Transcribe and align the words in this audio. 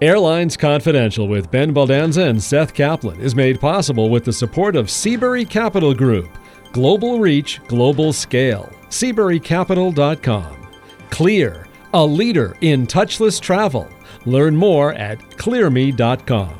Airlines 0.00 0.56
Confidential 0.56 1.28
with 1.28 1.50
Ben 1.52 1.72
Baldanza 1.72 2.28
and 2.28 2.42
Seth 2.42 2.74
Kaplan 2.74 3.20
is 3.20 3.36
made 3.36 3.60
possible 3.60 4.10
with 4.10 4.24
the 4.24 4.32
support 4.32 4.74
of 4.74 4.90
Seabury 4.90 5.44
Capital 5.44 5.94
Group. 5.94 6.28
Global 6.72 7.20
reach, 7.20 7.60
global 7.68 8.12
scale. 8.12 8.68
SeaburyCapital.com. 8.88 10.68
Clear, 11.10 11.66
a 11.92 12.04
leader 12.04 12.56
in 12.60 12.88
touchless 12.88 13.40
travel. 13.40 13.88
Learn 14.26 14.56
more 14.56 14.94
at 14.94 15.20
clearme.com. 15.36 16.58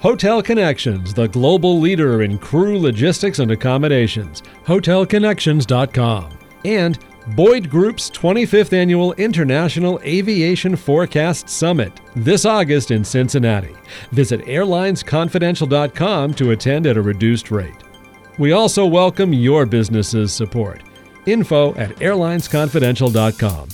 Hotel 0.00 0.40
Connections, 0.40 1.12
the 1.12 1.28
global 1.28 1.80
leader 1.80 2.22
in 2.22 2.38
crew 2.38 2.78
logistics 2.78 3.40
and 3.40 3.50
accommodations. 3.50 4.42
HotelConnections.com. 4.64 6.38
And 6.64 6.98
Boyd 7.36 7.70
Group's 7.70 8.10
25th 8.10 8.72
Annual 8.72 9.12
International 9.12 10.00
Aviation 10.02 10.74
Forecast 10.74 11.48
Summit 11.48 12.00
this 12.16 12.44
August 12.44 12.90
in 12.90 13.04
Cincinnati. 13.04 13.76
Visit 14.10 14.40
airlinesconfidential.com 14.46 16.34
to 16.34 16.50
attend 16.50 16.86
at 16.88 16.96
a 16.96 17.02
reduced 17.02 17.52
rate. 17.52 17.76
We 18.38 18.50
also 18.50 18.84
welcome 18.84 19.32
your 19.32 19.64
business's 19.64 20.32
support. 20.32 20.82
Info 21.26 21.72
at 21.76 21.90
airlinesconfidential.com. 21.96 23.68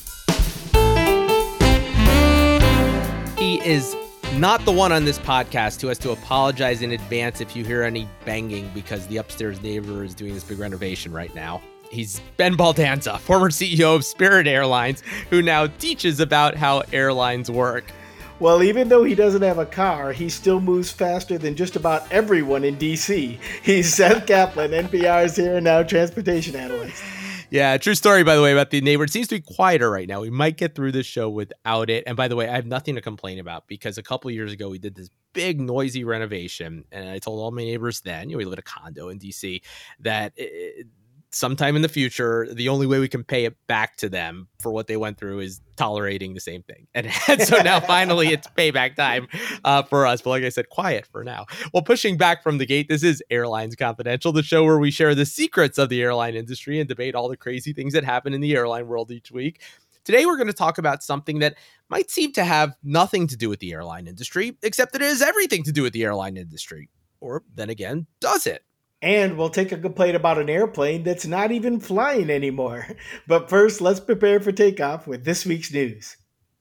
He 3.39 3.65
is 3.67 3.97
not 4.35 4.63
the 4.67 4.73
one 4.73 4.93
on 4.93 5.07
this 5.07 5.19
podcast 5.19 5.81
who 5.81 5.89
has 5.89 5.99
to 6.01 6.11
apologize 6.11 6.83
in 6.83 6.93
advance 6.93 7.41
if 7.41 7.57
you 7.57 7.65
hear 7.65 7.85
any 7.85 8.07
banging 8.27 8.69
because 8.75 9.07
the 9.07 9.17
upstairs 9.17 9.63
neighbor 9.63 10.05
is 10.05 10.15
doing 10.15 10.35
this 10.35 10.45
big 10.45 10.59
renovation 10.59 11.11
right 11.11 11.35
now. 11.35 11.63
He's 11.91 12.21
Ben 12.37 12.57
Baldanza, 12.57 13.19
former 13.19 13.51
CEO 13.51 13.95
of 13.97 14.05
Spirit 14.05 14.47
Airlines, 14.47 15.03
who 15.31 15.43
now 15.43 15.67
teaches 15.67 16.21
about 16.21 16.57
how 16.57 16.83
airlines 16.93 17.51
work. 17.51 17.93
Well, 18.39 18.63
even 18.63 18.89
though 18.89 19.03
he 19.03 19.15
doesn't 19.15 19.43
have 19.43 19.59
a 19.59 19.65
car, 19.65 20.13
he 20.13 20.29
still 20.29 20.61
moves 20.61 20.91
faster 20.91 21.39
than 21.39 21.57
just 21.57 21.75
about 21.75 22.11
everyone 22.13 22.65
in 22.65 22.77
DC. 22.77 23.39
He's 23.63 23.95
Seth 23.95 24.27
Kaplan, 24.27 24.73
NPR's 24.73 25.37
here 25.37 25.57
and 25.57 25.65
now 25.65 25.83
transportation 25.83 26.55
analyst. 26.55 27.03
Yeah, 27.49 27.77
true 27.79 27.95
story, 27.95 28.25
by 28.25 28.35
the 28.37 28.43
way, 28.43 28.53
about 28.53 28.71
the 28.71 28.81
neighbor. 28.81 29.05
It 29.05 29.11
seems 29.11 29.29
to 29.29 29.37
be 29.37 29.41
quieter 29.41 29.91
right 29.91 30.09
now. 30.09 30.21
We 30.21 30.31
might 30.31 30.57
get 30.57 30.75
through 30.75 30.93
this 30.93 31.07
show 31.07 31.31
without 31.31 31.89
it. 31.89 32.05
And 32.07 32.17
by 32.17 32.29
the 32.29 32.37
way, 32.37 32.49
I 32.49 32.57
have 32.57 32.67
nothing 32.67 32.97
to 32.97 33.01
complain 33.01 33.39
about 33.39 33.69
because 33.69 33.97
a 33.97 34.03
couple 34.03 34.31
years 34.31 34.53
ago, 34.53 34.69
we 34.69 34.79
did 34.79 34.97
this 34.97 35.09
big, 35.33 35.61
noisy 35.61 36.05
renovation. 36.05 36.85
And 36.91 37.09
I 37.09 37.19
told 37.19 37.39
all 37.39 37.53
my 37.53 37.63
neighbors 37.63 38.01
then, 38.01 38.29
you 38.29 38.35
know, 38.35 38.39
we 38.39 38.45
live 38.45 38.55
in 38.55 38.59
a 38.59 38.63
condo 38.63 39.09
in 39.09 39.19
DC, 39.19 39.63
that 40.01 40.33
it, 40.37 40.89
sometime 41.37 41.77
in 41.77 41.83
the 41.83 41.89
future, 41.89 42.49
the 42.51 42.69
only 42.69 42.87
way 42.87 42.99
we 42.99 43.09
can 43.09 43.23
pay 43.23 43.45
it 43.45 43.55
back 43.67 43.97
to 43.97 44.09
them 44.09 44.49
for 44.59 44.73
what 44.73 44.87
they 44.87 44.97
went 44.97 45.19
through 45.19 45.41
is 45.41 45.61
tolerating 45.77 46.33
the 46.33 46.41
same 46.41 46.63
thing. 46.63 46.87
And, 46.95 47.11
and 47.29 47.43
so 47.43 47.61
now 47.63 47.79
finally 47.79 48.29
it's 48.29 48.47
payback 48.49 48.97
time 48.97 49.29
uh, 49.65 49.83
for 49.83 50.07
us. 50.07 50.23
But 50.23 50.31
like 50.31 50.45
I 50.45 50.49
said, 50.49 50.71
quiet 50.71 51.07
for 51.07 51.23
now. 51.23 51.45
Well, 51.75 51.83
pushing 51.83 52.17
back 52.17 52.43
from 52.43 52.59
the 52.59 52.67
gate, 52.67 52.89
this 52.89 53.03
is 53.03 53.23
Airlines 53.31 53.77
Confidential, 53.77 54.33
the 54.33 54.43
show 54.43 54.65
where 54.65 54.79
we 54.79 54.91
share 54.91 55.15
the 55.15 55.27
secrets 55.27 55.77
of 55.77 55.91
the 55.91 56.03
airline 56.03 56.35
industry 56.35 56.81
and 56.81 56.89
debate 56.89 57.15
all 57.15 57.29
the 57.29 57.37
crazy 57.37 57.75
things 57.75 57.93
that 57.93 58.05
happen 58.05 58.33
in 58.33 58.41
the 58.41 58.57
airline 58.57 58.87
world 58.87 59.11
each 59.11 59.31
week. 59.31 59.61
Today, 60.05 60.25
we're 60.25 60.37
going 60.37 60.47
to 60.47 60.53
talk 60.53 60.79
about 60.79 61.03
something 61.03 61.41
that 61.41 61.57
might 61.89 62.11
seem 62.11 62.33
to 62.33 62.45
have 62.45 62.77
nothing 62.83 63.27
to 63.27 63.37
do 63.37 63.49
with 63.49 63.59
the 63.59 63.73
airline 63.73 64.07
industry, 64.07 64.57
except 64.63 64.93
that 64.93 65.03
it 65.03 65.07
has 65.07 65.21
everything 65.21 65.65
to 65.65 65.73
do 65.73 65.83
with 65.83 65.93
the 65.93 66.05
airline 66.05 66.37
industry. 66.37 66.89
Or 67.21 67.43
then 67.55 67.71
again, 67.71 68.07
does 68.21 68.47
it? 68.47 68.63
And 69.03 69.37
we'll 69.37 69.51
take 69.51 69.73
a 69.73 69.79
complaint 69.79 70.17
about 70.17 70.39
an 70.39 70.49
airplane 70.49 71.03
that's 71.03 71.27
not 71.27 71.53
even 71.53 71.81
flying 71.81 72.31
anymore. 72.31 72.87
But 73.27 73.51
first, 73.51 73.81
let's 73.81 74.01
prepare 74.01 74.41
for 74.41 74.53
takeoff 74.53 75.07
with 75.07 75.25
this 75.25 75.45
week's 75.45 75.73
news. 75.73 76.17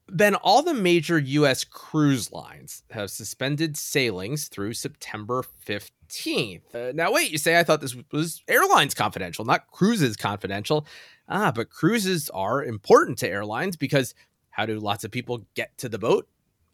Ben, 0.08 0.36
all 0.36 0.62
the 0.62 0.74
major 0.74 1.18
U.S. 1.18 1.64
cruise 1.64 2.30
lines 2.30 2.82
have 2.90 3.10
suspended 3.10 3.76
sailings 3.76 4.46
through 4.48 4.74
September 4.74 5.44
15th. 5.66 6.74
Uh, 6.74 6.92
now, 6.94 7.12
wait, 7.12 7.30
you 7.30 7.38
say 7.38 7.58
I 7.58 7.64
thought 7.64 7.80
this 7.80 7.96
was 8.12 8.42
airlines 8.46 8.94
confidential, 8.94 9.44
not 9.44 9.70
cruises 9.72 10.16
confidential. 10.16 10.86
Ah, 11.28 11.50
but 11.52 11.70
cruises 11.70 12.30
are 12.30 12.62
important 12.62 13.18
to 13.18 13.28
airlines 13.28 13.76
because 13.76 14.14
how 14.50 14.64
do 14.64 14.78
lots 14.78 15.04
of 15.04 15.10
people 15.10 15.44
get 15.54 15.76
to 15.78 15.88
the 15.88 15.98
boat? 15.98 16.28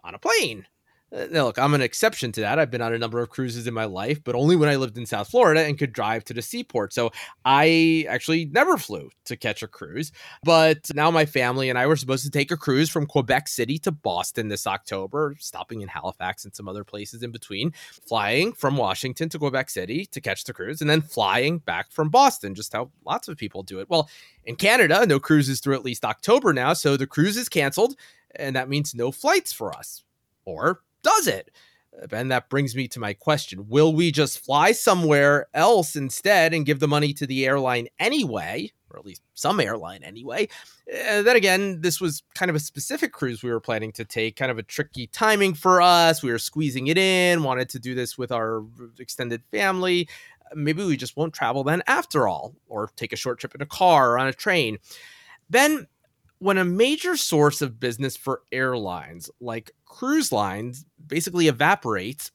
On 0.05 0.15
a 0.15 0.19
plane. 0.19 0.67
Now, 1.13 1.45
look, 1.45 1.59
I'm 1.59 1.75
an 1.75 1.83
exception 1.83 2.33
to 2.33 2.41
that. 2.41 2.59
I've 2.59 2.71
been 2.71 2.81
on 2.81 2.95
a 2.95 2.99
number 2.99 3.21
of 3.21 3.29
cruises 3.29 3.67
in 3.67 3.75
my 3.75 3.85
life, 3.85 4.25
but 4.25 4.35
only 4.35 4.57
when 4.57 4.71
I 4.71 4.77
lived 4.77 4.97
in 4.97 5.05
South 5.05 5.29
Florida 5.29 5.63
and 5.63 5.79
could 5.79 5.93
drive 5.93 6.25
to 6.25 6.33
the 6.33 6.41
seaport. 6.41 6.95
So 6.95 7.11
I 7.45 8.07
actually 8.09 8.47
never 8.47 8.79
flew 8.79 9.11
to 9.27 9.37
catch 9.37 9.63
a 9.63 9.69
cruise. 9.69 10.11
But 10.43 10.91
now 10.95 11.11
my 11.11 11.27
family 11.27 11.69
and 11.69 11.79
I 11.79 11.87
were 11.87 11.97
supposed 11.97 12.25
to 12.25 12.31
take 12.31 12.51
a 12.51 12.57
cruise 12.57 12.89
from 12.89 13.05
Quebec 13.05 13.49
City 13.49 13.77
to 13.81 13.93
Boston 13.93 14.49
this 14.49 14.67
October, 14.67 15.37
stopping 15.39 15.83
in 15.83 15.89
Halifax 15.89 16.47
and 16.47 16.55
some 16.55 16.67
other 16.67 16.83
places 16.83 17.23
in 17.23 17.31
between, 17.31 17.75
flying 18.09 18.55
from 18.55 18.79
Washington 18.79 19.29
to 19.29 19.39
Quebec 19.39 19.69
City 19.69 20.07
to 20.07 20.21
catch 20.21 20.45
the 20.45 20.55
cruise, 20.55 20.81
and 20.81 20.89
then 20.89 21.03
flying 21.03 21.59
back 21.59 21.93
from 21.93 22.09
Boston, 22.09 22.55
just 22.55 22.73
how 22.73 22.91
lots 23.05 23.29
of 23.29 23.37
people 23.37 23.63
do 23.63 23.81
it. 23.81 23.91
Well, 23.91 24.09
in 24.47 24.57
Canada, 24.57 25.05
no 25.05 25.21
cruises 25.21 25.61
through 25.61 25.75
at 25.75 25.85
least 25.85 26.07
October 26.07 26.55
now. 26.55 26.73
So 26.73 26.97
the 26.97 27.07
cruise 27.07 27.37
is 27.37 27.51
canceled, 27.51 27.97
and 28.35 28.57
that 28.57 28.71
means 28.71 28.95
no 28.95 29.13
flights 29.13 29.53
for 29.53 29.77
us. 29.77 30.05
Or 30.47 30.81
does 31.03 31.27
it? 31.27 31.51
And 32.11 32.31
that 32.31 32.49
brings 32.49 32.75
me 32.75 32.89
to 32.89 33.01
my 33.01 33.13
question 33.13 33.69
Will 33.69 33.95
we 33.95 34.11
just 34.11 34.39
fly 34.39 34.73
somewhere 34.73 35.47
else 35.53 35.95
instead 35.95 36.55
and 36.55 36.67
give 36.67 36.81
the 36.81 36.89
money 36.89 37.13
to 37.15 37.27
the 37.27 37.47
airline 37.47 37.89
anyway? 37.99 38.73
Or 38.91 38.99
at 38.99 39.07
least 39.07 39.23
some 39.33 39.59
airline 39.59 40.03
anyway. 40.03 40.49
Uh, 40.87 41.23
then 41.23 41.37
again, 41.37 41.81
this 41.81 41.99
was 41.99 42.23
kind 42.35 42.51
of 42.51 42.57
a 42.57 42.61
specific 42.61 43.11
cruise 43.13 43.43
we 43.43 43.51
were 43.51 43.61
planning 43.61 43.91
to 43.93 44.05
take, 44.05 44.37
kind 44.37 44.51
of 44.51 44.59
a 44.59 44.63
tricky 44.63 45.07
timing 45.07 45.55
for 45.55 45.81
us. 45.81 46.23
We 46.23 46.31
were 46.31 46.39
squeezing 46.39 46.89
it 46.89 46.99
in, 46.99 47.43
wanted 47.43 47.71
to 47.71 47.79
do 47.79 47.95
this 47.95 48.19
with 48.19 48.31
our 48.31 48.63
extended 48.99 49.43
family. 49.51 50.09
Maybe 50.55 50.85
we 50.85 50.99
just 50.99 51.17
won't 51.17 51.33
travel 51.33 51.65
then 51.65 51.83
after 51.87 52.29
all, 52.29 52.55
or 52.69 52.91
take 52.97 53.15
a 53.15 53.17
short 53.17 53.39
trip 53.39 53.55
in 53.55 53.63
a 53.63 53.67
car 53.67 54.13
or 54.13 54.19
on 54.19 54.29
a 54.29 54.33
train. 54.35 54.77
Then 55.49 55.87
when 56.43 56.59
a 56.59 56.65
major 56.65 57.17
source 57.17 57.63
of 57.63 57.79
business 57.79 58.17
for 58.17 58.43
airlines 58.51 59.31
like 59.41 59.71
cruise 59.85 60.33
lines 60.33 60.85
basically 61.07 61.47
evaporates, 61.47 62.33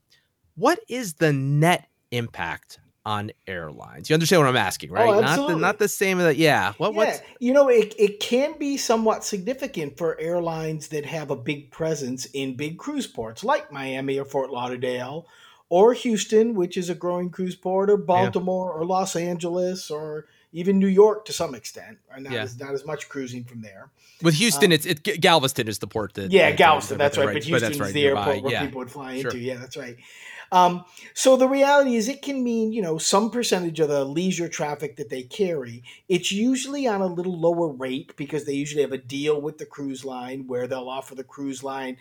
what 0.56 0.80
is 0.88 1.16
the 1.16 1.34
net 1.34 1.90
impact 2.12 2.80
on 3.06 3.32
airlines? 3.48 4.10
You 4.10 4.14
understand 4.14 4.42
what 4.42 4.48
I'm 4.48 4.56
asking, 4.56 4.92
right? 4.92 5.10
Oh, 5.10 5.20
not 5.20 5.48
the 5.50 5.56
not 5.58 5.80
the 5.80 5.90
same 5.90 6.20
that 6.20 6.38
yeah. 6.38 6.72
What 6.78 6.94
yeah. 6.94 6.98
what's 6.98 7.22
you 7.40 7.52
know 7.52 7.68
it, 7.68 7.94
it 8.00 8.22
can 8.22 8.58
be 8.58 8.78
somewhat 8.78 9.26
significant 9.26 9.98
for 9.98 10.18
airlines 10.22 10.88
that 10.88 11.06
have 11.06 11.30
a 11.30 11.36
big 11.36 11.70
presence 11.72 12.26
in 12.28 12.56
big 12.56 12.78
cruise 12.78 13.08
ports 13.08 13.44
like 13.44 13.74
Miami 13.74 14.18
or 14.18 14.26
Fort 14.26 14.52
Lauderdale 14.52 15.28
or 15.68 15.94
Houston, 15.94 16.56
which 16.56 16.78
is 16.78 16.90
a 16.90 16.96
growing 16.96 17.30
cruise 17.30 17.58
port, 17.58 17.90
or 17.90 17.98
Baltimore 17.98 18.72
yeah. 18.74 18.80
or 18.80 18.86
Los 18.86 19.18
Angeles 19.18 19.92
or 19.92 20.28
even 20.52 20.80
New 20.80 20.88
York 20.88 21.26
to 21.26 21.34
some 21.34 21.56
extent. 21.56 21.98
Not 22.18 22.32
yeah. 22.32 22.44
as 22.44 22.60
not 22.60 22.74
as 22.74 22.86
much 22.86 23.10
cruising 23.10 23.44
from 23.44 23.62
there. 23.62 23.92
With 24.22 24.36
Houston, 24.36 24.72
um, 24.72 24.74
it's 24.74 24.86
it, 24.86 25.22
Galveston 25.22 25.68
is 25.68 25.80
the 25.80 25.88
port 25.88 26.14
that 26.16 26.32
yeah 26.32 26.52
Galveston. 26.52 26.98
That's 26.98 27.18
right, 27.18 27.34
but 27.34 27.44
Houston's 27.44 27.80
right 27.80 27.94
the 27.94 28.02
nearby. 28.02 28.20
airport 28.20 28.44
where 28.44 28.54
yeah. 28.54 28.66
people 28.66 28.80
would 28.80 28.92
fly 28.92 29.22
sure. 29.22 29.32
into. 29.32 29.40
Yeah, 29.40 29.56
that's 29.56 29.78
right. 29.78 29.98
Um, 30.50 30.86
so 31.14 31.36
the 31.36 31.48
reality 31.48 31.96
is, 31.96 32.08
it 32.08 32.22
can 32.22 32.44
mean 32.44 32.72
you 32.72 32.82
know 32.82 32.98
some 32.98 33.30
percentage 33.30 33.80
of 33.80 33.90
the 33.90 34.06
leisure 34.06 34.48
traffic 34.48 34.96
that 34.98 35.10
they 35.10 35.24
carry. 35.24 35.84
It's 36.08 36.32
usually 36.32 36.88
on 36.88 37.02
a 37.02 37.08
little 37.08 37.38
lower 37.38 37.68
rate 37.68 38.16
because 38.16 38.46
they 38.46 38.54
usually 38.54 38.82
have 38.82 38.94
a 38.94 38.98
deal 38.98 39.42
with 39.42 39.58
the 39.58 39.66
cruise 39.66 40.06
line 40.06 40.48
where 40.48 40.68
they'll 40.68 40.90
offer 40.90 41.16
the 41.16 41.24
cruise 41.24 41.64
line 41.64 41.98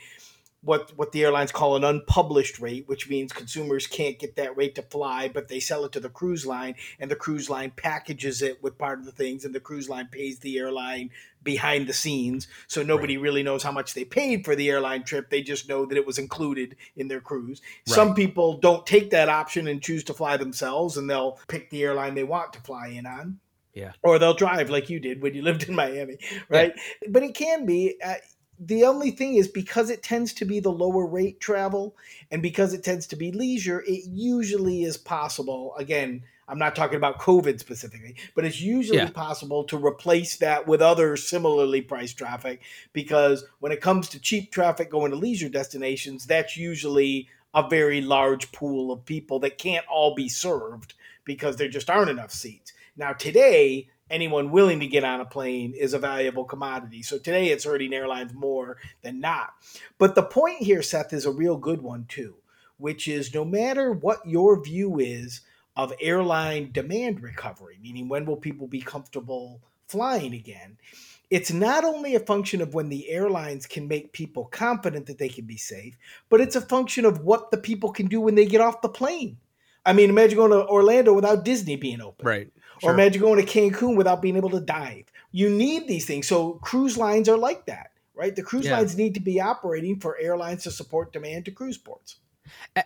what 0.66 0.92
what 0.96 1.12
the 1.12 1.24
airlines 1.24 1.52
call 1.52 1.76
an 1.76 1.84
unpublished 1.84 2.58
rate, 2.58 2.88
which 2.88 3.08
means 3.08 3.32
consumers 3.32 3.86
can't 3.86 4.18
get 4.18 4.36
that 4.36 4.56
rate 4.56 4.74
to 4.74 4.82
fly, 4.82 5.28
but 5.28 5.48
they 5.48 5.60
sell 5.60 5.84
it 5.84 5.92
to 5.92 6.00
the 6.00 6.08
cruise 6.08 6.44
line, 6.44 6.74
and 6.98 7.10
the 7.10 7.16
cruise 7.16 7.48
line 7.48 7.72
packages 7.76 8.42
it 8.42 8.62
with 8.62 8.76
part 8.76 8.98
of 8.98 9.04
the 9.04 9.12
things, 9.12 9.44
and 9.44 9.54
the 9.54 9.60
cruise 9.60 9.88
line 9.88 10.08
pays 10.10 10.40
the 10.40 10.58
airline 10.58 11.10
behind 11.42 11.86
the 11.86 11.92
scenes, 11.92 12.48
so 12.66 12.82
nobody 12.82 13.16
right. 13.16 13.22
really 13.22 13.42
knows 13.44 13.62
how 13.62 13.70
much 13.70 13.94
they 13.94 14.04
paid 14.04 14.44
for 14.44 14.56
the 14.56 14.68
airline 14.68 15.04
trip. 15.04 15.30
They 15.30 15.42
just 15.42 15.68
know 15.68 15.86
that 15.86 15.96
it 15.96 16.04
was 16.04 16.18
included 16.18 16.74
in 16.96 17.06
their 17.06 17.20
cruise. 17.20 17.62
Right. 17.86 17.94
Some 17.94 18.14
people 18.14 18.58
don't 18.58 18.84
take 18.84 19.10
that 19.10 19.28
option 19.28 19.68
and 19.68 19.80
choose 19.80 20.02
to 20.04 20.14
fly 20.14 20.36
themselves, 20.36 20.96
and 20.96 21.08
they'll 21.08 21.38
pick 21.46 21.70
the 21.70 21.84
airline 21.84 22.14
they 22.14 22.24
want 22.24 22.52
to 22.54 22.60
fly 22.60 22.88
in 22.88 23.06
on. 23.06 23.38
Yeah. 23.72 23.92
Or 24.02 24.18
they'll 24.18 24.34
drive 24.34 24.70
like 24.70 24.90
you 24.90 24.98
did 24.98 25.22
when 25.22 25.34
you 25.34 25.42
lived 25.42 25.68
in 25.68 25.74
Miami, 25.74 26.16
right? 26.48 26.72
Yeah. 26.74 27.08
But 27.10 27.22
it 27.22 27.34
can 27.34 27.66
be. 27.66 27.96
Uh, 28.04 28.14
the 28.58 28.84
only 28.84 29.10
thing 29.10 29.36
is 29.36 29.48
because 29.48 29.90
it 29.90 30.02
tends 30.02 30.32
to 30.34 30.44
be 30.44 30.60
the 30.60 30.72
lower 30.72 31.06
rate 31.06 31.40
travel 31.40 31.96
and 32.30 32.42
because 32.42 32.72
it 32.72 32.82
tends 32.84 33.06
to 33.08 33.16
be 33.16 33.32
leisure, 33.32 33.82
it 33.86 34.04
usually 34.06 34.84
is 34.84 34.96
possible. 34.96 35.74
Again, 35.76 36.22
I'm 36.48 36.58
not 36.58 36.76
talking 36.76 36.96
about 36.96 37.18
COVID 37.18 37.58
specifically, 37.58 38.16
but 38.34 38.44
it's 38.44 38.60
usually 38.60 38.98
yeah. 38.98 39.10
possible 39.10 39.64
to 39.64 39.76
replace 39.76 40.36
that 40.36 40.66
with 40.66 40.80
other 40.80 41.16
similarly 41.16 41.80
priced 41.80 42.18
traffic 42.18 42.62
because 42.92 43.44
when 43.58 43.72
it 43.72 43.80
comes 43.80 44.08
to 44.10 44.20
cheap 44.20 44.52
traffic 44.52 44.90
going 44.90 45.10
to 45.10 45.16
leisure 45.16 45.48
destinations, 45.48 46.24
that's 46.24 46.56
usually 46.56 47.28
a 47.54 47.68
very 47.68 48.00
large 48.00 48.52
pool 48.52 48.92
of 48.92 49.04
people 49.04 49.40
that 49.40 49.58
can't 49.58 49.86
all 49.88 50.14
be 50.14 50.28
served 50.28 50.94
because 51.24 51.56
there 51.56 51.68
just 51.68 51.90
aren't 51.90 52.10
enough 52.10 52.30
seats. 52.30 52.72
Now, 52.96 53.12
today, 53.12 53.88
anyone 54.10 54.50
willing 54.50 54.80
to 54.80 54.86
get 54.86 55.04
on 55.04 55.20
a 55.20 55.24
plane 55.24 55.74
is 55.74 55.94
a 55.94 55.98
valuable 55.98 56.44
commodity. 56.44 57.02
So 57.02 57.18
today 57.18 57.48
it's 57.48 57.64
hurting 57.64 57.92
airlines 57.92 58.32
more 58.34 58.78
than 59.02 59.20
not. 59.20 59.54
But 59.98 60.14
the 60.14 60.22
point 60.22 60.62
here, 60.62 60.82
Seth, 60.82 61.12
is 61.12 61.26
a 61.26 61.30
real 61.30 61.56
good 61.56 61.82
one 61.82 62.06
too, 62.08 62.36
which 62.78 63.08
is 63.08 63.34
no 63.34 63.44
matter 63.44 63.92
what 63.92 64.26
your 64.26 64.62
view 64.62 64.98
is 64.98 65.40
of 65.76 65.92
airline 66.00 66.70
demand 66.72 67.22
recovery, 67.22 67.78
meaning 67.82 68.08
when 68.08 68.24
will 68.24 68.36
people 68.36 68.66
be 68.66 68.80
comfortable 68.80 69.60
flying 69.88 70.34
again, 70.34 70.78
it's 71.28 71.52
not 71.52 71.84
only 71.84 72.14
a 72.14 72.20
function 72.20 72.60
of 72.60 72.74
when 72.74 72.88
the 72.88 73.08
airlines 73.10 73.66
can 73.66 73.88
make 73.88 74.12
people 74.12 74.44
confident 74.46 75.06
that 75.06 75.18
they 75.18 75.28
can 75.28 75.44
be 75.44 75.56
safe, 75.56 75.96
but 76.28 76.40
it's 76.40 76.56
a 76.56 76.60
function 76.60 77.04
of 77.04 77.20
what 77.20 77.50
the 77.50 77.56
people 77.56 77.90
can 77.90 78.06
do 78.06 78.20
when 78.20 78.36
they 78.36 78.46
get 78.46 78.60
off 78.60 78.80
the 78.80 78.88
plane. 78.88 79.36
I 79.84 79.92
mean, 79.92 80.10
imagine 80.10 80.36
going 80.36 80.50
to 80.50 80.66
Orlando 80.66 81.12
without 81.12 81.44
Disney 81.44 81.76
being 81.76 82.00
open. 82.00 82.26
Right. 82.26 82.48
Sure. 82.80 82.90
Or 82.90 82.94
imagine 82.94 83.22
going 83.22 83.44
to 83.44 83.50
Cancun 83.50 83.96
without 83.96 84.20
being 84.20 84.36
able 84.36 84.50
to 84.50 84.60
dive. 84.60 85.04
You 85.32 85.50
need 85.50 85.88
these 85.88 86.04
things. 86.04 86.26
So 86.26 86.54
cruise 86.54 86.96
lines 86.96 87.28
are 87.28 87.38
like 87.38 87.66
that, 87.66 87.90
right? 88.14 88.34
The 88.34 88.42
cruise 88.42 88.66
yeah. 88.66 88.78
lines 88.78 88.96
need 88.96 89.14
to 89.14 89.20
be 89.20 89.40
operating 89.40 89.98
for 90.00 90.18
airlines 90.18 90.64
to 90.64 90.70
support 90.70 91.12
demand 91.12 91.46
to 91.46 91.50
cruise 91.50 91.78
ports. 91.78 92.16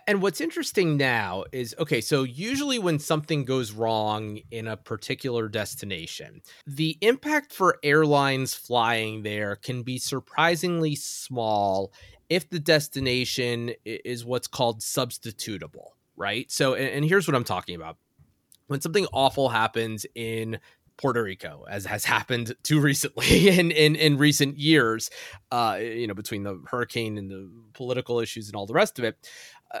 And 0.07 0.21
what's 0.21 0.41
interesting 0.41 0.97
now 0.97 1.45
is 1.51 1.75
okay, 1.77 2.01
so 2.01 2.23
usually 2.23 2.79
when 2.79 2.99
something 2.99 3.45
goes 3.45 3.71
wrong 3.71 4.39
in 4.49 4.67
a 4.67 4.77
particular 4.77 5.47
destination, 5.47 6.41
the 6.65 6.97
impact 7.01 7.53
for 7.53 7.77
airlines 7.83 8.53
flying 8.53 9.23
there 9.23 9.55
can 9.55 9.83
be 9.83 9.97
surprisingly 9.97 10.95
small 10.95 11.93
if 12.29 12.49
the 12.49 12.59
destination 12.59 13.73
is 13.85 14.25
what's 14.25 14.47
called 14.47 14.79
substitutable, 14.79 15.89
right? 16.15 16.49
So, 16.51 16.75
and 16.75 17.05
here's 17.05 17.27
what 17.27 17.35
I'm 17.35 17.43
talking 17.43 17.75
about 17.75 17.97
when 18.71 18.79
something 18.79 19.05
awful 19.11 19.49
happens 19.49 20.05
in 20.15 20.57
Puerto 20.95 21.21
Rico, 21.21 21.65
as 21.69 21.85
has 21.85 22.05
happened 22.15 22.55
too 22.63 22.79
recently 22.79 23.49
in 23.49 23.69
in, 23.69 23.95
in 23.95 24.17
recent 24.17 24.57
years, 24.57 25.09
uh, 25.51 25.77
you 25.79 26.07
know, 26.07 26.13
between 26.13 26.43
the 26.43 26.61
hurricane 26.65 27.17
and 27.17 27.29
the 27.29 27.51
political 27.73 28.21
issues 28.21 28.47
and 28.47 28.55
all 28.55 28.65
the 28.65 28.73
rest 28.73 28.97
of 28.97 29.05
it. 29.05 29.29
Uh, 29.71 29.79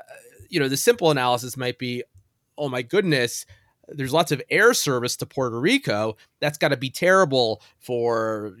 you 0.49 0.59
know, 0.59 0.67
the 0.67 0.75
simple 0.75 1.09
analysis 1.09 1.55
might 1.55 1.79
be, 1.79 2.03
oh 2.57 2.67
my 2.67 2.81
goodness, 2.81 3.45
there's 3.87 4.11
lots 4.11 4.33
of 4.33 4.41
air 4.49 4.73
service 4.73 5.15
to 5.15 5.25
Puerto 5.25 5.57
Rico. 5.57 6.17
That's 6.41 6.57
got 6.57 6.69
to 6.69 6.77
be 6.77 6.89
terrible 6.89 7.61
for 7.79 8.57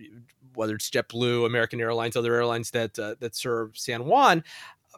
whether 0.53 0.75
it's 0.75 0.89
JetBlue, 0.89 1.45
American 1.45 1.81
Airlines, 1.81 2.15
other 2.15 2.33
airlines 2.33 2.71
that 2.71 2.97
uh, 2.97 3.15
that 3.19 3.35
serve 3.35 3.77
San 3.77 4.05
Juan. 4.05 4.45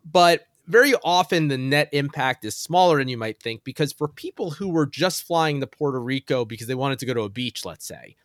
But 0.05 0.45
very 0.65 0.93
often 1.03 1.47
the 1.47 1.57
net 1.57 1.89
impact 1.91 2.45
is 2.45 2.55
smaller 2.55 2.97
than 2.97 3.07
you 3.07 3.17
might 3.17 3.39
think 3.39 3.63
because 3.63 3.91
for 3.91 4.07
people 4.07 4.51
who 4.51 4.69
were 4.69 4.85
just 4.85 5.23
flying 5.23 5.59
to 5.59 5.67
Puerto 5.67 5.99
Rico 5.99 6.45
because 6.45 6.67
they 6.67 6.75
wanted 6.75 6.99
to 6.99 7.05
go 7.05 7.13
to 7.13 7.21
a 7.21 7.29
beach, 7.29 7.65
let's 7.65 7.85
say, 7.85 8.15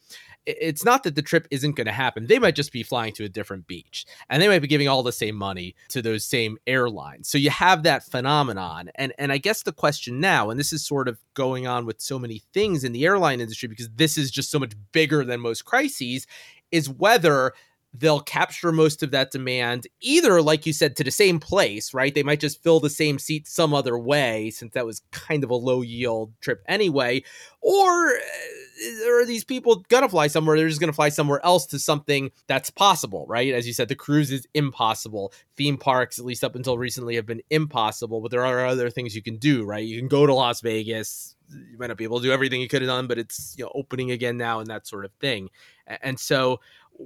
it's 0.47 0.85
not 0.85 1.03
that 1.03 1.15
the 1.15 1.23
trip 1.23 1.47
isn't 1.51 1.77
going 1.77 1.87
to 1.87 1.93
happen. 1.93 2.27
They 2.27 2.39
might 2.39 2.55
just 2.55 2.73
be 2.73 2.83
flying 2.83 3.13
to 3.15 3.25
a 3.25 3.29
different 3.29 3.67
beach 3.67 4.07
and 4.31 4.41
they 4.41 4.49
might 4.49 4.61
be 4.61 4.69
giving 4.69 4.89
all 4.89 5.03
the 5.03 5.13
same 5.13 5.35
money 5.35 5.75
to 5.89 6.01
those 6.01 6.25
same 6.25 6.57
airlines. 6.67 7.29
So 7.29 7.37
you 7.37 7.51
have 7.51 7.83
that 7.83 8.05
phenomenon. 8.05 8.91
And 8.95 9.13
and 9.19 9.31
I 9.31 9.39
guess 9.39 9.63
the 9.63 9.73
question 9.73 10.21
now, 10.21 10.49
and 10.49 10.59
this 10.59 10.73
is 10.73 10.85
sort 10.85 11.09
of 11.09 11.19
going 11.35 11.67
on 11.67 11.85
with 11.85 12.01
so 12.01 12.19
many 12.19 12.43
things 12.55 12.83
in 12.83 12.93
the 12.93 13.05
airline 13.05 13.41
industry 13.41 13.69
because 13.69 13.91
this 13.91 14.17
is 14.17 14.31
just 14.31 14.51
so 14.51 14.59
much 14.59 14.73
bigger 14.93 15.23
than 15.25 15.41
most 15.41 15.67
crises, 15.67 16.27
is 16.71 16.89
whether 16.89 17.53
they'll 17.95 18.21
capture 18.21 18.71
most 18.71 19.03
of 19.03 19.11
that 19.11 19.31
demand 19.31 19.87
either 20.01 20.43
like 20.43 20.67
you 20.67 20.73
said 20.73 20.95
to 20.97 21.05
the 21.05 21.11
same 21.11 21.41
place 21.41 21.95
right? 21.95 22.15
They 22.15 22.23
might 22.23 22.41
just 22.41 22.63
fill 22.63 22.81
the 22.81 22.91
same 22.91 23.19
seat 23.19 23.49
some 23.49 23.73
other 23.75 23.99
way 23.99 24.51
since 24.51 24.75
that 24.75 24.87
was 24.87 25.03
kind 25.11 25.43
of 25.43 25.51
a 25.51 25.55
low 25.55 25.83
yield 25.83 26.33
trip 26.41 26.63
anyway 26.69 27.23
or 27.61 28.09
uh, 28.11 29.09
are 29.09 29.25
these 29.25 29.45
people 29.45 29.85
gonna 29.89 30.09
fly 30.09 30.27
somewhere 30.27 30.57
they're 30.57 30.69
just 30.69 30.81
gonna 30.81 30.93
fly 30.93 31.09
somewhere 31.09 31.45
else 31.45 31.67
to 31.67 31.79
something 31.79 32.31
that's 32.47 32.71
possible 32.71 33.25
right? 33.29 33.55
As 33.55 33.67
you 33.67 33.73
said 33.73 33.89
the 33.89 33.95
cruise 33.95 34.31
is 34.31 34.47
impossible. 34.55 35.33
Theme 35.57 35.79
parks 35.79 36.19
at 36.19 36.25
least 36.25 36.45
up 36.45 36.55
until 36.55 36.79
recently 36.79 37.17
have 37.17 37.27
been 37.27 37.43
impossible 37.51 38.21
but 38.21 38.31
there 38.31 38.45
are 38.45 38.67
other 38.67 38.91
things 38.91 39.17
you 39.17 39.23
can 39.23 39.37
do 39.39 39.65
right? 39.65 39.87
You 39.87 39.99
can 39.99 40.09
go 40.09 40.27
to 40.27 40.35
las 40.35 40.61
vegas 40.61 41.35
you 41.51 41.79
might 41.79 41.87
not 41.87 41.97
be 41.97 42.05
able 42.05 42.19
to 42.19 42.27
do 42.27 42.33
everything 42.33 42.61
you 42.61 42.69
could 42.69 42.83
have 42.83 42.89
done 42.91 43.07
but 43.07 43.19
it's 43.19 43.55
you 43.57 43.65
know 43.65 43.73
opening 43.75 44.11
again 44.11 44.37
now 44.37 44.61
and 44.61 44.69
that 44.69 44.87
sort 44.87 45.05
of 45.05 45.11
thing. 45.21 45.49
And 46.03 46.21
so 46.21 46.61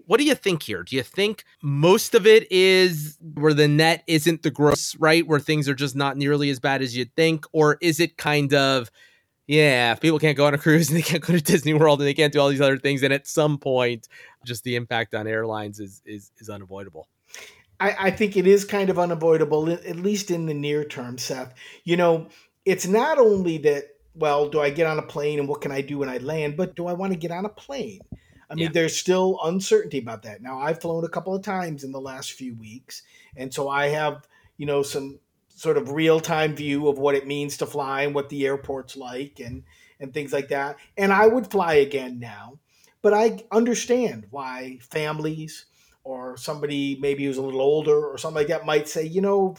what 0.06 0.18
do 0.18 0.24
you 0.24 0.34
think 0.34 0.62
here? 0.62 0.82
Do 0.82 0.96
you 0.96 1.02
think 1.02 1.44
most 1.62 2.14
of 2.14 2.26
it 2.26 2.50
is 2.50 3.18
where 3.34 3.54
the 3.54 3.68
net 3.68 4.02
isn't 4.06 4.42
the 4.42 4.50
gross, 4.50 4.96
right? 4.96 5.26
Where 5.26 5.40
things 5.40 5.68
are 5.68 5.74
just 5.74 5.94
not 5.94 6.16
nearly 6.16 6.50
as 6.50 6.60
bad 6.60 6.82
as 6.82 6.96
you'd 6.96 7.14
think? 7.14 7.44
Or 7.52 7.78
is 7.80 8.00
it 8.00 8.16
kind 8.16 8.54
of, 8.54 8.90
yeah, 9.46 9.92
if 9.92 10.00
people 10.00 10.18
can't 10.18 10.36
go 10.36 10.46
on 10.46 10.54
a 10.54 10.58
cruise 10.58 10.88
and 10.88 10.96
they 10.96 11.02
can't 11.02 11.22
go 11.22 11.34
to 11.34 11.42
Disney 11.42 11.74
World 11.74 12.00
and 12.00 12.08
they 12.08 12.14
can't 12.14 12.32
do 12.32 12.40
all 12.40 12.48
these 12.48 12.60
other 12.60 12.78
things, 12.78 13.02
and 13.02 13.12
at 13.12 13.26
some 13.26 13.58
point, 13.58 14.08
just 14.44 14.64
the 14.64 14.76
impact 14.76 15.14
on 15.14 15.26
airlines 15.26 15.78
is 15.78 16.02
is, 16.06 16.30
is 16.38 16.48
unavoidable? 16.48 17.08
I, 17.78 17.96
I 17.98 18.10
think 18.10 18.36
it 18.36 18.46
is 18.46 18.64
kind 18.64 18.90
of 18.90 18.98
unavoidable, 18.98 19.68
at 19.70 19.96
least 19.96 20.30
in 20.30 20.46
the 20.46 20.54
near 20.54 20.84
term, 20.84 21.18
Seth. 21.18 21.52
You 21.84 21.96
know, 21.96 22.28
it's 22.64 22.86
not 22.86 23.18
only 23.18 23.58
that, 23.58 23.84
well, 24.14 24.48
do 24.48 24.60
I 24.60 24.70
get 24.70 24.86
on 24.86 24.98
a 24.98 25.02
plane 25.02 25.40
and 25.40 25.48
what 25.48 25.60
can 25.62 25.72
I 25.72 25.80
do 25.80 25.98
when 25.98 26.08
I 26.08 26.18
land, 26.18 26.56
but 26.56 26.76
do 26.76 26.86
I 26.86 26.92
want 26.92 27.12
to 27.12 27.18
get 27.18 27.32
on 27.32 27.44
a 27.44 27.48
plane? 27.48 28.00
I 28.52 28.54
mean, 28.54 28.64
yeah. 28.64 28.70
there's 28.72 28.96
still 28.96 29.38
uncertainty 29.44 29.98
about 29.98 30.22
that. 30.24 30.42
Now, 30.42 30.60
I've 30.60 30.82
flown 30.82 31.04
a 31.04 31.08
couple 31.08 31.34
of 31.34 31.42
times 31.42 31.84
in 31.84 31.90
the 31.90 32.00
last 32.00 32.32
few 32.32 32.54
weeks, 32.54 33.02
and 33.34 33.52
so 33.52 33.70
I 33.70 33.86
have, 33.88 34.28
you 34.58 34.66
know, 34.66 34.82
some 34.82 35.18
sort 35.48 35.78
of 35.78 35.92
real 35.92 36.20
time 36.20 36.54
view 36.54 36.88
of 36.88 36.98
what 36.98 37.14
it 37.14 37.26
means 37.26 37.56
to 37.56 37.66
fly 37.66 38.02
and 38.02 38.14
what 38.14 38.28
the 38.28 38.44
airport's 38.44 38.94
like 38.94 39.40
and 39.40 39.62
and 40.00 40.12
things 40.12 40.34
like 40.34 40.48
that. 40.48 40.76
And 40.98 41.12
I 41.12 41.28
would 41.28 41.50
fly 41.50 41.74
again 41.74 42.18
now, 42.18 42.58
but 43.00 43.14
I 43.14 43.42
understand 43.50 44.26
why 44.30 44.78
families 44.82 45.66
or 46.04 46.36
somebody 46.36 46.98
maybe 47.00 47.24
who's 47.24 47.38
a 47.38 47.42
little 47.42 47.62
older 47.62 48.06
or 48.06 48.18
something 48.18 48.40
like 48.40 48.48
that 48.48 48.66
might 48.66 48.88
say, 48.88 49.04
you 49.04 49.22
know, 49.22 49.54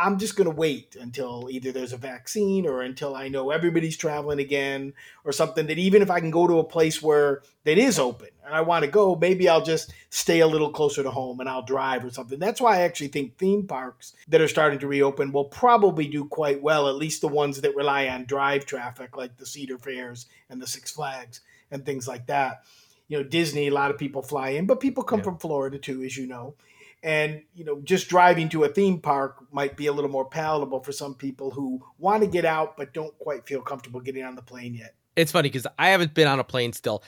I'm 0.00 0.18
just 0.18 0.34
going 0.34 0.46
to 0.46 0.56
wait 0.56 0.96
until 0.98 1.48
either 1.50 1.72
there's 1.72 1.92
a 1.92 1.98
vaccine 1.98 2.66
or 2.66 2.80
until 2.80 3.14
I 3.14 3.28
know 3.28 3.50
everybody's 3.50 3.98
traveling 3.98 4.38
again 4.38 4.94
or 5.24 5.32
something 5.32 5.66
that 5.66 5.76
even 5.76 6.00
if 6.00 6.10
I 6.10 6.20
can 6.20 6.30
go 6.30 6.46
to 6.46 6.58
a 6.58 6.64
place 6.64 7.02
where 7.02 7.42
that 7.64 7.76
is 7.76 7.98
open 7.98 8.28
and 8.46 8.54
I 8.54 8.62
want 8.62 8.86
to 8.86 8.90
go, 8.90 9.14
maybe 9.14 9.46
I'll 9.46 9.62
just 9.62 9.92
stay 10.08 10.40
a 10.40 10.46
little 10.46 10.70
closer 10.70 11.02
to 11.02 11.10
home 11.10 11.40
and 11.40 11.50
I'll 11.50 11.62
drive 11.62 12.02
or 12.02 12.08
something. 12.08 12.38
That's 12.38 12.62
why 12.62 12.78
I 12.78 12.82
actually 12.82 13.08
think 13.08 13.36
theme 13.36 13.66
parks 13.66 14.14
that 14.28 14.40
are 14.40 14.48
starting 14.48 14.78
to 14.78 14.86
reopen 14.86 15.32
will 15.32 15.44
probably 15.44 16.08
do 16.08 16.24
quite 16.24 16.62
well, 16.62 16.88
at 16.88 16.96
least 16.96 17.20
the 17.20 17.28
ones 17.28 17.60
that 17.60 17.76
rely 17.76 18.08
on 18.08 18.24
drive 18.24 18.64
traffic 18.64 19.18
like 19.18 19.36
the 19.36 19.44
Cedar 19.44 19.76
Fairs 19.76 20.28
and 20.48 20.62
the 20.62 20.66
Six 20.66 20.90
Flags 20.90 21.42
and 21.70 21.84
things 21.84 22.08
like 22.08 22.26
that. 22.28 22.62
You 23.08 23.18
know, 23.18 23.24
Disney, 23.24 23.66
a 23.66 23.74
lot 23.74 23.90
of 23.90 23.98
people 23.98 24.22
fly 24.22 24.50
in, 24.50 24.64
but 24.64 24.80
people 24.80 25.04
come 25.04 25.18
yeah. 25.18 25.24
from 25.24 25.36
Florida 25.36 25.76
too, 25.76 26.02
as 26.04 26.16
you 26.16 26.26
know 26.26 26.54
and 27.02 27.42
you 27.54 27.64
know 27.64 27.80
just 27.82 28.08
driving 28.08 28.48
to 28.48 28.64
a 28.64 28.68
theme 28.68 29.00
park 29.00 29.44
might 29.52 29.76
be 29.76 29.86
a 29.86 29.92
little 29.92 30.10
more 30.10 30.24
palatable 30.24 30.82
for 30.82 30.92
some 30.92 31.14
people 31.14 31.50
who 31.50 31.82
want 31.98 32.22
to 32.22 32.28
get 32.28 32.44
out 32.44 32.76
but 32.76 32.92
don't 32.92 33.16
quite 33.18 33.46
feel 33.46 33.60
comfortable 33.60 34.00
getting 34.00 34.24
on 34.24 34.34
the 34.34 34.42
plane 34.42 34.74
yet. 34.74 34.94
It's 35.16 35.32
funny 35.32 35.48
because 35.48 35.66
i 35.78 35.90
haven't 35.90 36.14
been 36.14 36.28
on 36.28 36.38
a 36.38 36.44
plane 36.44 36.72
still. 36.72 37.02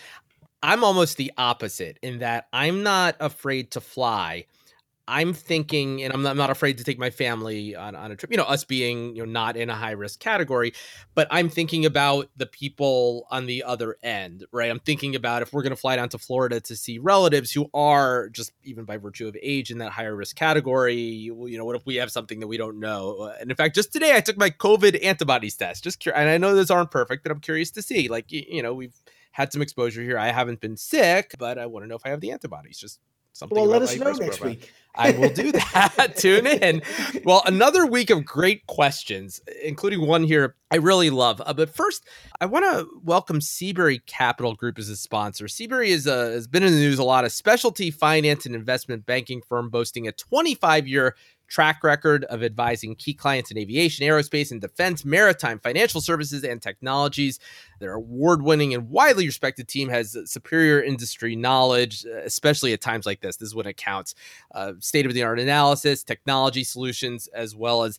I'm 0.64 0.84
almost 0.84 1.16
the 1.16 1.32
opposite 1.36 1.98
in 2.02 2.20
that 2.20 2.48
i'm 2.52 2.82
not 2.82 3.16
afraid 3.20 3.72
to 3.72 3.80
fly 3.80 4.46
I'm 5.08 5.34
thinking, 5.34 6.02
and 6.02 6.12
I'm 6.12 6.22
not, 6.22 6.30
I'm 6.30 6.36
not, 6.36 6.50
afraid 6.50 6.78
to 6.78 6.84
take 6.84 6.98
my 6.98 7.10
family 7.10 7.74
on, 7.74 7.96
on 7.96 8.12
a 8.12 8.16
trip, 8.16 8.30
you 8.30 8.36
know, 8.36 8.44
us 8.44 8.64
being, 8.64 9.16
you 9.16 9.24
know, 9.24 9.32
not 9.32 9.56
in 9.56 9.68
a 9.68 9.74
high 9.74 9.92
risk 9.92 10.20
category, 10.20 10.74
but 11.14 11.26
I'm 11.30 11.48
thinking 11.48 11.84
about 11.86 12.28
the 12.36 12.46
people 12.46 13.26
on 13.30 13.46
the 13.46 13.64
other 13.64 13.96
end, 14.02 14.44
right? 14.52 14.70
I'm 14.70 14.78
thinking 14.78 15.16
about 15.16 15.42
if 15.42 15.52
we're 15.52 15.62
going 15.62 15.70
to 15.70 15.76
fly 15.76 15.96
down 15.96 16.08
to 16.10 16.18
Florida 16.18 16.60
to 16.60 16.76
see 16.76 16.98
relatives 16.98 17.50
who 17.50 17.68
are 17.74 18.28
just 18.28 18.52
even 18.62 18.84
by 18.84 18.96
virtue 18.96 19.26
of 19.26 19.36
age 19.42 19.70
in 19.70 19.78
that 19.78 19.92
higher 19.92 20.14
risk 20.14 20.36
category, 20.36 20.94
you 20.94 21.58
know, 21.58 21.64
what 21.64 21.76
if 21.76 21.84
we 21.84 21.96
have 21.96 22.12
something 22.12 22.38
that 22.40 22.46
we 22.46 22.56
don't 22.56 22.78
know? 22.78 23.32
And 23.40 23.50
in 23.50 23.56
fact, 23.56 23.74
just 23.74 23.92
today 23.92 24.16
I 24.16 24.20
took 24.20 24.36
my 24.36 24.50
COVID 24.50 25.04
antibodies 25.04 25.56
test, 25.56 25.82
just, 25.82 26.06
and 26.06 26.28
I 26.28 26.38
know 26.38 26.54
those 26.54 26.70
aren't 26.70 26.90
perfect, 26.90 27.22
but 27.24 27.32
I'm 27.32 27.40
curious 27.40 27.70
to 27.72 27.82
see, 27.82 28.08
like, 28.08 28.30
you 28.30 28.62
know, 28.62 28.72
we've 28.74 28.94
had 29.32 29.52
some 29.52 29.62
exposure 29.62 30.02
here. 30.02 30.18
I 30.18 30.28
haven't 30.28 30.60
been 30.60 30.76
sick, 30.76 31.34
but 31.38 31.58
I 31.58 31.66
want 31.66 31.84
to 31.84 31.88
know 31.88 31.96
if 31.96 32.02
I 32.04 32.10
have 32.10 32.20
the 32.20 32.30
antibodies. 32.30 32.78
Just 32.78 33.00
something. 33.32 33.56
Well, 33.56 33.66
let 33.66 33.82
us 33.82 33.96
know 33.96 34.12
next 34.12 34.38
profile. 34.38 34.48
week. 34.50 34.72
I 34.94 35.12
will 35.12 35.32
do 35.32 35.52
that. 35.74 36.14
Tune 36.16 36.46
in. 36.46 36.82
Well, 37.24 37.42
another 37.46 37.86
week 37.86 38.10
of 38.10 38.24
great 38.24 38.66
questions, 38.66 39.40
including 39.62 40.06
one 40.06 40.24
here 40.24 40.56
I 40.70 40.76
really 40.76 41.10
love. 41.10 41.42
Uh, 41.44 41.52
but 41.52 41.74
first, 41.74 42.06
I 42.40 42.46
want 42.46 42.64
to 42.64 42.88
welcome 43.02 43.40
Seabury 43.40 44.00
Capital 44.06 44.54
Group 44.54 44.78
as 44.78 44.88
a 44.88 44.96
sponsor. 44.96 45.48
Seabury 45.48 45.90
is 45.90 46.06
a, 46.06 46.32
has 46.32 46.46
been 46.46 46.62
in 46.62 46.72
the 46.72 46.78
news 46.78 46.98
a 46.98 47.04
lot, 47.04 47.24
a 47.24 47.30
specialty 47.30 47.90
finance 47.90 48.46
and 48.46 48.54
investment 48.54 49.06
banking 49.06 49.42
firm 49.42 49.70
boasting 49.70 50.08
a 50.08 50.12
25 50.12 50.88
year 50.88 51.14
track 51.52 51.84
record 51.84 52.24
of 52.24 52.42
advising 52.42 52.94
key 52.94 53.12
clients 53.12 53.50
in 53.50 53.58
aviation, 53.58 54.06
aerospace, 54.06 54.50
and 54.50 54.60
defense, 54.62 55.04
maritime, 55.04 55.58
financial 55.58 56.00
services, 56.00 56.44
and 56.44 56.62
technologies. 56.62 57.38
Their 57.78 57.92
award 57.92 58.40
winning 58.40 58.72
and 58.72 58.88
widely 58.88 59.26
respected 59.26 59.68
team 59.68 59.90
has 59.90 60.16
superior 60.24 60.82
industry 60.82 61.36
knowledge, 61.36 62.06
especially 62.06 62.72
at 62.72 62.80
times 62.80 63.04
like 63.04 63.20
this. 63.20 63.36
This 63.36 63.48
is 63.48 63.54
when 63.54 63.66
it 63.66 63.76
counts. 63.76 64.14
Uh, 64.54 64.72
State 64.80 65.04
of 65.04 65.12
the 65.12 65.24
art 65.24 65.38
analysis, 65.38 66.02
technology 66.02 66.64
solutions, 66.64 67.28
as 67.34 67.54
well 67.54 67.82
as 67.82 67.98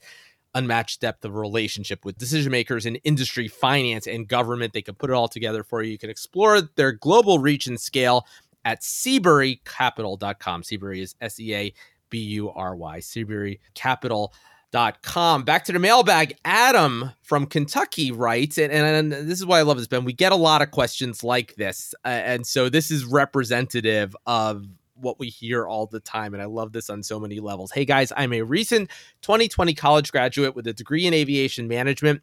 unmatched 0.56 1.02
depth 1.02 1.24
of 1.24 1.36
relationship 1.36 2.04
with 2.06 2.18
decision 2.18 2.52
makers 2.52 2.88
in 2.88 2.96
industry, 2.98 3.48
finance, 3.48 4.08
and 4.08 4.28
government. 4.28 4.74
They 4.74 4.82
can 4.82 4.96
put 4.96 5.12
it 5.12 5.14
all 5.14 5.28
together 5.28 5.64
for 5.64 5.84
you. 5.84 5.92
You 5.92 6.00
can 6.00 6.10
explore 6.10 6.62
their 6.76 6.92
global 6.92 7.38
reach 7.38 7.68
and 7.68 7.80
scale 7.80 8.26
at 8.66 8.82
seaburycapital.com. 8.82 10.64
Seabury 10.64 11.02
is 11.02 11.16
S 11.22 11.40
E 11.40 11.54
A 11.54 11.74
B 12.14 12.20
U 12.20 12.50
R 12.52 12.76
Y. 12.76 13.00
SeaburyCapital.com. 13.00 15.44
Back 15.44 15.66
to 15.66 15.72
the 15.72 15.80
mailbag. 15.80 16.38
Adam 16.46 17.10
from 17.24 17.48
Kentucky 17.48 18.12
writes, 18.12 18.60
and, 18.60 18.72
and, 18.72 19.12
this 19.12 19.40
is 19.40 19.48
why 19.48 19.58
I 19.58 19.64
love 19.64 19.80
this, 19.80 19.88
Ben. 19.88 20.06
We 20.06 20.14
get 20.14 20.32
a 20.32 20.36
lot 20.36 20.62
of 20.62 20.70
questions 20.70 21.24
like 21.24 21.56
this. 21.56 21.96
Uh, 22.06 22.10
and 22.10 22.46
so 22.46 22.70
this 22.70 22.92
is 22.92 23.04
representative 23.04 24.16
of 24.28 24.68
what 24.94 25.18
we 25.18 25.30
hear 25.30 25.66
all 25.66 25.88
the 25.88 26.02
time. 26.02 26.36
And 26.36 26.44
I 26.44 26.46
love 26.46 26.72
this 26.72 26.92
on 26.92 27.02
so 27.02 27.20
many 27.20 27.40
levels. 27.40 27.72
Hey 27.72 27.84
guys, 27.84 28.14
I'm 28.16 28.32
a 28.32 28.44
recent 28.44 28.92
2020 29.24 29.74
college 29.74 30.12
graduate 30.12 30.56
with 30.56 30.68
a 30.68 30.74
degree 30.74 31.08
in 31.08 31.16
aviation 31.16 31.68
management. 31.68 32.22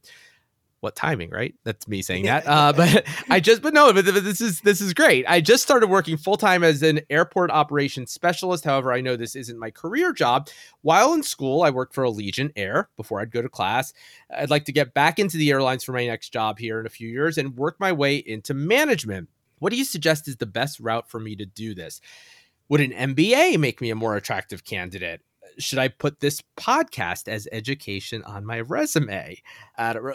What 0.81 0.97
timing, 0.97 1.29
right? 1.29 1.55
That's 1.65 1.87
me 1.87 2.01
saying 2.01 2.25
that. 2.25 2.47
Uh, 2.47 2.73
but 2.77 3.07
I 3.29 3.39
just, 3.39 3.61
but 3.61 3.75
no, 3.75 3.93
but 3.93 4.07
this 4.07 4.41
is 4.41 4.61
this 4.63 4.81
is 4.81 4.95
great. 4.95 5.27
I 5.29 5.41
just 5.43 5.63
started 5.63 5.89
working 5.89 6.17
full 6.17 6.39
time 6.39 6.65
as 6.65 6.83
an 6.83 7.01
airport 7.11 7.51
operations 7.51 8.13
specialist. 8.13 8.65
However, 8.65 8.93
I 8.93 9.03
know 9.03 9.17
this 9.17 9.37
isn't 9.37 9.59
my 9.59 9.71
career 9.71 10.13
job. 10.13 10.49
While 10.81 11.13
in 11.13 11.23
school, 11.23 11.63
I 11.63 11.71
worked 11.71 11.95
for 11.95 12.05
Allegiant 12.05 12.53
Air 12.57 12.89
before 12.97 13.21
I'd 13.21 13.31
go 13.31 13.43
to 13.43 13.49
class. 13.49 13.93
I'd 14.35 14.51
like 14.51 14.65
to 14.67 14.73
get 14.73 14.95
back 14.95 15.19
into 15.19 15.37
the 15.37 15.51
airlines 15.51 15.85
for 15.85 15.93
my 15.93 16.07
next 16.07 16.31
job 16.31 16.59
here 16.59 16.81
in 16.81 16.87
a 16.87 16.91
few 16.91 17.09
years 17.09 17.37
and 17.37 17.57
work 17.57 17.77
my 17.79 17.93
way 17.93 18.17
into 18.17 18.55
management. 18.55 19.29
What 19.59 19.71
do 19.71 19.77
you 19.77 19.85
suggest 19.85 20.29
is 20.29 20.37
the 20.37 20.47
best 20.47 20.81
route 20.81 21.11
for 21.11 21.21
me 21.21 21.37
to 21.37 21.45
do 21.45 21.75
this? 21.75 22.01
Would 22.71 22.81
an 22.81 23.15
MBA 23.15 23.59
make 23.59 23.81
me 23.81 23.91
a 23.91 23.95
more 23.95 24.17
attractive 24.17 24.65
candidate? 24.65 25.21
Should 25.59 25.79
I 25.79 25.89
put 25.89 26.21
this 26.21 26.43
podcast 26.57 27.29
as 27.29 27.49
education 27.53 28.23
on 28.25 28.45
my 28.45 28.61
resume? 28.61 29.41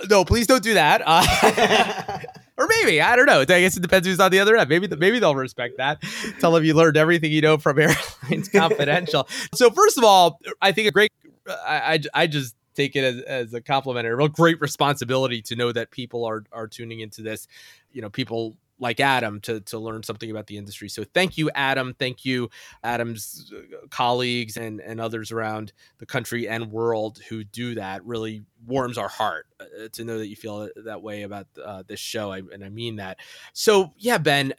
no, 0.10 0.26
please 0.26 0.48
don't 0.48 0.64
do 0.64 0.74
that. 0.76 1.02
Uh, 1.06 2.20
or 2.58 2.68
maybe 2.68 3.02
I 3.02 3.16
don't 3.16 3.26
know. 3.26 3.42
I 3.42 3.46
guess 3.46 3.78
it 3.78 3.82
depends 3.82 4.08
who's 4.08 4.20
on 4.20 4.32
the 4.32 4.40
other 4.40 4.56
end. 4.58 4.70
Maybe 4.70 4.88
maybe 4.88 5.20
they'll 5.20 5.36
respect 5.36 5.78
that. 5.78 6.02
Tell 6.40 6.52
them 6.52 6.64
you 6.64 6.74
learned 6.74 6.98
everything 6.98 7.32
you 7.32 7.42
know 7.42 7.58
from 7.58 7.80
Airlines 7.80 8.50
Confidential. 8.50 9.28
so 9.54 9.70
first 9.70 9.98
of 9.98 10.04
all, 10.04 10.40
I 10.62 10.72
think 10.72 10.88
a 10.88 10.92
great. 10.92 11.12
I 11.48 12.00
I, 12.16 12.24
I 12.24 12.28
just 12.28 12.56
take 12.76 12.96
it 12.96 13.04
as, 13.04 13.22
as 13.22 13.54
a 13.54 13.62
compliment, 13.62 14.06
a 14.06 14.16
real 14.16 14.28
great 14.28 14.60
responsibility 14.62 15.42
to 15.44 15.56
know 15.56 15.72
that 15.72 15.92
people 15.92 16.26
are 16.26 16.44
are 16.52 16.68
tuning 16.68 17.00
into 17.00 17.22
this. 17.22 17.48
You 17.92 18.02
know, 18.02 18.10
people 18.10 18.56
like 18.80 19.00
Adam 19.00 19.40
to 19.42 19.62
to 19.62 19.80
learn 19.80 20.04
something 20.04 20.30
about 20.30 20.48
the 20.48 20.58
industry. 20.58 20.90
So 20.90 21.04
thank 21.04 21.38
you, 21.38 21.50
Adam. 21.56 21.96
Thank 21.98 22.26
you, 22.26 22.50
Adam's 22.84 23.52
uh, 23.56 23.88
colleagues 23.90 24.58
and 24.58 24.80
and 24.82 25.00
others 25.00 25.32
around 25.32 25.74
the 26.00 26.06
country 26.06 26.48
and 26.48 26.72
world 26.72 27.20
who 27.30 27.44
do 27.44 27.76
that. 27.76 28.06
Really 28.06 28.44
warms 28.66 28.98
our 28.98 29.08
heart 29.08 29.48
uh, 29.60 29.88
to 29.94 30.04
know 30.04 30.18
that 30.18 30.28
you 30.28 30.36
feel 30.36 30.70
that 30.76 31.02
way 31.02 31.24
about 31.24 31.48
uh, 31.64 31.84
this 31.88 32.00
show, 32.00 32.32
I, 32.32 32.42
and 32.52 32.64
I 32.64 32.70
mean 32.70 32.98
that. 32.98 33.18
So 33.54 33.94
yeah, 33.98 34.18
Ben. 34.18 34.54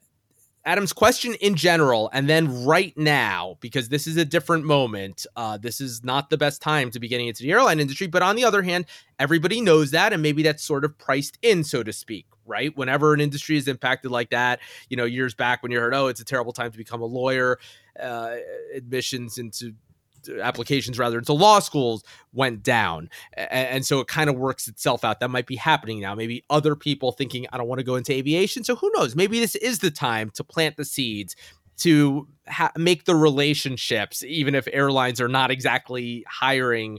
Adam's 0.66 0.92
question 0.92 1.34
in 1.34 1.54
general, 1.54 2.10
and 2.12 2.28
then 2.28 2.64
right 2.64 2.92
now, 2.98 3.56
because 3.60 3.88
this 3.88 4.08
is 4.08 4.16
a 4.16 4.24
different 4.24 4.64
moment. 4.64 5.24
Uh, 5.36 5.56
this 5.56 5.80
is 5.80 6.02
not 6.02 6.28
the 6.28 6.36
best 6.36 6.60
time 6.60 6.90
to 6.90 6.98
be 6.98 7.06
getting 7.06 7.28
into 7.28 7.44
the 7.44 7.52
airline 7.52 7.78
industry. 7.78 8.08
But 8.08 8.22
on 8.22 8.34
the 8.34 8.44
other 8.44 8.62
hand, 8.62 8.86
everybody 9.20 9.60
knows 9.60 9.92
that, 9.92 10.12
and 10.12 10.20
maybe 10.20 10.42
that's 10.42 10.64
sort 10.64 10.84
of 10.84 10.98
priced 10.98 11.38
in, 11.40 11.62
so 11.62 11.84
to 11.84 11.92
speak, 11.92 12.26
right? 12.44 12.76
Whenever 12.76 13.14
an 13.14 13.20
industry 13.20 13.56
is 13.56 13.68
impacted 13.68 14.10
like 14.10 14.30
that, 14.30 14.58
you 14.90 14.96
know, 14.96 15.04
years 15.04 15.34
back 15.34 15.62
when 15.62 15.70
you 15.70 15.78
heard, 15.78 15.94
oh, 15.94 16.08
it's 16.08 16.20
a 16.20 16.24
terrible 16.24 16.52
time 16.52 16.72
to 16.72 16.78
become 16.78 17.00
a 17.00 17.06
lawyer, 17.06 17.60
uh, 18.02 18.34
admissions 18.74 19.38
into 19.38 19.72
applications 20.42 20.98
rather 20.98 21.18
into 21.18 21.32
law 21.32 21.58
schools 21.58 22.04
went 22.32 22.62
down 22.62 23.08
and, 23.34 23.68
and 23.68 23.86
so 23.86 24.00
it 24.00 24.06
kind 24.06 24.30
of 24.30 24.36
works 24.36 24.68
itself 24.68 25.04
out 25.04 25.20
that 25.20 25.30
might 25.30 25.46
be 25.46 25.56
happening 25.56 26.00
now 26.00 26.14
maybe 26.14 26.44
other 26.50 26.74
people 26.74 27.12
thinking 27.12 27.46
i 27.52 27.56
don't 27.56 27.68
want 27.68 27.78
to 27.78 27.84
go 27.84 27.96
into 27.96 28.12
aviation 28.12 28.64
so 28.64 28.76
who 28.76 28.90
knows 28.94 29.14
maybe 29.16 29.40
this 29.40 29.54
is 29.56 29.78
the 29.80 29.90
time 29.90 30.30
to 30.30 30.44
plant 30.44 30.76
the 30.76 30.84
seeds 30.84 31.36
to 31.76 32.26
ha- 32.48 32.72
make 32.76 33.04
the 33.04 33.14
relationships 33.14 34.22
even 34.24 34.54
if 34.54 34.66
airlines 34.72 35.20
are 35.20 35.28
not 35.28 35.50
exactly 35.50 36.24
hiring 36.28 36.98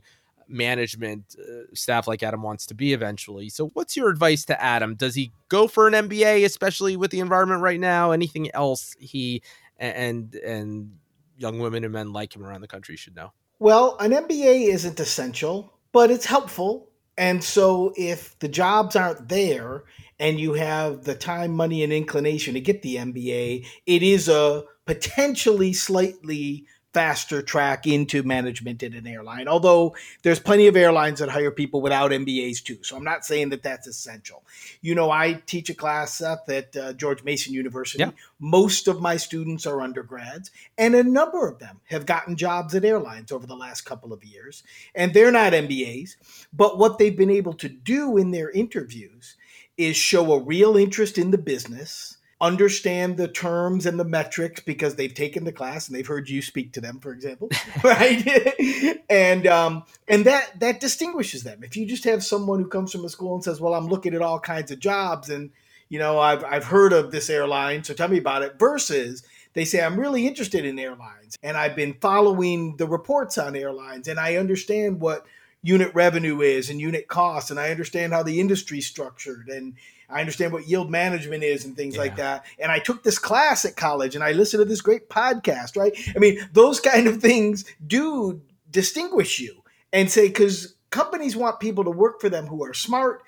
management 0.50 1.36
uh, 1.40 1.64
staff 1.74 2.08
like 2.08 2.24
Adam 2.24 2.42
wants 2.42 2.66
to 2.68 2.74
be 2.74 2.94
eventually. 2.94 3.50
So, 3.50 3.70
what's 3.74 3.98
your 3.98 4.10
advice 4.10 4.46
to 4.46 4.62
Adam? 4.64 4.96
Does 4.96 5.16
he 5.16 5.32
go 5.50 5.68
for 5.68 5.88
an 5.88 5.94
MBA, 5.94 6.46
especially 6.46 6.96
with 6.96 7.12
the 7.12 7.20
environment 7.20 7.62
right 7.62 7.80
now? 7.80 8.12
Anything 8.12 8.50
else 8.54 8.96
he 9.00 9.42
and 9.78 10.36
and 10.36 10.94
young 11.38 11.60
women 11.60 11.84
and 11.84 11.94
men 11.94 12.12
like 12.12 12.36
him 12.36 12.44
around 12.44 12.62
the 12.62 12.68
country 12.68 12.96
should 12.96 13.16
know? 13.16 13.32
Well, 13.60 13.98
an 14.00 14.12
MBA 14.12 14.70
isn't 14.70 15.00
essential, 15.00 15.74
but 15.92 16.12
it's 16.12 16.26
helpful. 16.26 16.90
And 17.18 17.44
so, 17.44 17.94
if 17.96 18.38
the 18.40 18.48
jobs 18.48 18.96
aren't 18.96 19.30
there 19.30 19.86
and 20.20 20.40
you 20.40 20.54
have 20.54 21.04
the 21.04 21.16
time, 21.16 21.52
money, 21.52 21.84
and 21.84 21.92
inclination 21.92 22.54
to 22.54 22.62
get 22.62 22.84
the 22.84 22.98
MBA, 22.98 23.66
it 23.88 24.04
is 24.04 24.30
a 24.30 24.64
potentially 24.86 25.74
slightly 25.74 26.68
faster 26.94 27.42
track 27.42 27.86
into 27.86 28.24
management 28.24 28.82
in 28.82 28.94
an 28.94 29.06
airline. 29.06 29.48
Although 29.48 29.96
there's 30.24 30.40
plenty 30.40 30.68
of 30.68 30.76
airlines 30.76 31.20
that 31.20 31.30
hire 31.30 31.52
people 31.52 31.82
without 31.82 32.12
MBAs 32.12 32.64
too. 32.64 32.80
So 32.82 32.96
I'm 32.96 33.04
not 33.04 33.26
saying 33.26 33.50
that 33.50 33.64
that's 33.64 33.88
essential. 33.88 34.44
You 34.82 34.96
know, 34.96 35.12
I 35.12 35.34
teach 35.46 35.70
a 35.70 35.76
class 35.76 36.16
Seth, 36.16 36.50
at 36.50 36.76
uh, 36.76 36.94
George 36.94 37.24
Mason 37.24 37.54
University. 37.54 38.04
Yeah. 38.04 38.12
Most 38.40 38.88
of 38.88 39.02
my 39.02 39.18
students 39.18 39.66
are 39.66 39.82
undergrads, 39.82 40.52
and 40.78 40.96
a 40.96 41.04
number 41.04 41.48
of 41.48 41.60
them 41.60 41.82
have 41.86 42.06
gotten 42.06 42.36
jobs 42.36 42.74
at 42.74 42.86
airlines 42.86 43.32
over 43.32 43.46
the 43.46 43.56
last 43.56 43.82
couple 43.82 44.14
of 44.14 44.24
years. 44.24 44.64
And 44.96 45.14
they're 45.14 45.32
not 45.32 45.54
MBAs, 45.54 46.16
but 46.54 46.78
what 46.78 46.98
they've 46.98 47.18
been 47.18 47.30
able 47.30 47.54
to 47.54 47.70
do 47.70 48.18
in 48.18 48.32
their 48.32 48.50
interviews 48.50 49.36
is 49.78 49.96
show 49.96 50.34
a 50.34 50.40
real 50.40 50.76
interest 50.76 51.18
in 51.18 51.32
the 51.32 51.38
business 51.38 52.17
understand 52.40 53.18
the 53.18 53.28
terms 53.28 53.86
and 53.86 54.00
the 54.00 54.04
metrics 54.04 54.62
because 54.62 54.96
they've 54.96 55.14
taken 55.14 55.44
the 55.44 55.52
class 55.52 55.88
and 55.88 55.98
they've 55.98 56.08
heard 56.08 56.30
you 56.30 56.42
speak 56.42 56.74
to 56.74 56.82
them, 56.82 57.00
for 57.00 57.12
example, 57.12 57.50
right? 57.84 59.00
and 59.10 59.48
um, 59.48 59.84
and 60.08 60.26
that 60.26 60.60
that 60.60 60.80
distinguishes 60.80 61.44
them. 61.44 61.64
If 61.64 61.76
you 61.76 61.86
just 61.86 62.04
have 62.04 62.24
someone 62.24 62.60
who 62.60 62.68
comes 62.68 62.92
from 62.92 63.06
a 63.06 63.10
school 63.10 63.36
and 63.36 63.44
says, 63.44 63.60
"Well, 63.60 63.74
I'm 63.74 63.88
looking 63.88 64.14
at 64.14 64.22
all 64.22 64.40
kinds 64.40 64.72
of 64.72 64.80
jobs 64.80 65.30
and 65.30 65.52
you 65.90 66.00
know 66.00 66.20
I've 66.20 66.44
I've 66.44 66.66
heard 66.66 66.94
of 66.94 67.12
this 67.12 67.30
airline, 67.30 67.84
so 67.84 67.94
tell 67.94 68.08
me 68.08 68.18
about 68.18 68.44
it," 68.44 68.60
versus 68.60 69.24
they 69.58 69.66
say, 69.66 69.82
I'm 69.82 70.00
really 70.00 70.28
interested 70.28 70.66
in 70.66 70.78
airlines 70.78 71.36
and 71.42 71.58
I've 71.58 71.76
been 71.76 71.96
following 71.96 72.78
the 72.78 72.86
reports 72.86 73.40
on 73.40 73.56
airlines 73.56 74.08
and 74.08 74.20
I 74.20 74.36
understand 74.36 75.02
what 75.02 75.26
unit 75.64 75.96
revenue 75.96 76.42
is 76.42 76.70
and 76.70 76.80
unit 76.80 77.08
costs 77.08 77.50
and 77.50 77.60
I 77.60 77.72
understand 77.72 78.14
how 78.14 78.22
the 78.22 78.40
industry's 78.40 78.86
structured 78.86 79.50
and 79.50 79.74
I 80.10 80.22
understand 80.22 80.54
what 80.54 80.68
yield 80.68 80.90
management 80.90 81.44
is 81.44 81.66
and 81.66 81.76
things 81.76 81.96
yeah. 81.96 82.02
like 82.02 82.16
that. 82.16 82.46
And 82.60 82.72
I 82.72 82.80
took 82.80 83.04
this 83.04 83.20
class 83.20 83.66
at 83.66 83.76
college 83.76 84.16
and 84.16 84.24
I 84.24 84.32
listened 84.32 84.62
to 84.62 84.66
this 84.66 84.82
great 84.82 85.10
podcast, 85.10 85.76
right? 85.76 85.94
I 86.16 86.20
mean, 86.20 86.40
those 86.54 86.80
kind 86.80 87.08
of 87.08 87.22
things 87.22 87.66
do 87.86 88.42
distinguish 88.72 89.40
you 89.40 89.64
and 89.92 90.10
say, 90.10 90.28
because 90.28 90.76
companies 90.92 91.36
want 91.36 91.60
people 91.60 91.84
to 91.84 91.92
work 91.92 92.22
for 92.22 92.30
them 92.30 92.48
who 92.48 92.64
are 92.64 92.74
smart, 92.74 93.22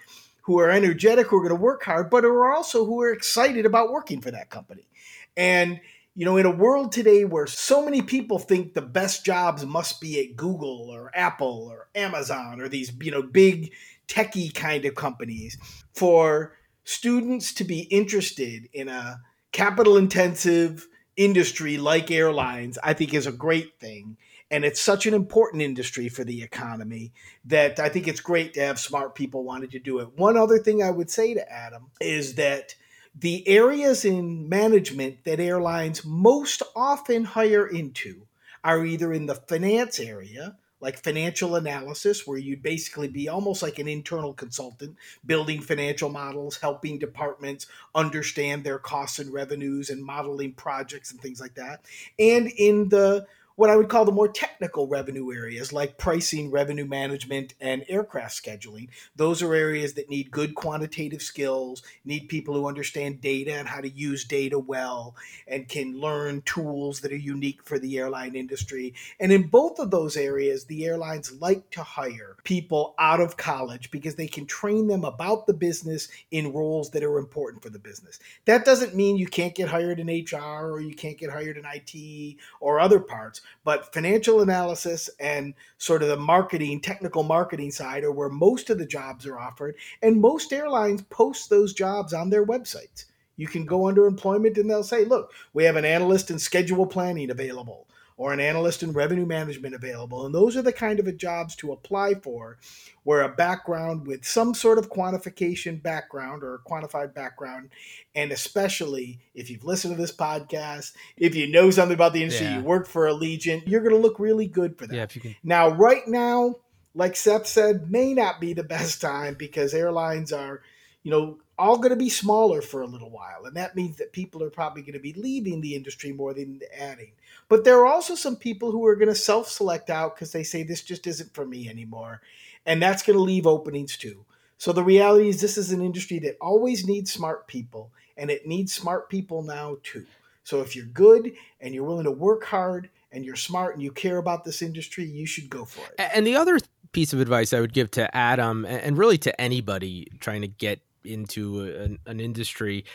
who 0.43 0.59
are 0.59 0.69
energetic, 0.69 1.27
who 1.27 1.38
are 1.38 1.41
going 1.41 1.55
to 1.55 1.62
work 1.62 1.83
hard, 1.83 2.09
but 2.09 2.24
who 2.24 2.29
are 2.29 2.53
also 2.53 2.86
who 2.86 3.01
are 3.01 3.12
excited 3.12 3.65
about 3.65 3.91
working 3.91 4.21
for 4.21 4.31
that 4.31 4.50
company. 4.50 4.88
And 5.36 5.81
you 6.15 6.25
know, 6.25 6.36
in 6.36 6.45
a 6.45 6.51
world 6.51 6.91
today 6.91 7.24
where 7.24 7.48
so 7.48 7.86
many 7.86 8.01
people 8.01 8.39
think 8.39 8.74
the 8.74 8.81
best 8.81 9.24
jobs 9.24 9.65
must 9.65 10.01
be 10.01 10.19
at 10.19 10.36
Google 10.36 10.89
or 10.89 11.12
Apple 11.13 11.69
or 11.71 11.88
Amazon 11.95 12.59
or 12.59 12.67
these, 12.67 12.91
you 13.00 13.12
know, 13.12 13.21
big 13.21 13.71
techie 14.09 14.53
kind 14.53 14.83
of 14.83 14.95
companies, 14.95 15.57
for 15.93 16.57
students 16.83 17.53
to 17.53 17.63
be 17.63 17.81
interested 17.81 18.67
in 18.74 18.88
a 18.88 19.21
capital 19.51 19.98
intensive 19.98 20.88
industry 21.15 21.77
like 21.77 22.12
airlines, 22.12 22.77
I 22.83 22.93
think 22.93 23.13
is 23.13 23.27
a 23.27 23.31
great 23.31 23.79
thing. 23.79 24.17
And 24.51 24.65
it's 24.65 24.81
such 24.81 25.05
an 25.05 25.13
important 25.13 25.62
industry 25.62 26.09
for 26.09 26.24
the 26.24 26.41
economy 26.41 27.12
that 27.45 27.79
I 27.79 27.89
think 27.89 28.07
it's 28.07 28.19
great 28.19 28.53
to 28.55 28.62
have 28.62 28.79
smart 28.79 29.13
people 29.13 29.43
wanting 29.43 29.69
to 29.71 29.79
do 29.79 30.00
it. 30.00 30.17
One 30.17 30.38
other 30.38 30.57
thing 30.57 30.81
I 30.81 30.89
would 30.89 31.12
say 31.12 31.36
to 31.36 31.51
Adam 31.51 31.91
is 32.01 32.36
that 32.36 32.74
the 33.13 33.48
areas 33.48 34.05
in 34.05 34.50
management 34.50 35.24
that 35.25 35.39
airlines 35.39 36.05
most 36.05 36.63
often 36.75 37.25
hire 37.25 37.67
into 37.67 38.25
are 38.63 38.86
either 38.86 39.13
in 39.13 39.25
the 39.25 39.36
finance 39.36 40.00
area, 40.00 40.57
like 40.81 40.98
financial 40.98 41.55
analysis, 41.55 42.25
where 42.25 42.38
you'd 42.38 42.63
basically 42.63 43.07
be 43.07 43.27
almost 43.27 43.62
like 43.62 43.79
an 43.79 43.88
internal 43.88 44.33
consultant, 44.33 44.95
building 45.25 45.62
financial 45.62 46.09
models, 46.09 46.57
helping 46.57 46.98
departments 46.98 47.67
understand 47.93 48.63
their 48.63 48.79
costs 48.79 49.19
and 49.19 49.33
revenues, 49.33 49.89
and 49.89 50.03
modeling 50.03 50.53
projects 50.53 51.12
and 51.12 51.19
things 51.21 51.41
like 51.41 51.55
that. 51.55 51.83
And 52.17 52.48
in 52.57 52.89
the 52.89 53.27
what 53.60 53.70
I 53.70 53.75
would 53.75 53.89
call 53.89 54.06
the 54.06 54.12
more 54.13 54.30
technical 54.30 54.88
revenue 54.88 55.34
areas 55.34 55.74
like 55.74 55.98
pricing, 55.98 56.50
revenue 56.50 56.86
management, 56.86 57.56
and 57.60 57.84
aircraft 57.89 58.42
scheduling. 58.42 58.88
Those 59.18 59.42
are 59.44 59.54
areas 59.54 59.96
that 59.96 60.10
need 60.10 60.32
good 60.32 60.56
quantitative 60.56 61.22
skills, 61.22 61.84
need 62.06 62.30
people 62.30 62.54
who 62.54 62.70
understand 62.70 63.20
data 63.20 63.56
and 63.56 63.68
how 63.68 63.82
to 63.82 63.89
use 63.89 64.24
data 64.24 64.58
well, 64.58 65.13
and 65.46 65.68
can 65.68 66.00
learn 66.00 66.42
tools 66.44 67.01
that 67.01 67.12
are 67.12 67.18
unique 67.18 67.62
for 67.66 67.78
the 67.78 67.98
airline 67.98 68.34
industry. 68.34 68.94
And 69.20 69.30
in 69.30 69.48
both 69.48 69.78
of 69.80 69.92
those 69.92 70.16
areas, 70.16 70.63
the 70.63 70.86
airlines 70.86 71.34
like 71.42 71.70
to 71.72 71.84
hire 71.84 72.38
people 72.46 72.96
out 72.98 73.20
of 73.20 73.36
college 73.36 73.92
because 73.92 74.16
they 74.16 74.28
can 74.28 74.46
train 74.46 74.88
them 74.88 75.04
about 75.04 75.48
the 75.48 75.54
business 75.54 76.08
in 76.32 76.54
roles 76.54 76.92
that 76.92 77.04
are 77.04 77.20
important 77.20 77.62
for 77.62 77.70
the 77.70 77.78
business. 77.78 78.20
That 78.46 78.63
doesn't 78.63 78.96
mean 78.96 79.18
you 79.18 79.28
can't 79.28 79.54
get 79.54 79.68
hired 79.68 80.00
in 80.00 80.08
HR 80.08 80.72
or 80.72 80.80
you 80.80 80.96
can't 80.96 81.18
get 81.18 81.30
hired 81.30 81.58
in 81.58 81.66
IT 81.66 82.38
or 82.62 82.80
other 82.80 83.01
parts 83.01 83.42
but 83.63 83.94
financial 83.94 84.41
analysis 84.41 85.10
and 85.20 85.53
sort 85.77 86.03
of 86.03 86.10
the 86.10 86.18
marketing, 86.18 86.82
technical 86.82 87.24
marketing 87.24 87.72
side 87.72 88.03
are 88.03 88.12
where 88.12 88.29
most 88.29 88.70
of 88.70 88.77
the 88.77 88.86
jobs 88.86 89.25
are 89.25 89.39
offered. 89.39 89.75
And 90.01 90.22
most 90.22 90.53
airlines 90.53 91.01
post 91.03 91.50
those 91.50 91.74
jobs 91.74 92.13
on 92.13 92.29
their 92.29 92.46
websites. 92.46 93.06
You 93.38 93.48
can 93.48 93.65
go 93.65 93.88
under 93.88 94.06
employment 94.06 94.58
and 94.58 94.70
they'll 94.70 94.84
say, 94.84 95.06
look, 95.06 95.32
we 95.53 95.63
have 95.63 95.77
an 95.77 95.86
analyst 95.86 96.29
in 96.29 96.39
schedule 96.39 96.86
planning 96.86 97.32
available 97.32 97.88
or 98.19 98.33
an 98.33 98.41
analyst 98.41 98.83
in 98.83 98.91
revenue 98.91 99.25
management 99.25 99.73
available. 99.73 100.25
And 100.25 100.35
those 100.35 100.57
are 100.57 100.61
the 100.61 100.73
kind 100.73 100.99
of 100.99 101.17
jobs 101.17 101.55
to 101.55 101.71
apply 101.71 102.15
for 102.15 102.57
where 103.03 103.21
a 103.21 103.29
background 103.29 104.05
with 104.05 104.25
some 104.25 104.53
sort 104.53 104.77
of 104.77 104.89
quantification 104.89 105.81
background 105.81 106.43
or 106.43 106.55
a 106.55 106.59
quantified 106.59 107.13
background, 107.13 107.69
and 108.13 108.33
especially 108.33 109.19
if 109.33 109.49
you've 109.49 109.63
listened 109.63 109.95
to 109.95 110.01
this 110.01 110.11
podcast, 110.13 110.91
if 111.15 111.33
you 111.33 111.49
know 111.49 111.71
something 111.71 111.95
about 111.95 112.11
the 112.11 112.21
industry, 112.21 112.45
yeah. 112.45 112.57
you 112.57 112.63
work 112.63 112.88
for 112.88 113.07
Allegiant, 113.07 113.63
you're 113.65 113.79
going 113.79 113.95
to 113.95 114.01
look 114.01 114.19
really 114.19 114.47
good 114.47 114.77
for 114.77 114.85
that. 114.85 114.95
Yeah, 114.95 115.03
if 115.03 115.15
you 115.15 115.21
can. 115.21 115.35
Now, 115.41 115.69
right 115.69 116.05
now, 116.05 116.55
like 116.93 117.15
Seth 117.15 117.47
said, 117.47 117.89
may 117.89 118.13
not 118.13 118.41
be 118.41 118.51
the 118.51 118.63
best 118.65 118.99
time 118.99 119.35
because 119.35 119.73
airlines 119.73 120.33
are, 120.33 120.61
you 121.03 121.11
know, 121.11 121.38
all 121.60 121.78
going 121.78 121.92
to 121.92 121.96
be 121.96 122.10
smaller 122.10 122.62
for 122.62 122.82
a 122.82 122.88
little 122.88 123.10
while. 123.10 123.46
And 123.46 123.56
that 123.58 123.75
means 123.75 123.98
that 123.98 124.13
people 124.13 124.42
are 124.42 124.50
probably 124.50 124.82
going 124.82 124.94
to 124.94 125.00
be 125.00 125.13
leaving 125.13 125.60
the 125.60 125.75
industry 125.75 126.13
more 126.13 126.34
than 126.34 126.62
adding. 126.75 127.12
But 127.50 127.66
there 127.66 127.78
are 127.80 127.86
also 127.86 128.16
some 128.16 128.38
people 128.38 128.72
who 128.72 128.86
are 128.88 128.96
going 128.96 129.10
to 129.10 129.16
self 129.16 129.50
select 129.50 129.89
out 129.89 130.16
because 130.16 130.32
they 130.32 130.44
say, 130.44 130.63
this 130.63 130.82
just 130.82 131.06
isn't 131.06 131.34
for 131.34 131.46
me 131.46 131.70
anymore. 131.70 132.22
And 132.66 132.82
that's 132.82 133.04
going 133.04 133.18
to 133.18 133.24
leave 133.24 133.46
openings 133.46 133.98
too. 133.98 134.25
So 134.58 134.72
the 134.72 134.84
reality 134.84 135.30
is, 135.30 135.42
this 135.42 135.58
is 135.58 135.72
an 135.72 135.82
industry 135.82 136.20
that 136.20 136.38
always 136.42 136.86
needs 136.86 137.13
smart 137.13 137.48
people, 137.48 137.92
and 138.18 138.30
it 138.30 138.46
needs 138.46 138.74
smart 138.74 139.10
people 139.10 139.42
now 139.42 139.78
too. 139.84 140.06
So 140.44 140.62
if 140.62 140.75
you're 140.75 140.86
good 140.86 141.34
and 141.62 141.74
you're 141.74 141.84
willing 141.84 142.06
to 142.06 142.12
work 142.12 142.44
hard 142.44 142.89
and 143.12 143.25
you're 143.25 143.36
smart 143.36 143.75
and 143.75 143.84
you 143.84 143.92
care 143.92 144.18
about 144.18 144.44
this 144.44 144.62
industry, 144.62 145.06
you 145.06 145.25
should 145.25 145.50
go 145.50 145.63
for 145.63 145.86
it. 145.88 146.10
And 146.13 146.25
the 146.25 146.36
other 146.36 146.60
piece 146.92 147.13
of 147.13 147.20
advice 147.20 147.54
I 147.54 147.60
would 147.60 147.74
give 147.74 147.92
to 147.92 148.16
Adam 148.16 148.66
and 148.66 148.98
really 148.98 149.18
to 149.20 149.42
anybody 149.42 150.08
trying 150.20 150.42
to 150.42 150.48
get 150.48 150.82
into 151.10 151.62
an, 151.62 152.00
an 152.06 152.20
industry 152.20 152.86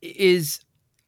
is 0.00 0.60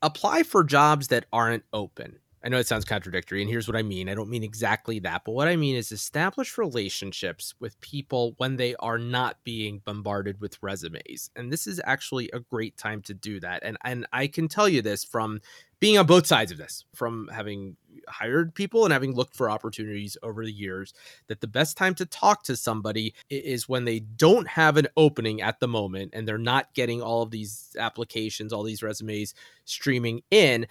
apply 0.02 0.42
for 0.42 0.64
jobs 0.64 1.08
that 1.08 1.26
aren't 1.32 1.64
open. 1.72 2.18
I 2.44 2.50
know 2.50 2.58
it 2.58 2.66
sounds 2.66 2.84
contradictory, 2.84 3.40
and 3.40 3.50
here's 3.50 3.66
what 3.66 3.76
I 3.76 3.82
mean. 3.82 4.06
I 4.06 4.14
don't 4.14 4.28
mean 4.28 4.44
exactly 4.44 4.98
that, 4.98 5.22
but 5.24 5.32
what 5.32 5.48
I 5.48 5.56
mean 5.56 5.76
is 5.76 5.90
establish 5.90 6.58
relationships 6.58 7.54
with 7.58 7.80
people 7.80 8.34
when 8.36 8.56
they 8.56 8.74
are 8.76 8.98
not 8.98 9.38
being 9.44 9.80
bombarded 9.82 10.42
with 10.42 10.62
resumes. 10.62 11.30
And 11.36 11.50
this 11.50 11.66
is 11.66 11.80
actually 11.84 12.28
a 12.34 12.40
great 12.40 12.76
time 12.76 13.00
to 13.02 13.14
do 13.14 13.40
that. 13.40 13.62
And 13.64 13.78
and 13.82 14.06
I 14.12 14.26
can 14.26 14.48
tell 14.48 14.68
you 14.68 14.82
this 14.82 15.04
from 15.04 15.40
being 15.84 15.98
on 15.98 16.06
both 16.06 16.26
sides 16.26 16.50
of 16.50 16.56
this, 16.56 16.86
from 16.94 17.28
having 17.30 17.76
hired 18.08 18.54
people 18.54 18.84
and 18.84 18.92
having 18.92 19.14
looked 19.14 19.36
for 19.36 19.50
opportunities 19.50 20.16
over 20.22 20.42
the 20.42 20.52
years, 20.52 20.94
that 21.26 21.42
the 21.42 21.46
best 21.46 21.76
time 21.76 21.94
to 21.94 22.06
talk 22.06 22.42
to 22.44 22.56
somebody 22.56 23.14
is 23.28 23.68
when 23.68 23.84
they 23.84 24.00
don't 24.00 24.48
have 24.48 24.78
an 24.78 24.86
opening 24.96 25.42
at 25.42 25.60
the 25.60 25.68
moment 25.68 26.12
and 26.14 26.26
they're 26.26 26.38
not 26.38 26.72
getting 26.72 27.02
all 27.02 27.20
of 27.20 27.30
these 27.30 27.76
applications, 27.78 28.50
all 28.50 28.62
these 28.62 28.82
resumes 28.82 29.34
streaming 29.66 30.22
in 30.30 30.66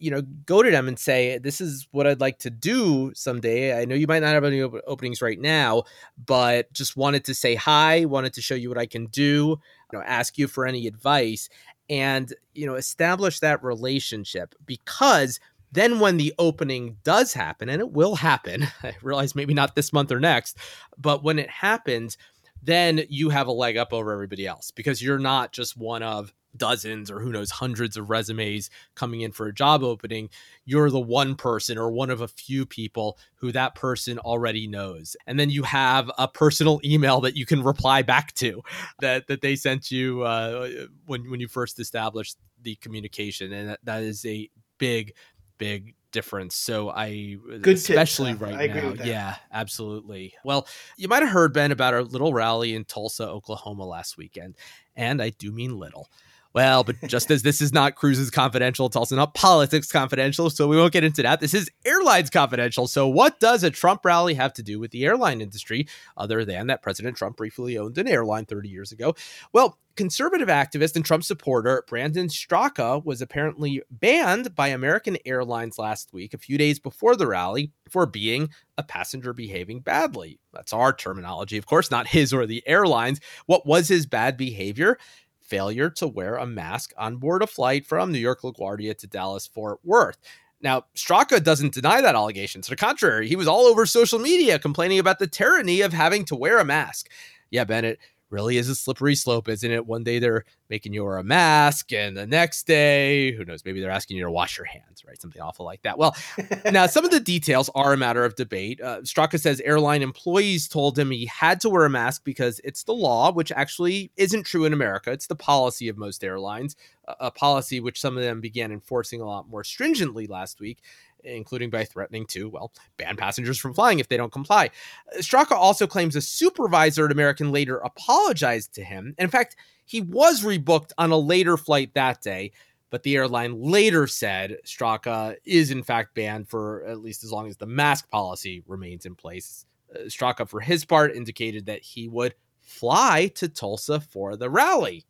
you 0.00 0.12
know, 0.12 0.22
go 0.46 0.62
to 0.62 0.70
them 0.70 0.86
and 0.86 0.96
say, 0.96 1.38
"This 1.38 1.60
is 1.60 1.88
what 1.90 2.06
I'd 2.06 2.20
like 2.20 2.38
to 2.40 2.50
do 2.50 3.12
someday." 3.14 3.76
I 3.76 3.84
know 3.84 3.96
you 3.96 4.06
might 4.06 4.22
not 4.22 4.34
have 4.34 4.44
any 4.44 4.62
op- 4.62 4.80
openings 4.86 5.20
right 5.20 5.40
now, 5.40 5.82
but 6.24 6.72
just 6.72 6.96
wanted 6.96 7.24
to 7.24 7.34
say 7.34 7.56
hi, 7.56 8.04
wanted 8.04 8.32
to 8.34 8.42
show 8.42 8.54
you 8.54 8.68
what 8.68 8.78
I 8.78 8.86
can 8.86 9.06
do, 9.06 9.58
you 9.92 9.98
know, 9.98 10.02
ask 10.04 10.38
you 10.38 10.46
for 10.46 10.66
any 10.66 10.86
advice, 10.86 11.48
and 11.88 12.32
you 12.54 12.66
know, 12.66 12.74
establish 12.74 13.40
that 13.40 13.62
relationship 13.62 14.54
because 14.64 15.40
then 15.72 16.00
when 16.00 16.18
the 16.18 16.34
opening 16.38 16.98
does 17.02 17.32
happen, 17.32 17.68
and 17.68 17.80
it 17.80 17.92
will 17.92 18.16
happen, 18.16 18.66
I 18.82 18.94
realize 19.02 19.34
maybe 19.34 19.54
not 19.54 19.74
this 19.74 19.92
month 19.92 20.12
or 20.12 20.20
next, 20.20 20.56
but 20.98 21.24
when 21.24 21.38
it 21.38 21.48
happens, 21.48 22.18
then 22.62 23.02
you 23.08 23.30
have 23.30 23.48
a 23.48 23.52
leg 23.52 23.76
up 23.76 23.92
over 23.92 24.12
everybody 24.12 24.46
else 24.46 24.70
because 24.70 25.02
you're 25.02 25.18
not 25.18 25.52
just 25.52 25.76
one 25.76 26.02
of 26.02 26.32
dozens 26.56 27.10
or 27.10 27.20
who 27.20 27.32
knows 27.32 27.50
hundreds 27.50 27.96
of 27.96 28.10
resumes 28.10 28.70
coming 28.94 29.22
in 29.22 29.32
for 29.32 29.46
a 29.46 29.54
job 29.54 29.82
opening 29.82 30.28
you're 30.64 30.90
the 30.90 31.00
one 31.00 31.34
person 31.34 31.78
or 31.78 31.90
one 31.90 32.10
of 32.10 32.20
a 32.20 32.28
few 32.28 32.66
people 32.66 33.18
who 33.36 33.50
that 33.50 33.74
person 33.74 34.18
already 34.18 34.66
knows 34.66 35.16
and 35.26 35.38
then 35.38 35.50
you 35.50 35.62
have 35.62 36.10
a 36.18 36.28
personal 36.28 36.80
email 36.84 37.20
that 37.20 37.36
you 37.36 37.46
can 37.46 37.62
reply 37.62 38.02
back 38.02 38.32
to 38.34 38.62
that 39.00 39.26
that 39.26 39.40
they 39.40 39.56
sent 39.56 39.90
you 39.90 40.22
uh, 40.22 40.68
when 41.06 41.30
when 41.30 41.40
you 41.40 41.48
first 41.48 41.78
established 41.78 42.36
the 42.62 42.74
communication 42.76 43.52
and 43.52 43.70
that, 43.70 43.80
that 43.84 44.02
is 44.02 44.24
a 44.26 44.48
big 44.78 45.12
big 45.58 45.94
difference. 46.12 46.54
So 46.54 46.90
I 46.90 47.38
Good 47.62 47.76
especially 47.76 48.34
right 48.34 48.72
now. 48.72 48.94
Yeah, 49.02 49.36
absolutely. 49.50 50.34
Well, 50.44 50.68
you 50.96 51.08
might 51.08 51.22
have 51.22 51.32
heard 51.32 51.52
Ben 51.52 51.72
about 51.72 51.94
our 51.94 52.02
little 52.02 52.32
rally 52.32 52.74
in 52.74 52.84
Tulsa, 52.84 53.28
Oklahoma 53.28 53.84
last 53.84 54.16
weekend, 54.16 54.56
and 54.94 55.20
I 55.20 55.30
do 55.30 55.50
mean 55.50 55.78
little. 55.78 56.08
Well, 56.54 56.84
but 56.84 56.96
just 57.06 57.30
as 57.30 57.42
this 57.42 57.62
is 57.62 57.72
not 57.72 57.94
Cruises 57.94 58.30
Confidential, 58.30 58.86
it's 58.86 58.96
also 58.96 59.16
not 59.16 59.32
Politics 59.32 59.90
Confidential, 59.90 60.50
so 60.50 60.68
we 60.68 60.76
won't 60.76 60.92
get 60.92 61.04
into 61.04 61.22
that. 61.22 61.40
This 61.40 61.54
is 61.54 61.70
Airlines 61.84 62.28
Confidential. 62.28 62.86
So, 62.86 63.08
what 63.08 63.40
does 63.40 63.64
a 63.64 63.70
Trump 63.70 64.04
rally 64.04 64.34
have 64.34 64.52
to 64.54 64.62
do 64.62 64.78
with 64.78 64.90
the 64.90 65.06
airline 65.06 65.40
industry 65.40 65.86
other 66.16 66.44
than 66.44 66.66
that 66.66 66.82
President 66.82 67.16
Trump 67.16 67.38
briefly 67.38 67.78
owned 67.78 67.96
an 67.96 68.06
airline 68.06 68.44
30 68.44 68.68
years 68.68 68.92
ago? 68.92 69.14
Well, 69.54 69.78
conservative 69.96 70.48
activist 70.48 70.94
and 70.96 71.04
Trump 71.04 71.24
supporter 71.24 71.84
Brandon 71.88 72.28
Straka 72.28 73.02
was 73.02 73.22
apparently 73.22 73.82
banned 73.90 74.54
by 74.54 74.68
American 74.68 75.16
Airlines 75.24 75.78
last 75.78 76.12
week, 76.12 76.34
a 76.34 76.38
few 76.38 76.58
days 76.58 76.78
before 76.78 77.16
the 77.16 77.26
rally, 77.26 77.72
for 77.90 78.04
being 78.04 78.50
a 78.76 78.82
passenger 78.82 79.32
behaving 79.32 79.80
badly. 79.80 80.38
That's 80.52 80.72
our 80.72 80.92
terminology, 80.92 81.56
of 81.56 81.66
course, 81.66 81.90
not 81.90 82.08
his 82.08 82.32
or 82.32 82.46
the 82.46 82.62
airlines. 82.66 83.20
What 83.46 83.66
was 83.66 83.88
his 83.88 84.06
bad 84.06 84.36
behavior? 84.36 84.98
Failure 85.44 85.90
to 85.90 86.06
wear 86.06 86.36
a 86.36 86.46
mask 86.46 86.92
on 86.96 87.16
board 87.16 87.42
a 87.42 87.46
flight 87.46 87.86
from 87.86 88.12
New 88.12 88.18
York 88.18 88.42
LaGuardia 88.42 88.96
to 88.98 89.06
Dallas 89.06 89.46
Fort 89.46 89.78
Worth. 89.84 90.18
Now, 90.60 90.84
Straka 90.94 91.42
doesn't 91.42 91.74
deny 91.74 92.00
that 92.00 92.14
allegation. 92.14 92.62
To 92.62 92.70
the 92.70 92.76
contrary, 92.76 93.28
he 93.28 93.36
was 93.36 93.48
all 93.48 93.66
over 93.66 93.84
social 93.84 94.18
media 94.18 94.58
complaining 94.58 95.00
about 95.00 95.18
the 95.18 95.26
tyranny 95.26 95.80
of 95.80 95.92
having 95.92 96.24
to 96.26 96.36
wear 96.36 96.58
a 96.58 96.64
mask. 96.64 97.10
Yeah, 97.50 97.64
Bennett, 97.64 97.98
really 98.32 98.56
is 98.56 98.68
a 98.68 98.74
slippery 98.74 99.14
slope, 99.14 99.48
isn't 99.48 99.70
it? 99.70 99.86
One 99.86 100.02
day 100.02 100.18
they're 100.18 100.44
making 100.70 100.94
you 100.94 101.04
wear 101.04 101.18
a 101.18 101.22
mask, 101.22 101.92
and 101.92 102.16
the 102.16 102.26
next 102.26 102.66
day, 102.66 103.32
who 103.32 103.44
knows, 103.44 103.64
maybe 103.64 103.80
they're 103.80 103.90
asking 103.90 104.16
you 104.16 104.24
to 104.24 104.30
wash 104.30 104.56
your 104.56 104.64
hands, 104.64 105.04
right? 105.06 105.20
Something 105.20 105.42
awful 105.42 105.66
like 105.66 105.82
that. 105.82 105.98
Well, 105.98 106.16
now 106.72 106.86
some 106.86 107.04
of 107.04 107.10
the 107.10 107.20
details 107.20 107.70
are 107.74 107.92
a 107.92 107.96
matter 107.96 108.24
of 108.24 108.34
debate. 108.34 108.80
Uh, 108.80 109.02
Straka 109.02 109.38
says 109.38 109.60
airline 109.60 110.02
employees 110.02 110.66
told 110.66 110.98
him 110.98 111.10
he 111.10 111.26
had 111.26 111.60
to 111.60 111.70
wear 111.70 111.84
a 111.84 111.90
mask 111.90 112.24
because 112.24 112.60
it's 112.64 112.84
the 112.84 112.94
law, 112.94 113.30
which 113.30 113.52
actually 113.52 114.10
isn't 114.16 114.44
true 114.44 114.64
in 114.64 114.72
America. 114.72 115.12
It's 115.12 115.26
the 115.26 115.36
policy 115.36 115.88
of 115.88 115.98
most 115.98 116.24
airlines, 116.24 116.74
a, 117.06 117.14
a 117.20 117.30
policy 117.30 117.80
which 117.80 118.00
some 118.00 118.16
of 118.16 118.22
them 118.22 118.40
began 118.40 118.72
enforcing 118.72 119.20
a 119.20 119.26
lot 119.26 119.48
more 119.48 119.64
stringently 119.64 120.26
last 120.26 120.58
week 120.58 120.78
including 121.24 121.70
by 121.70 121.84
threatening 121.84 122.26
to, 122.26 122.48
well, 122.48 122.72
ban 122.96 123.16
passengers 123.16 123.58
from 123.58 123.74
flying 123.74 123.98
if 123.98 124.08
they 124.08 124.16
don't 124.16 124.32
comply. 124.32 124.70
Straka 125.18 125.52
also 125.52 125.86
claims 125.86 126.16
a 126.16 126.20
supervisor 126.20 127.06
at 127.06 127.12
American 127.12 127.52
later 127.52 127.78
apologized 127.78 128.74
to 128.74 128.84
him. 128.84 129.14
In 129.18 129.28
fact, 129.28 129.56
he 129.84 130.00
was 130.00 130.42
rebooked 130.42 130.92
on 130.98 131.10
a 131.10 131.16
later 131.16 131.56
flight 131.56 131.94
that 131.94 132.22
day, 132.22 132.52
but 132.90 133.02
the 133.02 133.16
airline 133.16 133.60
later 133.60 134.06
said 134.06 134.58
Straka 134.64 135.36
is 135.44 135.70
in 135.70 135.82
fact 135.82 136.14
banned 136.14 136.48
for 136.48 136.84
at 136.84 137.00
least 137.00 137.24
as 137.24 137.32
long 137.32 137.48
as 137.48 137.56
the 137.56 137.66
mask 137.66 138.10
policy 138.10 138.62
remains 138.66 139.06
in 139.06 139.14
place. 139.14 139.66
Uh, 139.94 140.00
Straka, 140.04 140.48
for 140.48 140.60
his 140.60 140.84
part, 140.84 141.14
indicated 141.14 141.66
that 141.66 141.82
he 141.82 142.08
would 142.08 142.34
fly 142.60 143.30
to 143.34 143.48
Tulsa 143.48 144.00
for 144.00 144.36
the 144.36 144.50
rally. 144.50 145.04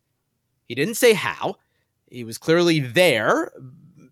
He 0.67 0.75
didn't 0.75 0.95
say 0.95 1.13
how. 1.13 1.55
He 2.09 2.23
was 2.23 2.37
clearly 2.37 2.79
there, 2.79 3.51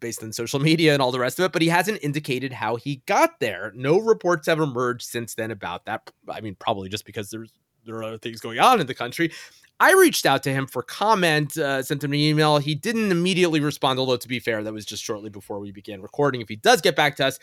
based 0.02 0.22
on 0.22 0.34
social 0.34 0.60
media 0.60 0.94
and 0.94 1.02
all 1.02 1.12
the 1.12 1.20
rest 1.20 1.40
of 1.40 1.46
it, 1.46 1.54
but 1.54 1.62
he 1.62 1.70
hasn't 1.70 2.04
indicated 2.04 2.52
how 2.52 2.76
he 2.76 2.98
got 3.06 3.40
there. 3.40 3.72
No 3.76 4.00
reports 4.00 4.48
have 4.48 4.60
emerged 4.60 5.04
since 5.04 5.36
then 5.36 5.52
about 5.52 5.86
that. 5.86 6.12
I 6.28 6.42
mean, 6.42 6.56
probably 6.60 6.90
just 6.90 7.06
because 7.06 7.30
there's 7.30 7.54
there 7.86 7.96
are 7.96 8.04
other 8.04 8.18
things 8.18 8.42
going 8.42 8.60
on 8.60 8.80
in 8.80 8.88
the 8.88 8.94
country. 8.94 9.32
I 9.80 9.94
reached 9.94 10.28
out 10.28 10.44
to 10.44 10.54
him 10.54 10.68
for 10.68 10.84
comment, 10.84 11.58
uh, 11.58 11.82
sent 11.82 12.04
him 12.04 12.14
an 12.14 12.20
email. 12.20 12.60
He 12.60 12.76
didn't 12.76 13.12
immediately 13.12 13.60
respond, 13.60 13.98
although 13.98 14.18
to 14.18 14.28
be 14.28 14.40
fair, 14.40 14.64
that 14.64 14.72
was 14.72 14.86
just 14.86 15.04
shortly 15.04 15.32
before 15.32 15.60
we 15.60 15.72
began 15.72 16.04
recording. 16.04 16.42
If 16.42 16.50
he 16.50 16.56
does 16.56 16.82
get 16.82 16.96
back 16.96 17.16
to 17.16 17.26
us, 17.26 17.40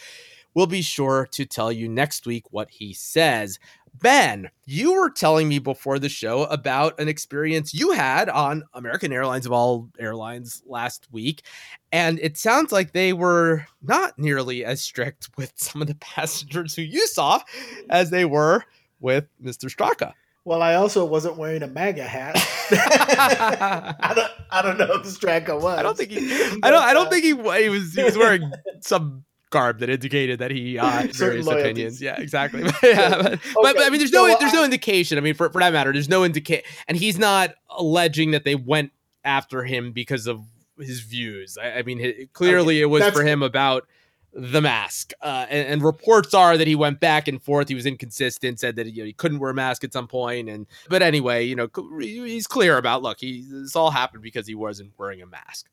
We'll 0.55 0.67
be 0.67 0.83
sure 0.83 1.29
to 1.33 1.45
tell 1.45 1.71
you 1.71 1.89
next 1.89 2.27
week 2.27 2.45
what 2.51 2.71
he 2.71 2.93
says. 2.93 3.59
Ben, 3.95 4.51
you 4.65 4.95
were 4.95 5.11
telling 5.11 5.49
me 5.49 5.59
before 5.59 5.99
the 5.99 6.09
show 6.09 6.45
about 6.45 7.01
an 7.01 7.09
experience 7.09 7.75
you 7.75 7.93
had 7.93 8.29
on 8.29 8.65
American 8.75 9.13
Airlines 9.13 9.47
of 9.47 9.53
all 9.53 9.89
airlines 9.99 10.63
last 10.67 11.09
week. 11.11 11.43
And 11.91 12.19
it 12.21 12.37
sounds 12.37 12.71
like 12.71 12.93
they 12.93 13.13
were 13.13 13.67
not 13.83 14.19
nearly 14.19 14.65
as 14.65 14.81
strict 14.81 15.31
with 15.37 15.53
some 15.57 15.83
of 15.83 15.89
the 15.89 15.97
passengers 15.97 16.75
who 16.75 16.83
you 16.83 17.07
saw 17.09 17.41
as 17.91 18.11
they 18.11 18.25
were 18.25 18.65
with 19.01 19.27
Mr. 19.43 19.75
Straka. 19.75 20.13
Well, 20.45 20.63
I 20.63 20.77
also 20.77 21.05
wasn't 21.05 21.37
wearing 21.37 21.63
a 21.63 21.67
MAGA 21.67 22.05
hat. 22.05 22.37
I 22.71 24.13
don't. 24.15 24.33
I 24.51 24.63
don't 24.63 24.79
know 24.79 24.87
who 24.87 25.01
Straka 25.01 25.61
was. 25.61 25.79
I 25.79 25.83
don't 25.83 25.95
think 25.95 26.11
he. 26.11 26.19
I 26.63 26.71
don't. 26.71 26.83
I 26.83 26.95
don't 26.95 27.11
think 27.11 27.23
he. 27.23 27.35
He 27.35 27.69
was. 27.69 27.93
He 27.93 28.03
was 28.03 28.17
wearing 28.17 28.51
some 28.81 29.25
garb 29.51 29.79
that 29.81 29.91
indicated 29.91 30.39
that 30.39 30.51
he 30.51 30.79
uh, 30.79 31.07
various 31.13 31.47
loyalties. 31.47 31.65
opinions. 31.65 32.03
Yeah, 32.03 32.21
exactly. 32.21 32.63
yeah, 32.83 33.11
but, 33.11 33.27
okay. 33.33 33.41
but, 33.55 33.77
but, 33.77 33.81
I 33.81 33.91
mean, 33.91 33.99
there's 33.99 34.13
no. 34.13 34.27
there's 34.39 34.53
no 34.53 34.65
indication. 34.65 35.19
I 35.19 35.21
mean, 35.21 35.35
for 35.35 35.51
for 35.51 35.61
that 35.61 35.73
matter, 35.73 35.93
there's 35.93 36.09
no 36.09 36.25
indicate, 36.25 36.65
and 36.87 36.97
he's 36.97 37.19
not 37.19 37.55
alleging 37.71 38.33
that 38.33 38.45
they 38.45 38.55
went 38.55 38.93
after 39.25 39.65
him 39.65 39.93
because 39.93 40.27
of 40.27 40.43
his 40.79 41.01
views. 41.01 41.59
I, 41.61 41.79
I 41.79 41.83
mean, 41.83 42.29
clearly 42.33 42.77
okay. 42.77 42.83
it 42.83 42.87
was 42.87 43.03
That's 43.03 43.17
for 43.17 43.25
him 43.25 43.43
about 43.43 43.87
the 44.33 44.61
mask. 44.61 45.13
Uh, 45.21 45.47
and, 45.49 45.69
and, 45.69 45.83
reports 45.83 46.35
are 46.35 46.57
that 46.57 46.67
he 46.67 46.75
went 46.75 47.01
back 47.01 47.29
and 47.29 47.43
forth. 47.43 47.69
He 47.69 47.75
was 47.75 47.87
inconsistent. 47.87 48.61
Said 48.61 48.77
that 48.77 48.87
you 48.87 49.03
know, 49.03 49.07
he 49.07 49.13
couldn't 49.13 49.39
wear 49.39 49.51
a 49.51 49.55
mask 49.55 49.85
at 49.85 49.93
some 49.93 50.07
point. 50.07 50.49
And 50.49 50.67
but 50.89 51.03
anyway, 51.03 51.45
you 51.45 51.57
know, 51.57 51.69
he's 51.99 52.47
clear 52.47 52.77
about 52.77 53.03
look. 53.03 53.19
He 53.21 53.45
this 53.49 53.75
all 53.75 53.91
happened 53.91 54.23
because 54.23 54.47
he 54.47 54.55
wasn't 54.55 54.93
wearing 54.99 55.23
a 55.23 55.27
mask. 55.27 55.67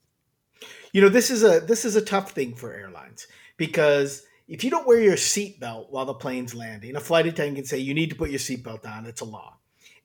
You 0.94 1.02
know, 1.02 1.10
this 1.10 1.30
is 1.30 1.44
a 1.44 1.60
this 1.60 1.86
is 1.86 1.96
a 1.96 2.02
tough 2.02 2.32
thing 2.32 2.56
for 2.56 2.74
airlines 2.74 3.28
because 3.58 4.24
if 4.48 4.64
you 4.64 4.70
don't 4.70 4.88
wear 4.88 5.00
your 5.00 5.16
seatbelt 5.16 5.90
while 5.90 6.06
the 6.06 6.14
plane's 6.14 6.54
landing, 6.54 6.96
a 6.96 7.00
flight 7.00 7.26
attendant 7.26 7.58
can 7.58 7.66
say 7.66 7.78
you 7.78 7.94
need 7.94 8.12
to 8.12 8.16
put 8.16 8.30
your 8.30 8.40
seatbelt 8.40 8.86
on. 8.86 9.06
It's 9.06 9.22
a 9.22 9.26
law. 9.26 9.58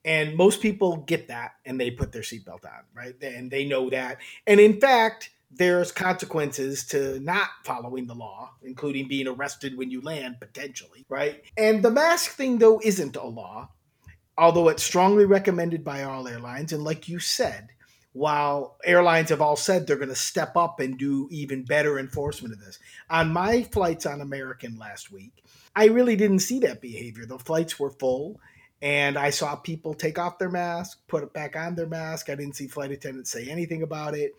And 0.03 0.35
most 0.35 0.61
people 0.61 0.97
get 0.97 1.27
that 1.27 1.51
and 1.65 1.79
they 1.79 1.91
put 1.91 2.11
their 2.11 2.23
seatbelt 2.23 2.65
on, 2.65 2.83
right? 2.95 3.15
And 3.21 3.51
they 3.51 3.65
know 3.65 3.89
that. 3.91 4.17
And 4.47 4.59
in 4.59 4.79
fact, 4.79 5.29
there's 5.51 5.91
consequences 5.91 6.85
to 6.87 7.19
not 7.19 7.49
following 7.63 8.07
the 8.07 8.15
law, 8.15 8.51
including 8.63 9.07
being 9.07 9.27
arrested 9.27 9.77
when 9.77 9.91
you 9.91 10.01
land 10.01 10.37
potentially, 10.39 11.05
right? 11.09 11.43
And 11.57 11.83
the 11.83 11.91
mask 11.91 12.31
thing, 12.31 12.57
though, 12.57 12.81
isn't 12.83 13.15
a 13.15 13.23
law, 13.23 13.69
although 14.37 14.69
it's 14.69 14.81
strongly 14.81 15.25
recommended 15.25 15.83
by 15.83 16.03
all 16.03 16.27
airlines. 16.27 16.73
And 16.73 16.83
like 16.83 17.07
you 17.07 17.19
said, 17.19 17.69
while 18.13 18.77
airlines 18.83 19.29
have 19.29 19.41
all 19.41 19.55
said 19.55 19.87
they're 19.87 19.95
going 19.95 20.09
to 20.09 20.15
step 20.15 20.57
up 20.57 20.79
and 20.79 20.97
do 20.97 21.27
even 21.31 21.63
better 21.63 21.97
enforcement 21.97 22.53
of 22.53 22.59
this, 22.59 22.79
on 23.09 23.31
my 23.31 23.63
flights 23.63 24.05
on 24.05 24.21
American 24.21 24.77
last 24.77 25.11
week, 25.11 25.43
I 25.75 25.85
really 25.85 26.15
didn't 26.15 26.39
see 26.39 26.59
that 26.59 26.81
behavior. 26.81 27.25
The 27.25 27.39
flights 27.39 27.79
were 27.79 27.91
full. 27.91 28.39
And 28.81 29.15
I 29.15 29.29
saw 29.29 29.55
people 29.55 29.93
take 29.93 30.17
off 30.17 30.39
their 30.39 30.49
mask, 30.49 31.01
put 31.07 31.21
it 31.21 31.33
back 31.33 31.55
on 31.55 31.75
their 31.75 31.85
mask. 31.85 32.29
I 32.29 32.35
didn't 32.35 32.55
see 32.55 32.67
flight 32.67 32.91
attendants 32.91 33.29
say 33.29 33.47
anything 33.47 33.83
about 33.83 34.15
it 34.15 34.33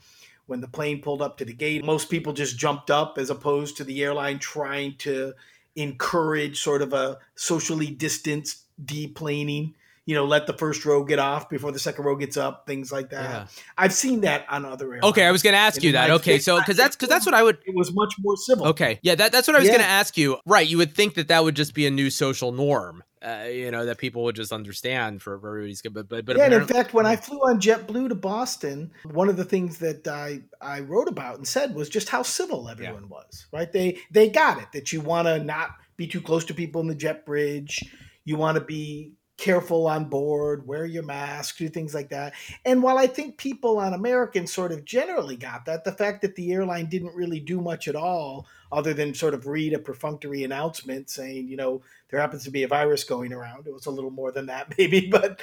when 0.46 0.60
the 0.60 0.66
plane 0.66 1.00
pulled 1.00 1.22
up 1.22 1.38
to 1.38 1.44
the 1.44 1.52
gate. 1.52 1.84
Most 1.84 2.10
people 2.10 2.32
just 2.32 2.58
jumped 2.58 2.90
up 2.90 3.18
as 3.18 3.30
opposed 3.30 3.76
to 3.76 3.84
the 3.84 4.02
airline 4.02 4.40
trying 4.40 4.96
to 4.98 5.34
encourage 5.76 6.60
sort 6.60 6.82
of 6.82 6.92
a 6.92 7.18
socially 7.36 7.86
distanced 7.86 8.64
deplaning. 8.84 9.74
You 10.04 10.16
know, 10.16 10.24
let 10.24 10.46
the 10.46 10.52
first 10.52 10.84
row 10.84 11.04
get 11.04 11.18
off 11.18 11.48
before 11.48 11.70
the 11.70 11.78
second 11.78 12.04
row 12.04 12.16
gets 12.16 12.36
up, 12.36 12.66
things 12.66 12.90
like 12.90 13.10
that. 13.10 13.30
Yeah. 13.30 13.46
I've 13.78 13.92
seen 13.92 14.22
that 14.22 14.46
on 14.48 14.64
other 14.64 14.86
airlines. 14.86 15.04
Okay, 15.04 15.24
I 15.24 15.30
was 15.30 15.42
going 15.42 15.52
to 15.52 15.60
ask 15.60 15.82
you 15.82 15.92
that. 15.92 16.10
Okay, 16.10 16.38
so 16.38 16.58
because 16.58 16.76
that's 16.76 16.96
because 16.96 17.08
that's 17.08 17.24
what 17.24 17.34
I 17.34 17.42
would. 17.42 17.58
It 17.64 17.74
was 17.76 17.92
much 17.94 18.14
more 18.18 18.36
civil. 18.36 18.66
Okay, 18.68 18.98
yeah, 19.02 19.14
that, 19.14 19.30
that's 19.30 19.46
what 19.46 19.54
I 19.54 19.60
was 19.60 19.68
yeah. 19.68 19.74
going 19.74 19.84
to 19.84 19.90
ask 19.90 20.16
you. 20.16 20.38
Right, 20.44 20.66
you 20.66 20.78
would 20.78 20.94
think 20.94 21.14
that 21.14 21.28
that 21.28 21.44
would 21.44 21.54
just 21.54 21.74
be 21.74 21.86
a 21.86 21.90
new 21.90 22.10
social 22.10 22.50
norm 22.52 23.04
uh, 23.22 23.44
you 23.48 23.70
know 23.70 23.86
that 23.86 23.98
people 23.98 24.24
would 24.24 24.36
just 24.36 24.52
understand 24.52 25.22
for 25.22 25.34
everybody's 25.34 25.80
good. 25.80 25.94
But 25.94 26.08
but, 26.08 26.24
but 26.24 26.36
yeah, 26.36 26.44
and 26.44 26.54
in 26.54 26.66
fact, 26.66 26.92
when 26.92 27.06
I 27.06 27.16
flew 27.16 27.38
on 27.38 27.60
JetBlue 27.60 28.08
to 28.08 28.14
Boston, 28.14 28.90
one 29.04 29.28
of 29.28 29.36
the 29.36 29.44
things 29.44 29.78
that 29.78 30.08
I 30.08 30.42
I 30.60 30.80
wrote 30.80 31.08
about 31.08 31.36
and 31.36 31.46
said 31.46 31.74
was 31.74 31.88
just 31.88 32.08
how 32.08 32.22
civil 32.22 32.68
everyone 32.68 33.02
yeah. 33.02 33.08
was. 33.08 33.46
Right? 33.52 33.70
They 33.70 33.98
they 34.10 34.28
got 34.28 34.60
it 34.60 34.72
that 34.72 34.92
you 34.92 35.00
want 35.00 35.28
to 35.28 35.42
not 35.42 35.70
be 35.96 36.06
too 36.06 36.20
close 36.20 36.44
to 36.46 36.54
people 36.54 36.80
in 36.80 36.88
the 36.88 36.94
jet 36.94 37.24
bridge. 37.24 37.80
You 38.24 38.36
want 38.36 38.56
to 38.56 38.64
be 38.64 39.12
careful 39.42 39.88
on 39.88 40.04
board, 40.04 40.68
wear 40.68 40.86
your 40.86 41.02
mask, 41.02 41.56
do 41.56 41.68
things 41.68 41.94
like 41.94 42.10
that. 42.10 42.32
And 42.64 42.80
while 42.80 42.96
I 42.96 43.08
think 43.08 43.38
people 43.38 43.78
on 43.78 43.92
American 43.92 44.46
sort 44.46 44.70
of 44.70 44.84
generally 44.84 45.34
got 45.36 45.64
that, 45.64 45.82
the 45.82 45.90
fact 45.90 46.22
that 46.22 46.36
the 46.36 46.52
airline 46.52 46.86
didn't 46.86 47.16
really 47.16 47.40
do 47.40 47.60
much 47.60 47.88
at 47.88 47.96
all 47.96 48.46
other 48.70 48.94
than 48.94 49.12
sort 49.12 49.34
of 49.34 49.48
read 49.48 49.72
a 49.72 49.80
perfunctory 49.80 50.44
announcement 50.44 51.10
saying, 51.10 51.48
you 51.48 51.56
know, 51.56 51.82
there 52.08 52.20
happens 52.20 52.44
to 52.44 52.52
be 52.52 52.62
a 52.62 52.68
virus 52.68 53.02
going 53.02 53.32
around. 53.32 53.66
It 53.66 53.74
was 53.74 53.86
a 53.86 53.90
little 53.90 54.12
more 54.12 54.30
than 54.30 54.46
that, 54.46 54.72
maybe, 54.78 55.08
but 55.08 55.40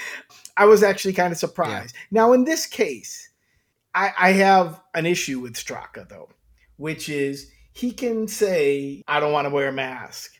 I 0.55 0.63
was 0.63 0.81
actually 0.81 1.13
kind 1.13 1.33
of 1.33 1.37
surprised. 1.37 1.93
Yeah. 1.93 2.21
Now, 2.21 2.31
in 2.31 2.45
this 2.45 2.65
case, 2.65 3.29
I, 3.93 4.13
I 4.17 4.31
have 4.31 4.81
an 4.93 5.07
issue 5.07 5.41
with 5.41 5.55
Straka, 5.55 6.07
though, 6.07 6.29
which 6.77 7.09
is 7.09 7.51
he 7.73 7.91
can 7.91 8.29
say, 8.29 9.03
I 9.09 9.19
don't 9.19 9.33
want 9.33 9.45
to 9.45 9.53
wear 9.53 9.67
a 9.67 9.73
mask, 9.73 10.39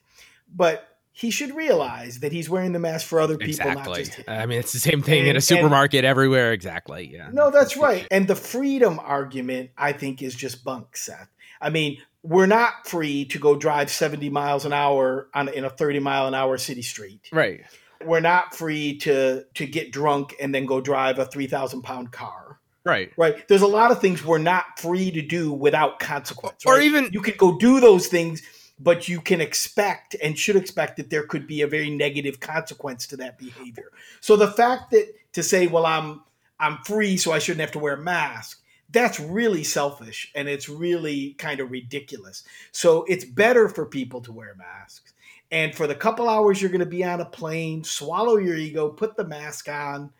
but 0.55 0.88
he 1.19 1.31
should 1.31 1.53
realize 1.53 2.21
that 2.21 2.31
he's 2.31 2.49
wearing 2.49 2.71
the 2.71 2.79
mask 2.79 3.05
for 3.05 3.19
other 3.19 3.37
people, 3.37 3.67
exactly. 3.67 4.05
I 4.25 4.45
mean, 4.45 4.57
it's 4.57 4.71
the 4.71 4.79
same 4.79 5.01
thing 5.01 5.19
and, 5.19 5.31
in 5.31 5.35
a 5.35 5.41
supermarket 5.41 6.05
everywhere. 6.05 6.53
Exactly. 6.53 7.09
Yeah. 7.11 7.29
No, 7.33 7.51
that's 7.51 7.75
right. 7.75 8.07
And 8.09 8.25
the 8.25 8.37
freedom 8.37 9.01
argument, 9.03 9.71
I 9.77 9.91
think, 9.91 10.21
is 10.21 10.33
just 10.33 10.63
bunk, 10.63 10.95
Seth. 10.95 11.27
I 11.59 11.71
mean, 11.71 11.97
we're 12.23 12.45
not 12.45 12.87
free 12.87 13.25
to 13.25 13.37
go 13.37 13.57
drive 13.57 13.89
70 13.89 14.29
miles 14.29 14.63
an 14.63 14.71
hour 14.71 15.27
on 15.33 15.49
in 15.49 15.65
a 15.65 15.69
30 15.69 15.99
mile 15.99 16.25
an 16.25 16.35
hour 16.35 16.57
city 16.57 16.83
street. 16.83 17.27
Right. 17.33 17.65
We're 18.05 18.21
not 18.21 18.55
free 18.55 18.99
to 18.99 19.43
to 19.55 19.65
get 19.65 19.91
drunk 19.91 20.37
and 20.39 20.55
then 20.55 20.65
go 20.65 20.79
drive 20.79 21.19
a 21.19 21.25
3,000 21.25 21.81
pound 21.81 22.13
car. 22.13 22.61
Right. 22.85 23.11
Right. 23.17 23.45
There's 23.49 23.61
a 23.61 23.67
lot 23.67 23.91
of 23.91 23.99
things 23.99 24.23
we're 24.23 24.37
not 24.37 24.79
free 24.79 25.11
to 25.11 25.21
do 25.21 25.51
without 25.51 25.99
consequence. 25.99 26.65
Or 26.65 26.79
even 26.79 27.09
you 27.11 27.19
could 27.19 27.37
go 27.37 27.57
do 27.57 27.81
those 27.81 28.07
things 28.07 28.41
but 28.79 29.07
you 29.07 29.19
can 29.19 29.41
expect 29.41 30.15
and 30.23 30.37
should 30.37 30.55
expect 30.55 30.97
that 30.97 31.09
there 31.09 31.23
could 31.23 31.45
be 31.45 31.61
a 31.61 31.67
very 31.67 31.89
negative 31.89 32.39
consequence 32.39 33.05
to 33.07 33.17
that 33.17 33.37
behavior. 33.37 33.91
So 34.21 34.35
the 34.35 34.51
fact 34.51 34.91
that 34.91 35.13
to 35.33 35.43
say, 35.43 35.67
well, 35.67 35.85
I'm 35.85 36.21
I'm 36.59 36.77
free, 36.83 37.17
so 37.17 37.31
I 37.31 37.39
shouldn't 37.39 37.61
have 37.61 37.71
to 37.71 37.79
wear 37.79 37.93
a 37.93 37.97
mask, 37.97 38.61
that's 38.91 39.19
really 39.19 39.63
selfish 39.63 40.31
and 40.35 40.49
it's 40.49 40.67
really 40.67 41.33
kind 41.33 41.59
of 41.59 41.71
ridiculous. 41.71 42.43
So 42.71 43.05
it's 43.07 43.23
better 43.23 43.69
for 43.69 43.85
people 43.85 44.21
to 44.21 44.31
wear 44.31 44.55
masks. 44.55 45.13
And 45.51 45.73
for 45.73 45.87
the 45.87 45.95
couple 45.95 46.27
hours 46.27 46.61
you're 46.61 46.71
going 46.71 46.79
to 46.79 46.85
be 46.85 47.03
on 47.03 47.21
a 47.21 47.25
plane, 47.25 47.83
swallow 47.83 48.37
your 48.37 48.55
ego, 48.55 48.89
put 48.89 49.15
the 49.15 49.25
mask 49.25 49.69
on, 49.69 50.11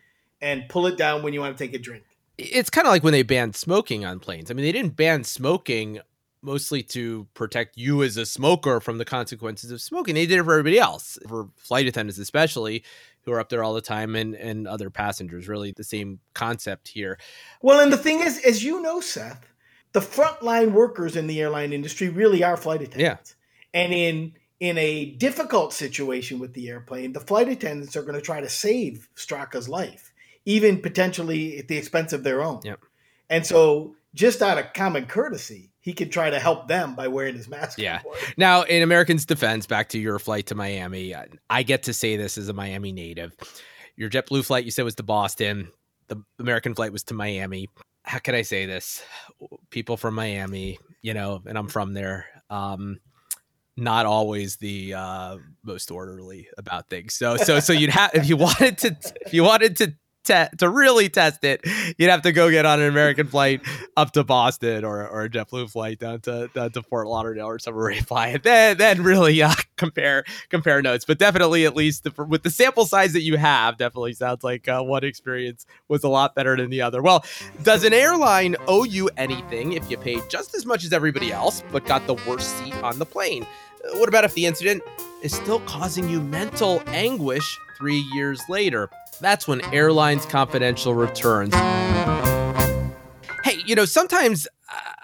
and 0.41 0.69
pull 0.69 0.88
it 0.88 0.98
down 0.98 1.24
when 1.24 1.34
you 1.34 1.39
want 1.39 1.58
to 1.58 1.63
take 1.63 1.76
a 1.76 1.80
drink. 1.80 2.04
It's 2.38 2.69
kind 2.69 2.88
of 2.88 2.91
like 2.91 3.04
when 3.04 3.12
they 3.12 3.24
banned 3.24 3.56
smoking 3.56 4.06
on 4.06 4.19
planes. 4.19 4.50
I 4.50 4.54
mean, 4.54 4.63
they 4.63 4.72
didn't 4.72 4.95
ban 4.95 5.26
smoking 5.26 6.00
mostly 6.41 6.84
to 6.84 7.28
protect 7.34 7.78
you 7.78 8.04
as 8.04 8.17
a 8.17 8.25
smoker 8.25 8.80
from 8.80 8.97
the 8.97 9.06
consequences 9.06 9.71
of 9.71 9.82
smoking. 9.82 10.15
They 10.15 10.25
did 10.25 10.39
it 10.39 10.43
for 10.43 10.54
everybody 10.54 10.80
else, 10.80 11.17
for 11.28 11.49
flight 11.58 11.88
attendants 11.88 12.19
especially, 12.19 12.84
who 13.23 13.32
are 13.32 13.39
up 13.39 13.49
there 13.49 13.63
all 13.63 13.73
the 13.73 13.82
time, 13.82 14.15
and 14.15 14.36
and 14.36 14.67
other 14.67 14.89
passengers. 14.89 15.47
Really, 15.47 15.71
the 15.71 15.84
same 15.84 16.19
concept 16.34 16.89
here. 16.89 17.19
Well, 17.62 17.80
and 17.80 17.91
the 17.91 17.97
thing 17.97 18.21
is, 18.21 18.39
as 18.45 18.63
you 18.63 18.82
know, 18.82 19.02
Seth, 19.02 19.45
the 19.93 19.99
frontline 19.99 20.71
workers 20.71 21.15
in 21.15 21.28
the 21.28 21.41
airline 21.41 21.73
industry 21.73 22.10
really 22.10 22.43
are 22.43 22.58
flight 22.58 22.82
attendants, 22.82 23.36
yeah. 23.73 23.82
and 23.82 23.93
in 23.93 24.34
in 24.60 24.78
a 24.78 25.06
difficult 25.06 25.73
situation 25.73 26.39
with 26.39 26.54
the 26.54 26.69
airplane, 26.69 27.13
the 27.13 27.19
flight 27.19 27.47
attendants 27.47 27.95
are 27.95 28.02
going 28.02 28.15
to 28.15 28.21
try 28.21 28.41
to 28.41 28.49
save 28.49 29.08
Straka's 29.15 29.69
life, 29.69 30.12
even 30.45 30.82
potentially 30.82 31.58
at 31.58 31.67
the 31.67 31.78
expense 31.78 32.12
of 32.12 32.23
their 32.23 32.41
own. 32.41 32.62
Yep. 32.63 32.80
And 33.30 33.45
so, 33.45 33.95
just 34.13 34.41
out 34.41 34.58
of 34.58 34.73
common 34.73 35.06
courtesy, 35.06 35.68
he 35.82 35.94
could 35.94 36.12
try 36.12 36.30
to 36.30 36.39
help 36.39 36.68
them 36.68 36.96
by 36.96 37.08
wearing 37.08 37.36
his 37.36 37.48
mask. 37.48 37.80
Yeah. 37.80 38.02
Now, 38.38 38.63
in 38.63 38.84
American's 38.84 39.26
defense, 39.26 39.65
back 39.65 39.89
to 39.89 40.00
your 40.00 40.20
flight 40.20 40.48
to 40.48 40.56
Miami, 40.56 41.15
I 41.50 41.63
get 41.63 41.84
to 41.84 41.94
say 41.94 42.18
this 42.18 42.38
as 42.38 42.50
a 42.50 42.54
Miami 42.54 42.92
native. 42.92 43.36
Your 43.96 44.10
JetBlue 44.10 44.46
flight, 44.46 44.65
you 44.65 44.72
said, 44.72 44.86
was 44.86 44.96
to 44.96 45.04
Boston. 45.04 45.70
The 46.08 46.22
American 46.39 46.76
flight 46.76 46.92
was 46.92 47.04
to 47.06 47.13
Miami. 47.13 47.70
How 48.04 48.20
can 48.20 48.36
I 48.36 48.42
say 48.42 48.65
this? 48.65 49.04
People 49.70 49.98
from 49.98 50.15
Miami, 50.15 50.80
you 51.02 51.13
know, 51.13 51.42
and 51.46 51.58
I'm 51.58 51.68
from 51.68 51.94
there. 51.94 52.26
Um, 52.50 53.00
not 53.78 54.06
always 54.06 54.58
the 54.58 54.94
uh, 54.94 55.38
most 55.63 55.92
orderly 55.92 56.48
about 56.58 56.89
things. 56.89 57.15
So, 57.15 57.38
so, 57.38 57.60
so 57.60 57.72
you'd 57.72 57.89
have 57.92 58.12
if 58.13 58.28
you 58.28 58.36
wanted 58.36 58.78
to, 58.80 58.98
if 59.26 59.34
you 59.34 59.44
wanted 59.44 59.78
to 59.78 59.94
te- 60.23 60.58
to 60.58 60.69
really 60.69 61.10
test 61.10 61.43
it, 61.43 61.62
you'd 61.97 62.10
have 62.10 62.21
to 62.23 62.32
go 62.32 62.49
get 62.49 62.65
on 62.65 62.82
an 62.82 62.88
American 62.88 63.27
flight 63.29 63.62
up 63.97 64.12
to 64.12 64.23
Boston 64.23 64.84
or, 64.84 65.08
or 65.08 65.23
a 65.23 65.29
JetBlue 65.29 65.71
flight 65.71 65.99
down 65.99 66.21
to 66.21 66.49
down 66.53 66.71
to 66.71 66.84
Fort 66.84 67.08
Lauderdale 67.08 67.47
or 67.47 67.60
somewhere 67.60 67.91
you 67.91 68.01
fly 68.01 68.29
it. 68.29 68.43
Then 68.43 68.77
then 68.77 69.03
really 69.03 69.41
uh, 69.41 69.53
compare 69.77 70.23
compare 70.49 70.82
notes. 70.82 71.05
But 71.05 71.19
definitely, 71.19 71.65
at 71.65 71.75
least 71.75 72.03
the, 72.03 72.25
with 72.25 72.43
the 72.43 72.49
sample 72.49 72.86
size 72.86 73.13
that 73.13 73.21
you 73.21 73.38
have, 73.38 73.77
definitely 73.77 74.13
sounds 74.13 74.43
like 74.43 74.67
uh, 74.67 74.82
one 74.82 75.03
experience 75.03 75.65
was 75.88 76.03
a 76.03 76.10
lot 76.10 76.36
better 76.36 76.55
than 76.55 76.69
the 76.69 76.82
other. 76.82 77.01
Well, 77.01 77.25
does 77.63 77.84
an 77.84 77.93
airline 77.93 78.55
owe 78.67 78.84
you 78.84 79.10
anything 79.17 79.73
if 79.73 79.89
you 79.89 79.97
paid 79.97 80.21
just 80.29 80.55
as 80.55 80.65
much 80.65 80.84
as 80.84 80.93
everybody 80.93 81.32
else 81.32 81.63
but 81.71 81.86
got 81.86 82.05
the 82.08 82.15
worst 82.27 82.58
seat 82.58 82.75
on 82.84 82.99
the 82.99 83.05
plane? 83.05 83.45
What 83.94 84.10
about 84.10 84.24
if 84.26 84.34
the 84.34 84.46
incident 84.46 84.84
is 85.22 85.34
still 85.34 85.62
causing 85.62 86.10
you 86.10 86.22
mental 86.22 86.82
anguish 86.88 87.58
three 87.78 88.06
years 88.13 88.42
later? 88.50 88.89
That's 89.22 89.48
when 89.48 89.62
Airlines 89.74 90.26
Confidential 90.26 90.94
returns. 90.94 91.54
Hey, 93.44 93.62
you 93.65 93.76
know, 93.76 93.86
sometimes 93.86 94.48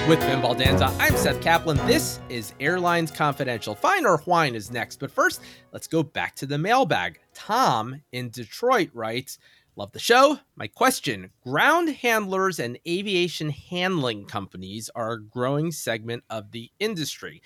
With 0.08 0.20
Ben 0.20 0.40
Baldanza, 0.40 0.94
I'm 1.00 1.16
Seth 1.16 1.40
Kaplan. 1.40 1.78
This 1.78 2.20
is 2.28 2.52
Airlines 2.60 3.10
Confidential. 3.10 3.74
Fine 3.74 4.06
or 4.06 4.18
Whine 4.18 4.54
is 4.54 4.70
next, 4.70 5.00
but 5.00 5.10
first, 5.10 5.42
let's 5.72 5.88
go 5.88 6.04
back 6.04 6.36
to 6.36 6.46
the 6.46 6.56
mailbag. 6.56 7.18
Tom 7.34 8.00
in 8.12 8.30
Detroit 8.30 8.88
writes, 8.94 9.40
Love 9.74 9.90
the 9.90 9.98
show. 9.98 10.38
My 10.54 10.68
question 10.68 11.30
Ground 11.42 11.88
handlers 11.88 12.60
and 12.60 12.78
aviation 12.86 13.50
handling 13.50 14.26
companies 14.26 14.88
are 14.94 15.14
a 15.14 15.20
growing 15.20 15.72
segment 15.72 16.22
of 16.30 16.52
the 16.52 16.70
industry. 16.78 17.42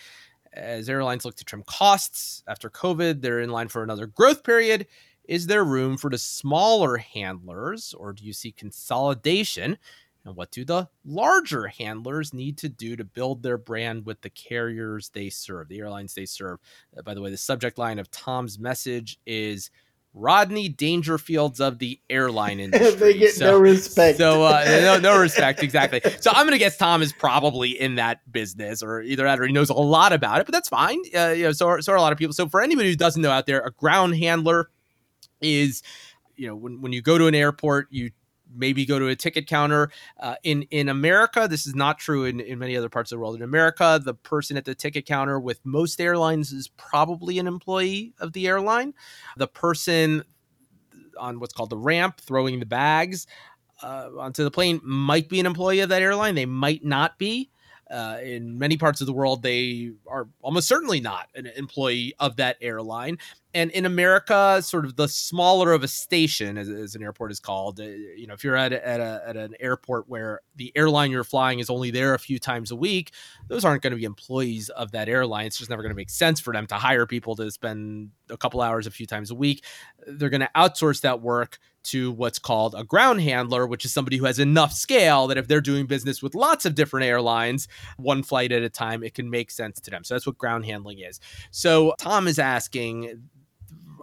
As 0.53 0.90
airlines 0.90 1.25
look 1.25 1.37
to 1.37 1.44
trim 1.44 1.62
costs 1.66 2.44
after 2.46 2.68
COVID, 2.68 3.23
they're 3.23 3.40
in 3.40 3.49
line 3.49 3.68
for 3.68 3.83
another 3.83 4.07
growth 4.07 4.44
period. 4.44 4.87
Is 5.25 5.46
there 5.46 5.64
room 5.64 5.96
for 5.96 6.11
the 6.11 6.18
smaller 6.18 6.99
handlers, 6.99 7.94
or 7.94 8.12
do 8.12 8.23
you 8.23 8.35
see 8.35 8.53
consolidation? 8.53 9.79
And 10.24 10.37
what 10.37 10.50
do 10.50 10.64
the 10.64 10.88
larger 11.04 11.68
handlers 11.68 12.35
need 12.35 12.59
to 12.59 12.68
do 12.68 12.96
to 12.96 13.04
build 13.04 13.42
their 13.42 13.56
brand 13.56 14.04
with 14.04 14.20
the 14.20 14.30
carriers 14.30 15.09
they 15.11 15.30
serve, 15.30 15.68
the 15.68 15.78
airlines 15.78 16.14
they 16.14 16.26
serve? 16.26 16.59
Uh, 16.96 17.02
by 17.02 17.14
the 17.14 17.22
way, 17.22 17.30
the 17.30 17.37
subject 17.37 17.78
line 17.78 17.98
of 17.98 18.11
Tom's 18.11 18.59
message 18.59 19.18
is 19.26 19.70
Rodney 20.12 20.68
Dangerfields 20.68 21.61
of 21.61 21.78
the 21.78 22.00
airline 22.11 22.61
industry. 22.61 22.90
they 22.92 23.18
get 23.18 23.35
so, 23.35 23.52
no 23.52 23.59
respect. 23.59 24.18
So 24.18 24.42
uh, 24.42 24.64
no, 24.66 24.98
no 24.98 25.18
respect, 25.18 25.62
exactly. 25.62 26.00
So 26.20 26.30
I'm 26.35 26.46
gonna 26.46 26.59
guess 26.59 26.76
Tom 26.76 27.00
is 27.00 27.12
probably 27.12 27.70
in 27.80 27.94
that 27.94 28.20
business, 28.30 28.83
or 28.83 29.00
either 29.02 29.24
that, 29.24 29.40
or 29.40 29.46
he 29.46 29.52
knows 29.52 29.70
a 29.70 29.74
lot 29.74 30.12
about 30.12 30.40
it. 30.40 30.46
But 30.46 30.52
that's 30.52 30.68
fine. 30.68 31.00
Uh, 31.16 31.28
you 31.28 31.44
know, 31.44 31.52
so 31.52 31.80
so 31.80 31.92
are 31.92 31.96
a 31.96 32.00
lot 32.00 32.12
of 32.12 32.18
people. 32.18 32.35
So 32.35 32.48
for 32.48 32.61
anybody 32.61 32.90
who 32.90 32.96
doesn't 32.96 33.22
know 33.22 33.30
out 33.30 33.46
there, 33.46 33.61
a 33.61 33.70
ground 33.70 34.16
handler 34.16 34.70
is, 35.40 35.83
you 36.37 36.48
know, 36.48 36.56
when 36.56 36.83
when 36.83 36.92
you 36.92 37.00
go 37.02 37.16
to 37.16 37.26
an 37.26 37.35
airport, 37.35 37.87
you 37.90 38.11
maybe 38.54 38.84
go 38.84 38.98
to 38.98 39.08
a 39.08 39.16
ticket 39.16 39.46
counter. 39.46 39.90
Uh, 40.18 40.36
in 40.42 40.62
in 40.70 40.88
America, 40.88 41.46
this 41.48 41.66
is 41.66 41.74
not 41.74 41.98
true 41.98 42.24
in, 42.24 42.40
in 42.40 42.58
many 42.58 42.76
other 42.76 42.88
parts 42.88 43.12
of 43.12 43.16
the 43.16 43.20
world. 43.20 43.36
In 43.36 43.42
America, 43.42 44.00
the 44.02 44.14
person 44.14 44.56
at 44.56 44.64
the 44.64 44.74
ticket 44.74 45.06
counter 45.06 45.38
with 45.38 45.60
most 45.64 46.00
airlines 46.00 46.52
is 46.52 46.68
probably 46.76 47.38
an 47.38 47.46
employee 47.46 48.12
of 48.18 48.32
the 48.32 48.46
airline. 48.48 48.94
The 49.36 49.48
person 49.48 50.24
on 51.18 51.38
what's 51.38 51.52
called 51.52 51.70
the 51.70 51.76
ramp 51.76 52.20
throwing 52.20 52.60
the 52.60 52.66
bags 52.66 53.26
uh, 53.82 54.08
onto 54.18 54.44
the 54.44 54.50
plane 54.50 54.80
might 54.82 55.28
be 55.28 55.40
an 55.40 55.46
employee 55.46 55.80
of 55.80 55.88
that 55.90 56.02
airline. 56.02 56.34
They 56.34 56.46
might 56.46 56.84
not 56.84 57.18
be. 57.18 57.50
Uh, 57.90 58.18
in 58.22 58.56
many 58.56 58.76
parts 58.76 59.00
of 59.00 59.08
the 59.08 59.12
world, 59.12 59.42
they 59.42 59.90
are 60.06 60.28
almost 60.42 60.68
certainly 60.68 61.00
not 61.00 61.26
an 61.34 61.46
employee 61.56 62.14
of 62.20 62.36
that 62.36 62.56
airline. 62.60 63.18
And 63.52 63.70
in 63.72 63.84
America, 63.84 64.62
sort 64.62 64.84
of 64.84 64.94
the 64.94 65.08
smaller 65.08 65.72
of 65.72 65.82
a 65.82 65.88
station, 65.88 66.56
as, 66.56 66.68
as 66.68 66.94
an 66.94 67.02
airport 67.02 67.32
is 67.32 67.40
called, 67.40 67.80
uh, 67.80 67.84
you 67.84 68.26
know, 68.26 68.34
if 68.34 68.44
you're 68.44 68.54
at, 68.54 68.72
at, 68.72 69.00
a, 69.00 69.22
at 69.26 69.36
an 69.36 69.54
airport 69.58 70.08
where 70.08 70.40
the 70.54 70.72
airline 70.76 71.10
you're 71.10 71.24
flying 71.24 71.58
is 71.58 71.68
only 71.68 71.90
there 71.90 72.14
a 72.14 72.18
few 72.18 72.38
times 72.38 72.70
a 72.70 72.76
week, 72.76 73.12
those 73.48 73.64
aren't 73.64 73.82
going 73.82 73.90
to 73.90 73.96
be 73.96 74.04
employees 74.04 74.68
of 74.68 74.92
that 74.92 75.08
airline. 75.08 75.46
It's 75.46 75.58
just 75.58 75.68
never 75.68 75.82
going 75.82 75.90
to 75.90 75.96
make 75.96 76.10
sense 76.10 76.38
for 76.38 76.52
them 76.52 76.68
to 76.68 76.76
hire 76.76 77.06
people 77.06 77.34
to 77.36 77.50
spend 77.50 78.10
a 78.28 78.36
couple 78.36 78.60
hours 78.60 78.86
a 78.86 78.90
few 78.90 79.06
times 79.06 79.32
a 79.32 79.34
week. 79.34 79.64
They're 80.06 80.30
going 80.30 80.42
to 80.42 80.50
outsource 80.54 81.00
that 81.00 81.20
work 81.20 81.58
to 81.82 82.12
what's 82.12 82.38
called 82.38 82.74
a 82.76 82.84
ground 82.84 83.20
handler, 83.20 83.66
which 83.66 83.84
is 83.84 83.92
somebody 83.92 84.16
who 84.16 84.26
has 84.26 84.38
enough 84.38 84.72
scale 84.72 85.26
that 85.26 85.38
if 85.38 85.48
they're 85.48 85.60
doing 85.60 85.86
business 85.86 86.22
with 86.22 86.34
lots 86.34 86.66
of 86.66 86.74
different 86.74 87.06
airlines, 87.06 87.68
one 87.96 88.22
flight 88.22 88.52
at 88.52 88.62
a 88.62 88.68
time, 88.68 89.02
it 89.02 89.14
can 89.14 89.30
make 89.30 89.50
sense 89.50 89.80
to 89.80 89.90
them. 89.90 90.04
So 90.04 90.14
that's 90.14 90.26
what 90.26 90.38
ground 90.38 90.66
handling 90.66 90.98
is. 91.00 91.20
So 91.50 91.94
Tom 91.98 92.28
is 92.28 92.38
asking 92.38 93.22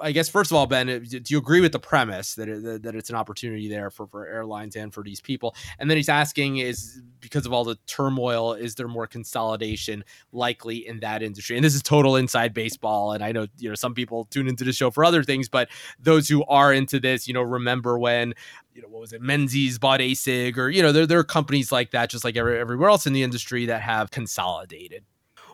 I 0.02 0.12
guess 0.12 0.30
first 0.30 0.52
of 0.52 0.58
all, 0.58 0.68
Ben, 0.68 0.88
do 0.88 1.22
you 1.28 1.38
agree 1.38 1.62
with 1.62 1.72
the 1.72 1.80
premise 1.80 2.36
that 2.36 2.48
it, 2.48 2.84
that 2.84 2.96
it's 2.96 3.10
an 3.10 3.16
opportunity 3.16 3.68
there 3.68 3.90
for 3.90 4.08
for 4.08 4.28
airlines 4.28 4.76
and 4.76 4.94
for 4.94 5.04
these 5.04 5.22
people? 5.22 5.56
And 5.80 5.90
then 5.90 5.98
he's 5.98 6.10
asking, 6.10 6.58
is 6.58 7.02
because 7.20 7.46
of 7.46 7.54
all 7.54 7.64
the 7.64 7.78
turmoil, 7.88 8.54
is 8.54 8.76
there 8.76 8.88
more 8.88 9.08
consolidation 9.08 10.04
likely 10.32 10.88
in 10.88 11.00
that 11.02 11.24
industry? 11.24 11.56
And 11.56 11.66
this 11.66 11.76
is 11.76 11.82
total 11.82 12.16
inside 12.16 12.54
baseball, 12.54 13.12
and 13.12 13.24
I 13.24 13.32
know 13.32 13.48
you 13.58 13.70
know 13.70 13.76
some 13.76 13.94
people 13.94 14.26
tune 14.26 14.48
into 14.48 14.64
the 14.64 14.74
show 14.74 14.92
for 14.92 15.06
other 15.06 15.24
things, 15.24 15.50
but 15.50 15.70
those 16.00 16.28
who 16.28 16.44
are 16.46 16.74
into 16.74 17.00
this, 17.00 17.28
you 17.28 17.34
know, 17.34 17.42
remember 17.42 17.98
when 18.00 18.34
you 18.78 18.84
know 18.84 18.90
what 18.90 19.02
was 19.02 19.12
it 19.12 19.22
menzies 19.22 19.80
bought 19.80 20.00
asig 20.00 20.58
or 20.58 20.70
you 20.70 20.82
know 20.82 20.92
there, 20.92 21.08
there 21.08 21.20
are 21.20 21.24
companies 21.24 21.72
like 21.72 21.92
that 21.92 22.10
just 22.10 22.24
like 22.24 22.38
every, 22.38 22.60
everywhere 22.60 22.90
else 22.90 23.08
in 23.08 23.14
the 23.14 23.24
industry 23.24 23.66
that 23.66 23.82
have 23.82 24.12
consolidated 24.12 25.04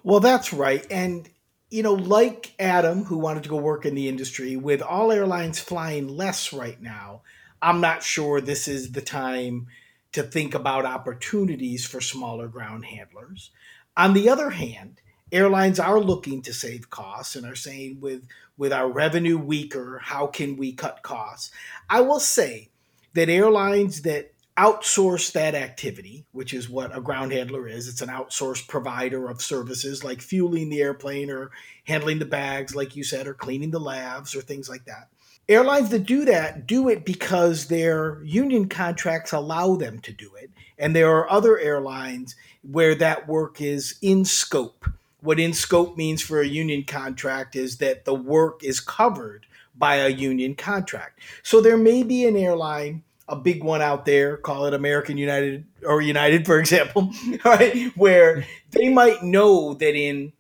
well 0.04 0.20
that's 0.20 0.52
right 0.52 0.86
and 0.92 1.30
you 1.74 1.82
know, 1.82 1.96
like 1.96 2.54
Adam, 2.60 3.06
who 3.06 3.18
wanted 3.18 3.42
to 3.42 3.50
go 3.50 3.58
work 3.58 3.84
in 3.84 3.96
the 3.96 4.08
industry, 4.08 4.56
with 4.56 4.80
all 4.80 5.12
airlines 5.12 5.60
flying 5.60 6.08
less 6.08 6.54
right 6.54 6.80
now, 6.80 7.24
I'm 7.64 7.82
not 7.82 8.04
sure 8.04 8.40
this 8.40 8.68
is 8.68 8.92
the 8.92 9.02
time 9.02 9.66
to 10.12 10.22
think 10.22 10.54
about 10.54 10.86
opportunities 10.86 11.84
for 11.84 12.00
smaller 12.00 12.48
ground 12.48 12.86
handlers. 12.86 13.50
On 13.98 14.14
the 14.14 14.30
other 14.30 14.52
hand, 14.52 15.02
airlines 15.32 15.80
are 15.80 16.00
looking 16.00 16.44
to 16.44 16.54
save 16.54 16.92
costs 16.92 17.36
and 17.36 17.44
are 17.44 17.56
saying 17.56 17.98
with 18.00 18.28
with 18.56 18.72
our 18.72 18.88
revenue 18.88 19.40
weaker, 19.40 20.00
how 20.04 20.28
can 20.28 20.58
we 20.58 20.74
cut 20.74 21.02
costs? 21.02 21.50
I 21.90 22.02
will 22.02 22.20
say 22.20 22.70
that 23.16 23.30
airlines 23.30 24.04
that 24.04 24.33
outsource 24.58 25.32
that 25.32 25.56
activity, 25.56 26.26
which 26.32 26.54
is 26.54 26.70
what 26.70 26.96
a 26.96 27.02
ground 27.02 27.32
handler 27.32 27.68
is. 27.68 27.88
It's 27.88 28.02
an 28.02 28.10
outsourced 28.10 28.68
provider 28.68 29.28
of 29.28 29.42
services 29.42 30.04
like 30.04 30.22
fueling 30.22 30.70
the 30.70 30.82
airplane 30.82 31.30
or 31.30 31.52
handling 31.86 32.20
the 32.20 32.26
bags, 32.26 32.76
like 32.76 32.96
you 32.96 33.04
said, 33.04 33.26
or 33.28 33.34
cleaning 33.34 33.72
the 33.72 33.80
lavs 33.80 34.36
or 34.36 34.42
things 34.42 34.70
like 34.70 34.86
that. 34.86 35.10
Airlines 35.50 35.90
that 35.90 36.06
do 36.06 36.24
that 36.26 36.68
do 36.68 36.88
it 36.88 37.04
because 37.04 37.68
their 37.68 38.22
union 38.24 38.70
contracts 38.70 39.34
allow 39.34 39.76
them 39.76 40.00
to 40.00 40.14
do 40.14 40.32
it. 40.36 40.52
And 40.78 40.96
there 40.96 41.12
are 41.12 41.30
other 41.30 41.58
airlines 41.58 42.36
where 42.62 42.96
that 42.96 43.28
work 43.28 43.60
is 43.60 43.96
in 44.02 44.24
scope. 44.24 44.86
What 45.20 45.40
in 45.40 45.54
scope 45.54 45.98
means 45.98 46.22
for 46.22 46.40
a 46.40 46.48
union 46.48 46.84
contract 46.84 47.56
is 47.56 47.78
that 47.78 48.06
the 48.06 48.14
work 48.14 48.64
is 48.64 48.80
covered 48.80 49.46
by 49.76 49.96
a 49.96 50.10
union 50.10 50.56
contract. 50.56 51.20
So 51.42 51.60
there 51.60 51.78
may 51.78 52.04
be 52.04 52.26
an 52.26 52.38
airline 52.38 53.04
a 53.28 53.36
big 53.36 53.64
one 53.64 53.82
out 53.82 54.06
there, 54.06 54.38
call 54.38 54.66
it 54.66 54.74
American 54.74 55.18
United 55.18 55.66
or 55.86 56.02
United, 56.02 56.46
for 56.46 56.60
example, 56.60 57.12
right? 57.46 57.92
Where 57.96 58.46
they 58.72 58.90
might 58.90 59.24
know 59.24 59.74
that 59.76 59.96
in 59.96 60.34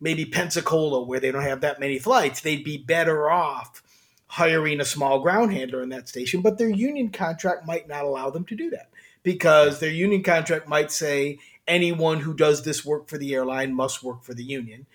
maybe 0.00 0.24
Pensacola, 0.24 1.02
where 1.02 1.20
they 1.20 1.30
don't 1.30 1.42
have 1.42 1.60
that 1.60 1.80
many 1.80 1.98
flights, 1.98 2.40
they'd 2.40 2.64
be 2.64 2.78
better 2.78 3.30
off 3.30 3.82
hiring 4.26 4.80
a 4.80 4.84
small 4.84 5.20
ground 5.20 5.52
handler 5.52 5.82
in 5.82 5.90
that 5.90 6.08
station. 6.08 6.40
But 6.40 6.58
their 6.58 6.70
union 6.70 7.10
contract 7.10 7.66
might 7.66 7.86
not 7.86 8.04
allow 8.04 8.30
them 8.30 8.44
to 8.46 8.56
do 8.56 8.70
that 8.70 8.88
because 9.22 9.78
their 9.78 9.90
union 9.90 10.22
contract 10.22 10.66
might 10.66 10.90
say 10.90 11.38
anyone 11.68 12.20
who 12.20 12.34
does 12.34 12.62
this 12.62 12.84
work 12.84 13.08
for 13.08 13.18
the 13.18 13.34
airline 13.34 13.74
must 13.74 14.02
work 14.02 14.24
for 14.24 14.34
the 14.34 14.42
union 14.42 14.86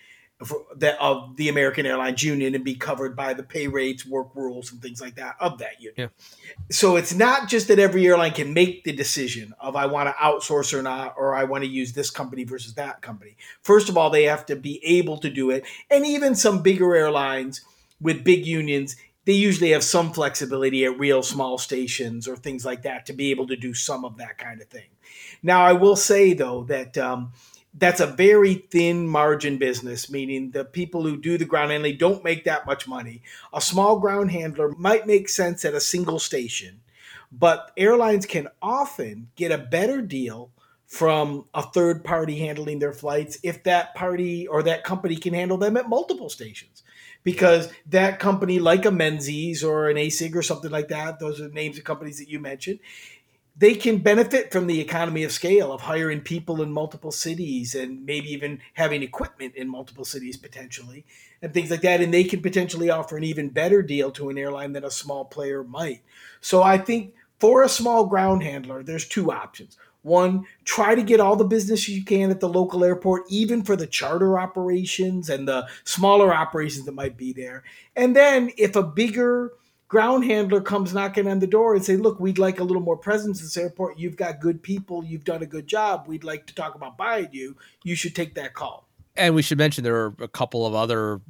that 0.76 0.96
of 1.00 1.36
the 1.36 1.48
American 1.48 1.84
Airlines 1.84 2.22
Union 2.22 2.54
and 2.54 2.64
be 2.64 2.76
covered 2.76 3.16
by 3.16 3.34
the 3.34 3.42
pay 3.42 3.66
rates, 3.66 4.06
work 4.06 4.28
rules, 4.36 4.70
and 4.70 4.80
things 4.80 5.00
like 5.00 5.16
that 5.16 5.34
of 5.40 5.58
that 5.58 5.80
union. 5.80 5.94
Yeah. 5.96 6.54
So 6.70 6.94
it's 6.94 7.12
not 7.12 7.48
just 7.48 7.66
that 7.68 7.80
every 7.80 8.06
airline 8.06 8.32
can 8.32 8.54
make 8.54 8.84
the 8.84 8.92
decision 8.92 9.52
of 9.58 9.74
I 9.74 9.86
want 9.86 10.08
to 10.08 10.12
outsource 10.12 10.72
or 10.72 10.82
not, 10.82 11.14
or 11.16 11.34
I 11.34 11.42
want 11.42 11.64
to 11.64 11.70
use 11.70 11.92
this 11.92 12.10
company 12.10 12.44
versus 12.44 12.74
that 12.74 13.02
company. 13.02 13.36
First 13.62 13.88
of 13.88 13.98
all, 13.98 14.10
they 14.10 14.24
have 14.24 14.46
to 14.46 14.54
be 14.54 14.84
able 14.84 15.18
to 15.18 15.30
do 15.30 15.50
it, 15.50 15.64
and 15.90 16.06
even 16.06 16.36
some 16.36 16.62
bigger 16.62 16.94
airlines 16.94 17.62
with 18.00 18.22
big 18.22 18.46
unions. 18.46 18.96
They 19.24 19.34
usually 19.34 19.72
have 19.72 19.84
some 19.84 20.14
flexibility 20.14 20.86
at 20.86 20.98
real 20.98 21.22
small 21.22 21.58
stations 21.58 22.26
or 22.26 22.36
things 22.36 22.64
like 22.64 22.84
that 22.84 23.04
to 23.06 23.12
be 23.12 23.30
able 23.30 23.46
to 23.48 23.56
do 23.56 23.74
some 23.74 24.06
of 24.06 24.16
that 24.16 24.38
kind 24.38 24.62
of 24.62 24.68
thing. 24.68 24.88
Now, 25.42 25.62
I 25.62 25.74
will 25.74 25.96
say 25.96 26.32
though 26.32 26.64
that 26.64 26.96
um, 26.96 27.32
that's 27.78 28.00
a 28.00 28.06
very 28.06 28.54
thin 28.54 29.06
margin 29.06 29.58
business, 29.58 30.10
meaning 30.10 30.50
the 30.50 30.64
people 30.64 31.02
who 31.02 31.16
do 31.16 31.38
the 31.38 31.44
ground 31.44 31.70
handling 31.70 31.96
don't 31.96 32.24
make 32.24 32.44
that 32.44 32.66
much 32.66 32.88
money. 32.88 33.22
A 33.52 33.60
small 33.60 33.98
ground 33.98 34.30
handler 34.30 34.70
might 34.76 35.06
make 35.06 35.28
sense 35.28 35.64
at 35.64 35.74
a 35.74 35.80
single 35.80 36.18
station, 36.18 36.80
but 37.30 37.72
airlines 37.76 38.26
can 38.26 38.48
often 38.60 39.28
get 39.36 39.52
a 39.52 39.58
better 39.58 40.00
deal 40.02 40.50
from 40.86 41.44
a 41.52 41.62
third 41.62 42.02
party 42.02 42.38
handling 42.38 42.78
their 42.78 42.94
flights 42.94 43.38
if 43.42 43.62
that 43.64 43.94
party 43.94 44.46
or 44.46 44.62
that 44.62 44.84
company 44.84 45.16
can 45.16 45.34
handle 45.34 45.58
them 45.58 45.76
at 45.76 45.88
multiple 45.88 46.30
stations. 46.30 46.82
Because 47.24 47.70
that 47.86 48.20
company, 48.20 48.58
like 48.58 48.86
a 48.86 48.90
Menzies 48.90 49.62
or 49.62 49.90
an 49.90 49.96
ASIG 49.98 50.34
or 50.34 50.42
something 50.42 50.70
like 50.70 50.88
that, 50.88 51.18
those 51.18 51.40
are 51.40 51.48
names 51.48 51.76
of 51.76 51.84
companies 51.84 52.18
that 52.20 52.28
you 52.30 52.38
mentioned, 52.38 52.78
they 53.58 53.74
can 53.74 53.98
benefit 53.98 54.52
from 54.52 54.68
the 54.68 54.80
economy 54.80 55.24
of 55.24 55.32
scale 55.32 55.72
of 55.72 55.80
hiring 55.80 56.20
people 56.20 56.62
in 56.62 56.72
multiple 56.72 57.10
cities 57.10 57.74
and 57.74 58.06
maybe 58.06 58.32
even 58.32 58.60
having 58.74 59.02
equipment 59.02 59.54
in 59.56 59.68
multiple 59.68 60.04
cities 60.04 60.36
potentially 60.36 61.04
and 61.42 61.52
things 61.52 61.70
like 61.70 61.80
that. 61.80 62.00
And 62.00 62.14
they 62.14 62.22
can 62.22 62.40
potentially 62.40 62.88
offer 62.88 63.16
an 63.16 63.24
even 63.24 63.48
better 63.48 63.82
deal 63.82 64.12
to 64.12 64.30
an 64.30 64.38
airline 64.38 64.72
than 64.72 64.84
a 64.84 64.90
small 64.90 65.24
player 65.24 65.64
might. 65.64 66.02
So 66.40 66.62
i 66.62 66.78
think 66.78 67.14
for 67.40 67.62
a 67.62 67.68
small 67.68 68.06
ground 68.06 68.44
handler 68.44 68.82
there's 68.82 69.08
two 69.08 69.32
options. 69.32 69.76
One 70.02 70.44
try 70.64 70.94
to 70.94 71.02
get 71.02 71.18
all 71.18 71.34
the 71.34 71.44
business 71.44 71.88
you 71.88 72.04
can 72.04 72.30
at 72.30 72.38
the 72.38 72.48
local 72.48 72.84
airport 72.84 73.24
even 73.28 73.64
for 73.64 73.74
the 73.74 73.88
charter 73.88 74.38
operations 74.38 75.28
and 75.28 75.48
the 75.48 75.66
smaller 75.82 76.32
operations 76.32 76.86
that 76.86 76.94
might 76.94 77.16
be 77.16 77.32
there. 77.32 77.64
And 77.96 78.14
then 78.14 78.52
if 78.56 78.76
a 78.76 78.84
bigger 78.84 79.52
ground 79.88 80.24
handler 80.24 80.60
comes 80.60 80.94
knocking 80.94 81.26
on 81.26 81.40
the 81.40 81.46
door 81.46 81.74
and 81.74 81.84
say, 81.84 81.96
"Look, 81.96 82.20
we'd 82.20 82.38
like 82.38 82.60
a 82.60 82.64
little 82.64 82.82
more 82.82 82.96
presence 82.96 83.40
in 83.40 83.46
this 83.46 83.56
airport. 83.56 83.98
You've 83.98 84.16
got 84.16 84.40
good 84.40 84.62
people. 84.62 85.04
You've 85.04 85.24
done 85.24 85.42
a 85.42 85.46
good 85.46 85.66
job. 85.66 86.06
We'd 86.06 86.24
like 86.24 86.46
to 86.46 86.54
talk 86.54 86.74
about 86.74 86.96
buying 86.96 87.28
you." 87.32 87.56
You 87.82 87.94
should 87.94 88.14
take 88.14 88.34
that 88.34 88.54
call. 88.54 88.88
And 89.16 89.34
we 89.34 89.42
should 89.42 89.58
mention 89.58 89.82
there 89.82 89.96
are 89.96 90.14
a 90.20 90.28
couple 90.28 90.66
of 90.66 90.74
other 90.74 91.20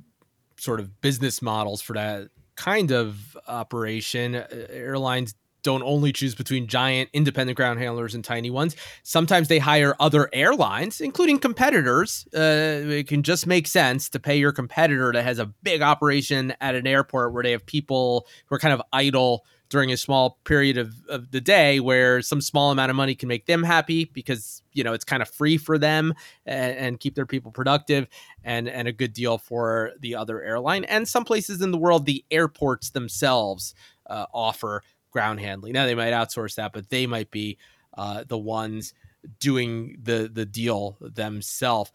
sort 0.58 0.80
of 0.80 1.00
business 1.00 1.40
models 1.40 1.80
for 1.80 1.94
that 1.94 2.28
kind 2.56 2.90
of 2.90 3.36
operation. 3.46 4.34
Uh, 4.34 4.46
airlines 4.68 5.34
don't 5.68 5.82
only 5.82 6.14
choose 6.14 6.34
between 6.34 6.66
giant 6.66 7.10
independent 7.12 7.54
ground 7.54 7.78
handlers 7.78 8.14
and 8.14 8.24
tiny 8.24 8.48
ones. 8.48 8.74
Sometimes 9.02 9.48
they 9.48 9.58
hire 9.58 9.94
other 10.00 10.30
airlines, 10.32 10.98
including 10.98 11.38
competitors. 11.38 12.26
Uh, 12.34 12.88
it 12.88 13.06
can 13.06 13.22
just 13.22 13.46
make 13.46 13.66
sense 13.66 14.08
to 14.08 14.18
pay 14.18 14.38
your 14.38 14.50
competitor 14.50 15.12
that 15.12 15.24
has 15.24 15.38
a 15.38 15.44
big 15.62 15.82
operation 15.82 16.54
at 16.62 16.74
an 16.74 16.86
airport 16.86 17.34
where 17.34 17.42
they 17.42 17.50
have 17.50 17.66
people 17.66 18.26
who 18.46 18.54
are 18.54 18.58
kind 18.58 18.72
of 18.72 18.80
idle 18.94 19.44
during 19.68 19.92
a 19.92 19.96
small 19.98 20.38
period 20.44 20.78
of, 20.78 20.94
of 21.10 21.32
the 21.32 21.40
day 21.42 21.80
where 21.80 22.22
some 22.22 22.40
small 22.40 22.70
amount 22.70 22.88
of 22.88 22.96
money 22.96 23.14
can 23.14 23.28
make 23.28 23.44
them 23.44 23.62
happy 23.62 24.06
because 24.06 24.62
you 24.72 24.82
know 24.82 24.94
it's 24.94 25.04
kind 25.04 25.20
of 25.20 25.28
free 25.28 25.58
for 25.58 25.76
them 25.76 26.14
and, 26.46 26.78
and, 26.78 27.00
keep 27.00 27.14
their 27.14 27.26
people 27.26 27.50
productive 27.50 28.06
and 28.42 28.70
and 28.70 28.88
a 28.88 28.92
good 28.92 29.12
deal 29.12 29.36
for 29.36 29.92
the 30.00 30.14
other 30.14 30.42
airline 30.42 30.84
and 30.84 31.06
some 31.06 31.24
places 31.24 31.60
in 31.60 31.70
the 31.70 31.76
world 31.76 32.06
the 32.06 32.24
airports 32.30 32.90
themselves 32.90 33.74
uh, 34.06 34.24
offer 34.32 34.82
ground 35.18 35.40
handling. 35.40 35.72
Now 35.72 35.84
they 35.84 35.96
might 35.96 36.12
outsource 36.12 36.54
that, 36.54 36.72
but 36.72 36.90
they 36.90 37.04
might 37.04 37.28
be 37.32 37.58
uh, 37.96 38.22
the 38.28 38.38
ones 38.38 38.94
doing 39.40 39.98
the 40.00 40.30
the 40.32 40.46
deal 40.46 40.96
themselves. 41.00 41.90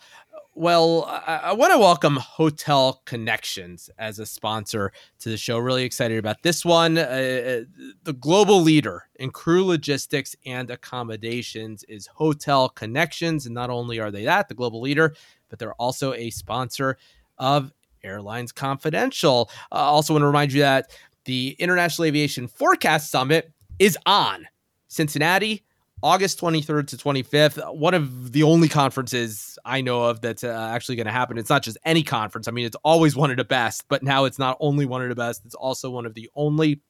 Well, 0.56 1.06
I, 1.06 1.36
I 1.36 1.54
want 1.54 1.72
to 1.72 1.80
welcome 1.80 2.18
Hotel 2.18 3.02
Connections 3.06 3.90
as 3.98 4.20
a 4.20 4.26
sponsor 4.26 4.92
to 5.20 5.30
the 5.30 5.38
show. 5.38 5.58
Really 5.58 5.86
excited 5.86 6.18
about 6.18 6.44
this 6.44 6.66
one. 6.66 6.98
Uh, 6.98 7.02
uh, 7.02 7.62
the 8.04 8.14
global 8.14 8.62
leader 8.62 9.08
in 9.16 9.32
crew 9.32 9.64
logistics 9.66 10.36
and 10.46 10.70
accommodations 10.70 11.86
is 11.86 12.08
Hotel 12.08 12.68
Connections. 12.68 13.46
And 13.46 13.56
not 13.56 13.70
only 13.70 14.00
are 14.02 14.12
they 14.12 14.26
that, 14.26 14.50
the 14.50 14.54
global 14.54 14.82
leader, 14.82 15.16
but 15.50 15.60
they're 15.60 15.74
also 15.76 16.14
a 16.14 16.30
sponsor 16.30 16.98
of 17.38 17.72
Airlines 18.04 18.52
Confidential. 18.52 19.50
Uh, 19.72 19.76
also 19.76 20.14
want 20.14 20.24
to 20.24 20.28
remind 20.28 20.52
you 20.52 20.62
that 20.62 20.92
the 21.26 21.56
International 21.60 22.06
Aviation 22.06 22.48
Forecast 22.48 23.12
Summit 23.12 23.52
is 23.80 23.98
on 24.06 24.48
Cincinnati, 24.88 25.64
August 26.02 26.40
23rd 26.40 26.88
to 26.88 26.98
25th. 26.98 27.76
One 27.76 27.94
of 27.94 28.32
the 28.34 28.44
only 28.44 28.68
conferences 28.68 29.58
I 29.66 29.82
know 29.82 30.04
of 30.04 30.22
that's 30.22 30.44
uh, 30.44 30.70
actually 30.74 30.98
going 30.98 31.06
to 31.06 31.12
happen. 31.12 31.38
It's 31.38 31.50
not 31.50 31.64
just 31.64 31.78
any 31.86 32.04
conference. 32.04 32.48
I 32.48 32.52
mean, 32.52 32.66
it's 32.66 32.76
always 32.84 33.16
one 33.16 33.32
of 33.32 33.38
the 33.38 33.46
best, 33.46 33.86
but 33.88 34.04
now 34.04 34.26
it's 34.26 34.38
not 34.38 34.58
only 34.60 34.86
one 34.86 35.02
of 35.02 35.10
the 35.10 35.16
best, 35.16 35.46
it's 35.46 35.56
also 35.56 35.90
one 35.90 36.06
of 36.06 36.14
the 36.14 36.30
only. 36.36 36.82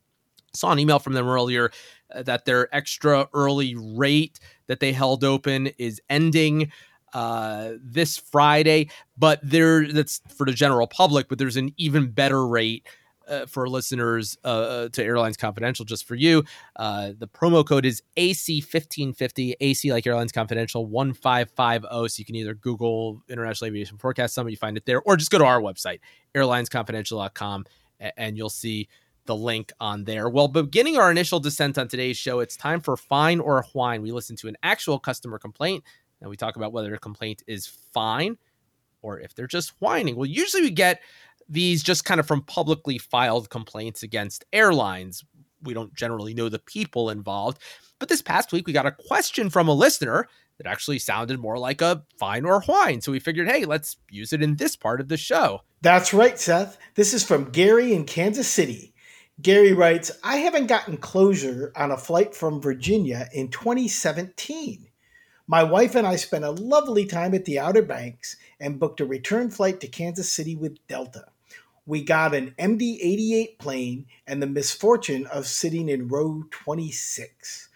Saw 0.56 0.72
an 0.72 0.78
email 0.78 1.00
from 1.00 1.14
them 1.14 1.28
earlier 1.28 1.72
uh, 2.14 2.22
that 2.24 2.46
their 2.46 2.74
extra 2.76 3.28
early 3.34 3.76
rate 3.76 4.40
that 4.68 4.80
they 4.80 4.92
held 4.92 5.24
open 5.24 5.68
is 5.80 6.00
ending 6.12 6.72
uh, 7.14 7.72
this 7.82 8.18
Friday, 8.18 8.90
but 9.18 9.40
there 9.44 9.88
that's 9.88 10.22
for 10.36 10.46
the 10.46 10.52
general 10.52 10.88
public, 10.88 11.28
but 11.28 11.38
there's 11.38 11.58
an 11.58 11.74
even 11.78 12.12
better 12.12 12.46
rate 12.46 12.86
uh, 13.28 13.46
for 13.46 13.68
listeners 13.68 14.38
uh, 14.44 14.48
uh, 14.48 14.90
to 14.90 15.04
Airlines 15.04 15.38
Confidential, 15.38 15.86
just 15.86 16.06
for 16.06 16.16
you. 16.16 16.44
Uh, 16.76 17.12
the 17.18 17.28
promo 17.28 17.66
code 17.66 17.86
is 17.86 18.02
AC1550, 18.18 19.56
AC 19.60 19.92
like 19.92 20.06
Airlines 20.06 20.32
Confidential 20.32 20.86
1550. 20.86 22.08
So 22.10 22.20
you 22.20 22.26
can 22.26 22.36
either 22.36 22.54
Google 22.54 23.22
International 23.30 23.68
Aviation 23.68 23.98
Forecast 23.98 24.34
Summit, 24.34 24.52
you 24.52 24.58
find 24.58 24.78
it 24.78 24.86
there, 24.86 25.02
or 25.02 25.18
just 25.18 25.32
go 25.32 25.38
to 25.38 25.46
our 25.46 25.62
website, 25.62 26.00
airlinesconfidential.com, 26.36 27.66
and 28.18 28.38
you'll 28.38 28.50
see 28.50 28.88
the 29.26 29.36
link 29.36 29.72
on 29.80 30.04
there. 30.04 30.30
Well, 30.30 30.48
beginning 30.48 30.98
our 30.98 31.10
initial 31.10 31.40
descent 31.40 31.78
on 31.78 31.88
today's 31.88 32.18
show, 32.18 32.40
it's 32.40 32.58
time 32.58 32.82
for 32.82 32.98
Fine 32.98 33.40
or 33.40 33.64
Whine. 33.74 34.02
We 34.02 34.12
listen 34.12 34.36
to 34.38 34.48
an 34.48 34.58
actual 34.64 35.00
customer 35.00 35.40
complaint, 35.40 35.84
and 36.20 36.30
we 36.30 36.36
talk 36.36 36.56
about 36.56 36.74
whether 36.74 36.94
a 36.94 37.00
complaint 37.00 37.44
is 37.48 37.68
fine 37.68 38.38
or 39.04 39.20
if 39.20 39.36
they're 39.36 39.48
just 39.48 39.74
whining. 39.80 40.16
Well, 40.16 40.26
usually 40.26 40.64
we 40.64 40.72
get 40.72 41.02
these 41.50 41.84
just 41.84 42.06
kind 42.06 42.20
of 42.20 42.28
from 42.28 42.44
publicly 42.44 42.98
filed 42.98 43.50
complaints 43.50 44.04
against 44.04 44.46
airlines. 44.54 45.24
We 45.62 45.74
don't 45.74 45.94
generally 45.94 46.34
know 46.34 46.50
the 46.50 46.60
people 46.60 47.10
involved. 47.10 47.60
But 48.00 48.10
this 48.10 48.22
past 48.22 48.52
week, 48.52 48.68
we 48.68 48.74
got 48.74 48.86
a 48.86 48.92
question 48.92 49.50
from 49.50 49.68
a 49.68 49.74
listener 49.74 50.28
that 50.58 50.68
actually 50.68 51.00
sounded 51.00 51.40
more 51.40 51.58
like 51.58 51.82
a 51.82 52.04
fine 52.20 52.46
or 52.46 52.62
whine. 52.62 53.02
So 53.02 53.12
we 53.12 53.20
figured, 53.20 53.50
hey, 53.50 53.66
let's 53.66 53.98
use 54.10 54.34
it 54.34 54.44
in 54.44 54.56
this 54.56 54.76
part 54.76 55.02
of 55.02 55.08
the 55.08 55.18
show. 55.18 55.62
That's 55.82 56.14
right, 56.14 56.40
Seth. 56.40 56.78
This 56.96 57.14
is 57.14 57.24
from 57.24 57.52
Gary 57.52 57.94
in 57.94 58.06
Kansas 58.06 58.48
City. 58.48 58.94
Gary 59.42 59.74
writes, 59.74 60.12
I 60.24 60.38
haven't 60.38 60.68
gotten 60.68 60.98
closure 60.98 61.72
on 61.76 61.92
a 61.92 61.98
flight 61.98 62.36
from 62.36 62.62
Virginia 62.62 63.28
in 63.34 63.50
2017. 63.50 64.88
My 65.48 65.64
wife 65.64 65.96
and 65.96 66.08
I 66.08 66.16
spent 66.16 66.46
a 66.46 66.52
lovely 66.52 67.06
time 67.06 67.34
at 67.34 67.46
the 67.46 67.60
Outer 67.60 67.82
Banks 67.82 68.38
and 68.60 68.80
booked 68.80 69.02
a 69.02 69.06
return 69.06 69.50
flight 69.50 69.80
to 69.82 69.88
Kansas 69.88 70.32
City 70.32 70.56
with 70.56 70.78
Delta 70.88 71.26
we 71.86 72.04
got 72.04 72.34
an 72.34 72.56
MD 72.58 72.98
88 73.02 73.60
plane 73.60 74.06
and 74.26 74.42
the 74.42 74.48
misfortune 74.48 75.26
of 75.28 75.48
sitting 75.48 75.90
in 75.90 76.08
row 76.08 76.44
26. 76.52 77.70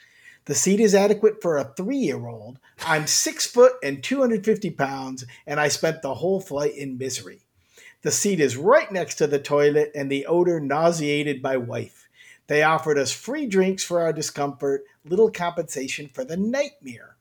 The 0.45 0.55
seat 0.55 0.79
is 0.79 0.95
adequate 0.95 1.41
for 1.41 1.57
a 1.57 1.73
three 1.75 1.97
year 1.97 2.25
old. 2.25 2.59
I'm 2.85 3.05
six 3.05 3.45
foot 3.45 3.73
and 3.83 4.01
250 4.01 4.71
pounds, 4.71 5.25
and 5.45 5.59
I 5.59 5.67
spent 5.67 6.01
the 6.01 6.15
whole 6.15 6.39
flight 6.39 6.73
in 6.75 6.97
misery. 6.97 7.41
The 8.01 8.11
seat 8.11 8.39
is 8.39 8.55
right 8.55 8.89
next 8.89 9.15
to 9.15 9.27
the 9.27 9.39
toilet, 9.39 9.91
and 9.93 10.09
the 10.09 10.25
odor 10.25 10.61
nauseated 10.61 11.43
my 11.43 11.57
wife. 11.57 12.07
They 12.47 12.63
offered 12.63 12.97
us 12.97 13.11
free 13.11 13.45
drinks 13.45 13.83
for 13.83 13.99
our 13.99 14.13
discomfort, 14.13 14.85
little 15.03 15.29
compensation 15.29 16.07
for 16.07 16.23
the 16.23 16.37
nightmare. 16.37 17.17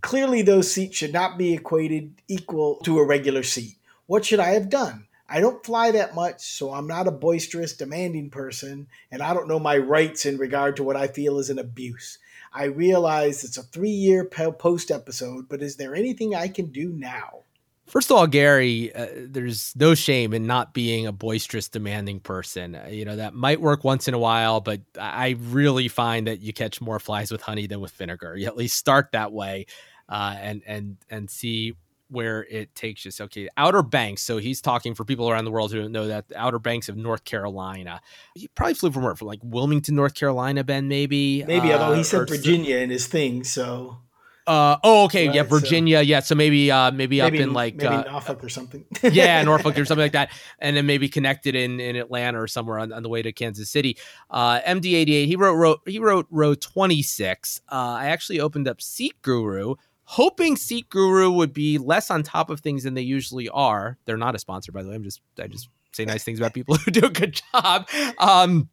Clearly, 0.00 0.42
those 0.42 0.72
seats 0.72 0.96
should 0.96 1.12
not 1.12 1.36
be 1.38 1.54
equated 1.54 2.14
equal 2.28 2.76
to 2.84 2.98
a 3.00 3.04
regular 3.04 3.42
seat. 3.42 3.76
What 4.06 4.24
should 4.24 4.40
I 4.40 4.50
have 4.50 4.68
done? 4.68 5.06
I 5.32 5.40
don't 5.40 5.64
fly 5.64 5.90
that 5.92 6.14
much, 6.14 6.42
so 6.42 6.74
I'm 6.74 6.86
not 6.86 7.08
a 7.08 7.10
boisterous, 7.10 7.72
demanding 7.72 8.28
person, 8.28 8.86
and 9.10 9.22
I 9.22 9.32
don't 9.32 9.48
know 9.48 9.58
my 9.58 9.78
rights 9.78 10.26
in 10.26 10.36
regard 10.36 10.76
to 10.76 10.84
what 10.84 10.94
I 10.94 11.06
feel 11.06 11.38
is 11.38 11.48
an 11.48 11.58
abuse. 11.58 12.18
I 12.52 12.64
realize 12.64 13.42
it's 13.42 13.56
a 13.56 13.62
three 13.62 13.88
year 13.88 14.26
post 14.26 14.90
episode, 14.90 15.48
but 15.48 15.62
is 15.62 15.76
there 15.76 15.94
anything 15.94 16.34
I 16.34 16.48
can 16.48 16.66
do 16.66 16.90
now? 16.90 17.44
First 17.86 18.10
of 18.10 18.18
all, 18.18 18.26
Gary, 18.26 18.94
uh, 18.94 19.06
there's 19.14 19.74
no 19.74 19.94
shame 19.94 20.34
in 20.34 20.46
not 20.46 20.74
being 20.74 21.06
a 21.06 21.12
boisterous, 21.12 21.68
demanding 21.68 22.20
person. 22.20 22.74
Uh, 22.74 22.88
you 22.90 23.06
know, 23.06 23.16
that 23.16 23.32
might 23.32 23.60
work 23.60 23.84
once 23.84 24.08
in 24.08 24.14
a 24.14 24.18
while, 24.18 24.60
but 24.60 24.82
I 25.00 25.36
really 25.40 25.88
find 25.88 26.26
that 26.26 26.40
you 26.40 26.52
catch 26.52 26.82
more 26.82 26.98
flies 26.98 27.32
with 27.32 27.40
honey 27.40 27.66
than 27.66 27.80
with 27.80 27.92
vinegar. 27.92 28.36
You 28.36 28.48
at 28.48 28.56
least 28.56 28.76
start 28.76 29.12
that 29.12 29.32
way 29.32 29.64
uh, 30.10 30.36
and, 30.38 30.62
and, 30.66 30.96
and 31.08 31.30
see 31.30 31.74
where 32.12 32.44
it 32.44 32.74
takes 32.74 33.04
you. 33.04 33.10
So, 33.10 33.24
okay, 33.24 33.48
Outer 33.56 33.82
Banks. 33.82 34.22
So 34.22 34.38
he's 34.38 34.60
talking 34.60 34.94
for 34.94 35.04
people 35.04 35.30
around 35.30 35.46
the 35.46 35.50
world 35.50 35.72
who 35.72 35.80
don't 35.80 35.92
know 35.92 36.06
that 36.06 36.28
the 36.28 36.38
Outer 36.38 36.58
Banks 36.58 36.88
of 36.88 36.96
North 36.96 37.24
Carolina. 37.24 38.00
He 38.34 38.48
probably 38.48 38.74
flew 38.74 38.92
from 38.92 39.02
where? 39.02 39.16
From 39.16 39.28
like 39.28 39.40
Wilmington, 39.42 39.94
North 39.94 40.14
Carolina, 40.14 40.62
Ben, 40.62 40.88
maybe. 40.88 41.44
Maybe, 41.44 41.72
uh, 41.72 41.78
although 41.78 41.96
he 41.96 42.04
said 42.04 42.28
Virginia 42.28 42.76
in 42.76 42.90
his 42.90 43.06
thing, 43.06 43.44
so. 43.44 43.98
Uh, 44.44 44.76
oh, 44.82 45.04
okay, 45.04 45.28
right, 45.28 45.36
yeah, 45.36 45.42
Virginia, 45.44 45.98
so, 45.98 46.00
yeah. 46.00 46.20
So 46.20 46.34
maybe, 46.34 46.68
uh, 46.68 46.90
maybe, 46.90 47.20
maybe 47.20 47.38
up 47.38 47.48
in 47.48 47.52
like 47.52 47.76
maybe 47.76 47.94
uh, 47.94 48.02
Norfolk 48.10 48.42
or 48.42 48.48
something. 48.48 48.84
yeah, 49.02 49.40
Norfolk 49.44 49.78
or 49.78 49.84
something 49.84 50.02
like 50.02 50.12
that, 50.12 50.32
and 50.58 50.76
then 50.76 50.84
maybe 50.84 51.08
connected 51.08 51.54
in 51.54 51.78
in 51.78 51.94
Atlanta 51.94 52.40
or 52.40 52.48
somewhere 52.48 52.80
on, 52.80 52.92
on 52.92 53.04
the 53.04 53.08
way 53.08 53.22
to 53.22 53.32
Kansas 53.32 53.70
City. 53.70 53.96
Uh, 54.30 54.60
MD88, 54.60 55.26
he 55.26 55.36
wrote, 55.36 55.54
wrote 55.54 55.80
he 55.86 56.00
wrote 56.00 56.26
row 56.28 56.56
26. 56.56 57.60
Uh, 57.70 57.74
I 57.74 58.06
actually 58.06 58.40
opened 58.40 58.66
up 58.66 58.82
Seat 58.82 59.14
Guru 59.22 59.76
hoping 60.04 60.56
Seat 60.56 60.88
Guru 60.90 61.30
would 61.30 61.52
be 61.52 61.78
less 61.78 62.10
on 62.10 62.22
top 62.22 62.50
of 62.50 62.60
things 62.60 62.84
than 62.84 62.94
they 62.94 63.02
usually 63.02 63.48
are. 63.48 63.98
They're 64.04 64.16
not 64.16 64.34
a 64.34 64.38
sponsor, 64.38 64.72
by 64.72 64.82
the 64.82 64.90
way. 64.90 64.94
I'm 64.94 65.04
just 65.04 65.20
I 65.38 65.46
just 65.46 65.68
say 65.92 66.04
nice 66.04 66.24
things 66.24 66.38
about 66.38 66.54
people 66.54 66.74
who 66.76 66.90
do 66.90 67.06
a 67.06 67.10
good 67.10 67.40
job. 67.52 67.88
Um, 68.18 68.68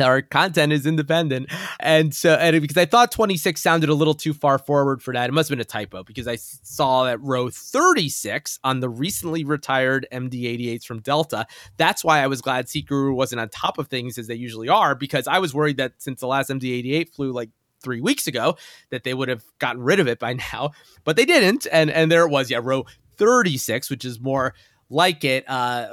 our 0.00 0.22
content 0.22 0.72
is 0.72 0.86
independent 0.86 1.50
and 1.78 2.14
so 2.14 2.34
and 2.34 2.58
because 2.62 2.78
i 2.78 2.86
thought 2.86 3.12
26 3.12 3.60
sounded 3.60 3.90
a 3.90 3.94
little 3.94 4.14
too 4.14 4.32
far 4.32 4.58
forward 4.58 5.02
for 5.02 5.12
that 5.12 5.28
it 5.28 5.32
must 5.32 5.48
have 5.48 5.56
been 5.56 5.60
a 5.60 5.64
typo 5.64 6.02
because 6.02 6.26
i 6.26 6.36
saw 6.36 7.04
that 7.04 7.20
row 7.20 7.50
36 7.50 8.58
on 8.64 8.80
the 8.80 8.88
recently 8.88 9.44
retired 9.44 10.06
md88s 10.10 10.84
from 10.84 11.00
delta 11.00 11.46
that's 11.76 12.02
why 12.02 12.20
i 12.20 12.26
was 12.26 12.40
glad 12.40 12.68
seat 12.68 12.86
guru 12.86 13.12
wasn't 13.12 13.38
on 13.38 13.48
top 13.50 13.76
of 13.76 13.88
things 13.88 14.16
as 14.16 14.26
they 14.28 14.34
usually 14.34 14.68
are 14.68 14.94
because 14.94 15.28
i 15.28 15.38
was 15.38 15.54
worried 15.54 15.76
that 15.76 15.92
since 15.98 16.20
the 16.20 16.26
last 16.26 16.48
md88 16.48 17.14
flew 17.14 17.30
like 17.30 17.50
three 17.82 18.00
weeks 18.00 18.26
ago 18.26 18.56
that 18.90 19.04
they 19.04 19.14
would 19.14 19.28
have 19.28 19.44
gotten 19.58 19.82
rid 19.82 20.00
of 20.00 20.08
it 20.08 20.18
by 20.18 20.32
now 20.52 20.70
but 21.04 21.16
they 21.16 21.24
didn't 21.24 21.66
and 21.72 21.90
and 21.90 22.10
there 22.10 22.24
it 22.26 22.30
was 22.30 22.50
yeah 22.50 22.60
row 22.62 22.84
36 23.16 23.90
which 23.90 24.04
is 24.04 24.20
more 24.20 24.54
like 24.92 25.24
it. 25.24 25.48
Uh, 25.48 25.88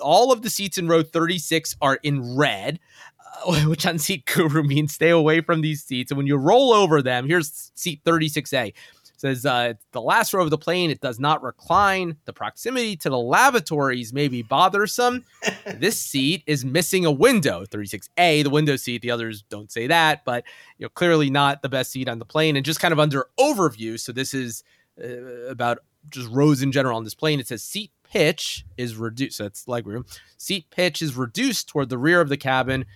all 0.00 0.32
of 0.32 0.42
the 0.42 0.50
seats 0.50 0.76
in 0.76 0.88
row 0.88 1.02
36 1.02 1.76
are 1.80 1.98
in 2.02 2.36
red. 2.36 2.80
which 3.66 3.86
on 3.86 3.98
Seat 3.98 4.26
Guru 4.26 4.62
means 4.62 4.94
stay 4.94 5.10
away 5.10 5.40
from 5.40 5.60
these 5.60 5.82
seats. 5.82 6.10
And 6.10 6.18
when 6.18 6.26
you 6.26 6.36
roll 6.36 6.72
over 6.72 7.00
them, 7.00 7.26
here's 7.26 7.70
seat 7.74 8.02
36A. 8.04 8.74
Says 9.20 9.44
uh, 9.44 9.74
the 9.92 10.00
last 10.00 10.32
row 10.32 10.42
of 10.42 10.48
the 10.48 10.56
plane, 10.56 10.90
it 10.90 11.02
does 11.02 11.20
not 11.20 11.42
recline. 11.42 12.16
The 12.24 12.32
proximity 12.32 12.96
to 12.96 13.10
the 13.10 13.18
lavatories 13.18 14.14
may 14.14 14.28
be 14.28 14.40
bothersome. 14.40 15.26
this 15.76 16.00
seat 16.00 16.42
is 16.46 16.64
missing 16.64 17.04
a 17.04 17.10
window. 17.10 17.66
36A, 17.66 18.44
the 18.44 18.48
window 18.48 18.76
seat. 18.76 19.02
The 19.02 19.10
others 19.10 19.42
don't 19.50 19.70
say 19.70 19.86
that, 19.88 20.24
but 20.24 20.44
you 20.78 20.86
know 20.86 20.88
clearly 20.88 21.28
not 21.28 21.60
the 21.60 21.68
best 21.68 21.92
seat 21.92 22.08
on 22.08 22.18
the 22.18 22.24
plane. 22.24 22.56
And 22.56 22.64
just 22.64 22.80
kind 22.80 22.92
of 22.92 22.98
under 22.98 23.26
overview. 23.38 24.00
So 24.00 24.10
this 24.10 24.32
is 24.32 24.64
uh, 24.98 25.50
about 25.50 25.80
just 26.08 26.30
rows 26.30 26.62
in 26.62 26.72
general 26.72 26.96
on 26.96 27.04
this 27.04 27.14
plane. 27.14 27.40
It 27.40 27.48
says 27.48 27.62
seat 27.62 27.90
pitch 28.10 28.64
is 28.78 28.96
reduced. 28.96 29.36
So 29.36 29.44
it's 29.44 29.66
legroom. 29.66 30.06
Seat 30.38 30.70
pitch 30.70 31.02
is 31.02 31.14
reduced 31.14 31.68
toward 31.68 31.90
the 31.90 31.98
rear 31.98 32.22
of 32.22 32.30
the 32.30 32.38
cabin 32.38 32.86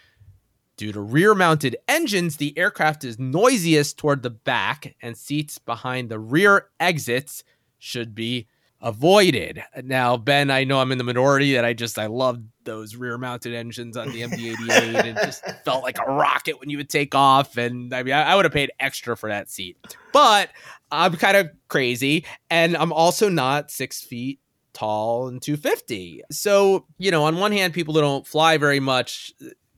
Due 0.77 0.93
to 0.93 1.01
rear 1.01 1.35
mounted 1.35 1.77
engines, 1.87 2.37
the 2.37 2.57
aircraft 2.59 3.05
is 3.05 3.19
noisiest 3.19 3.97
toward 3.97 4.23
the 4.23 4.31
back, 4.31 4.97
and 5.01 5.17
seats 5.17 5.59
behind 5.59 6.09
the 6.09 6.19
rear 6.19 6.69
exits 6.81 7.45
should 7.79 8.15
be 8.15 8.49
avoided. 8.81 9.63
Now, 9.83 10.17
Ben, 10.17 10.51
I 10.51 10.65
know 10.65 10.81
I'm 10.81 10.93
in 10.93 10.99
the 10.99 11.05
minority 11.05 11.55
that 11.55 11.65
I 11.65 11.73
just 11.73 11.99
I 11.99 12.07
love 12.07 12.41
those 12.65 12.97
rear 12.97 13.17
mounted 13.17 13.55
engines 13.55 13.97
on 13.97 14.11
the 14.11 14.23
MD88. 14.23 15.05
it 15.05 15.17
just 15.25 15.45
felt 15.65 15.83
like 15.83 15.99
a 15.99 16.11
rocket 16.11 16.59
when 16.61 16.71
you 16.71 16.77
would 16.77 16.91
take 16.91 17.15
off, 17.15 17.57
and 17.57 17.95
I 17.95 18.03
mean 18.03 18.15
I, 18.15 18.33
I 18.33 18.35
would 18.35 18.45
have 18.45 18.53
paid 18.53 18.73
extra 18.81 19.17
for 19.17 19.29
that 19.29 19.51
seat. 19.51 19.77
But 20.13 20.51
I'm 20.91 21.15
kind 21.17 21.37
of 21.37 21.51
crazy, 21.69 22.27
and 22.51 22.77
I'm 22.77 22.93
also 22.93 23.29
not 23.29 23.71
six 23.71 24.01
feet 24.01 24.41
tall 24.75 25.29
and 25.29 25.41
250. 25.41 26.23
So, 26.31 26.87
you 26.99 27.11
know, 27.11 27.25
on 27.25 27.39
one 27.39 27.53
hand, 27.53 27.73
people 27.73 27.95
who 27.95 28.01
don't 28.01 28.27
fly 28.27 28.59
very 28.59 28.81
much, 28.81 29.33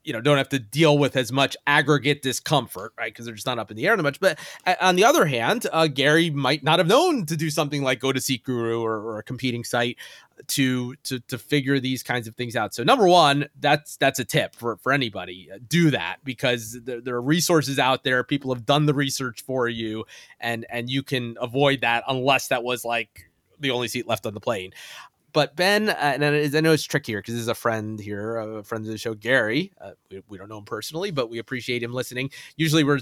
you 0.06 0.12
know 0.12 0.20
don't 0.20 0.38
have 0.38 0.48
to 0.48 0.58
deal 0.58 0.96
with 0.96 1.16
as 1.16 1.32
much 1.32 1.56
aggregate 1.66 2.22
discomfort 2.22 2.92
right? 2.96 3.12
Because 3.12 3.26
they're 3.26 3.34
just 3.34 3.46
not 3.46 3.58
up 3.58 3.70
in 3.70 3.76
the 3.76 3.86
air 3.86 3.96
that 3.96 4.02
much. 4.02 4.20
But 4.20 4.38
on 4.80 4.96
the 4.96 5.04
other 5.04 5.26
hand 5.26 5.66
uh, 5.72 5.88
gary 5.88 6.30
might 6.30 6.62
not 6.62 6.78
have 6.78 6.86
known 6.86 7.26
to 7.26 7.36
do 7.36 7.50
something 7.50 7.82
like 7.82 8.00
go 8.00 8.12
to 8.12 8.20
seat 8.20 8.44
guru 8.44 8.80
or, 8.80 9.00
or, 9.00 9.18
a 9.18 9.22
competing 9.22 9.64
site 9.64 9.96
to 10.46 10.94
to 10.96 11.18
to 11.20 11.38
figure 11.38 11.80
these 11.80 12.02
kinds 12.02 12.28
of 12.28 12.36
things 12.36 12.56
out. 12.56 12.72
So 12.72 12.84
number 12.84 13.08
one 13.08 13.48
that's 13.60 13.96
that's 13.96 14.18
a 14.18 14.24
tip 14.24 14.54
for 14.54 14.76
for 14.76 14.92
anybody. 14.92 15.50
Do 15.68 15.90
that 15.90 16.18
because 16.24 16.78
there, 16.84 17.00
there 17.00 17.16
are 17.16 17.22
resources 17.22 17.78
out 17.78 18.04
there. 18.04 18.22
People 18.22 18.54
have 18.54 18.64
done 18.64 18.86
the 18.86 18.94
research 18.94 19.42
for 19.42 19.68
you 19.68 20.04
and 20.40 20.64
and 20.70 20.88
you 20.88 21.02
can 21.02 21.36
avoid 21.40 21.80
that 21.80 22.04
unless 22.06 22.48
that 22.48 22.62
was 22.62 22.84
like 22.84 23.28
the 23.58 23.70
only 23.70 23.88
seat 23.88 24.06
left 24.06 24.26
on 24.26 24.34
the 24.34 24.40
plane. 24.40 24.72
But 25.36 25.54
Ben, 25.54 25.90
uh, 25.90 25.92
and 25.98 26.24
I 26.24 26.60
know 26.62 26.72
it's 26.72 26.82
trickier 26.82 27.18
because 27.18 27.34
this 27.34 27.42
is 27.42 27.48
a 27.48 27.54
friend 27.54 28.00
here, 28.00 28.38
a 28.38 28.64
friend 28.64 28.86
of 28.86 28.90
the 28.90 28.96
show, 28.96 29.12
Gary. 29.12 29.70
Uh, 29.78 29.90
we, 30.10 30.22
we 30.30 30.38
don't 30.38 30.48
know 30.48 30.56
him 30.56 30.64
personally, 30.64 31.10
but 31.10 31.28
we 31.28 31.38
appreciate 31.38 31.82
him 31.82 31.92
listening. 31.92 32.30
Usually 32.56 32.84
we're 32.84 33.00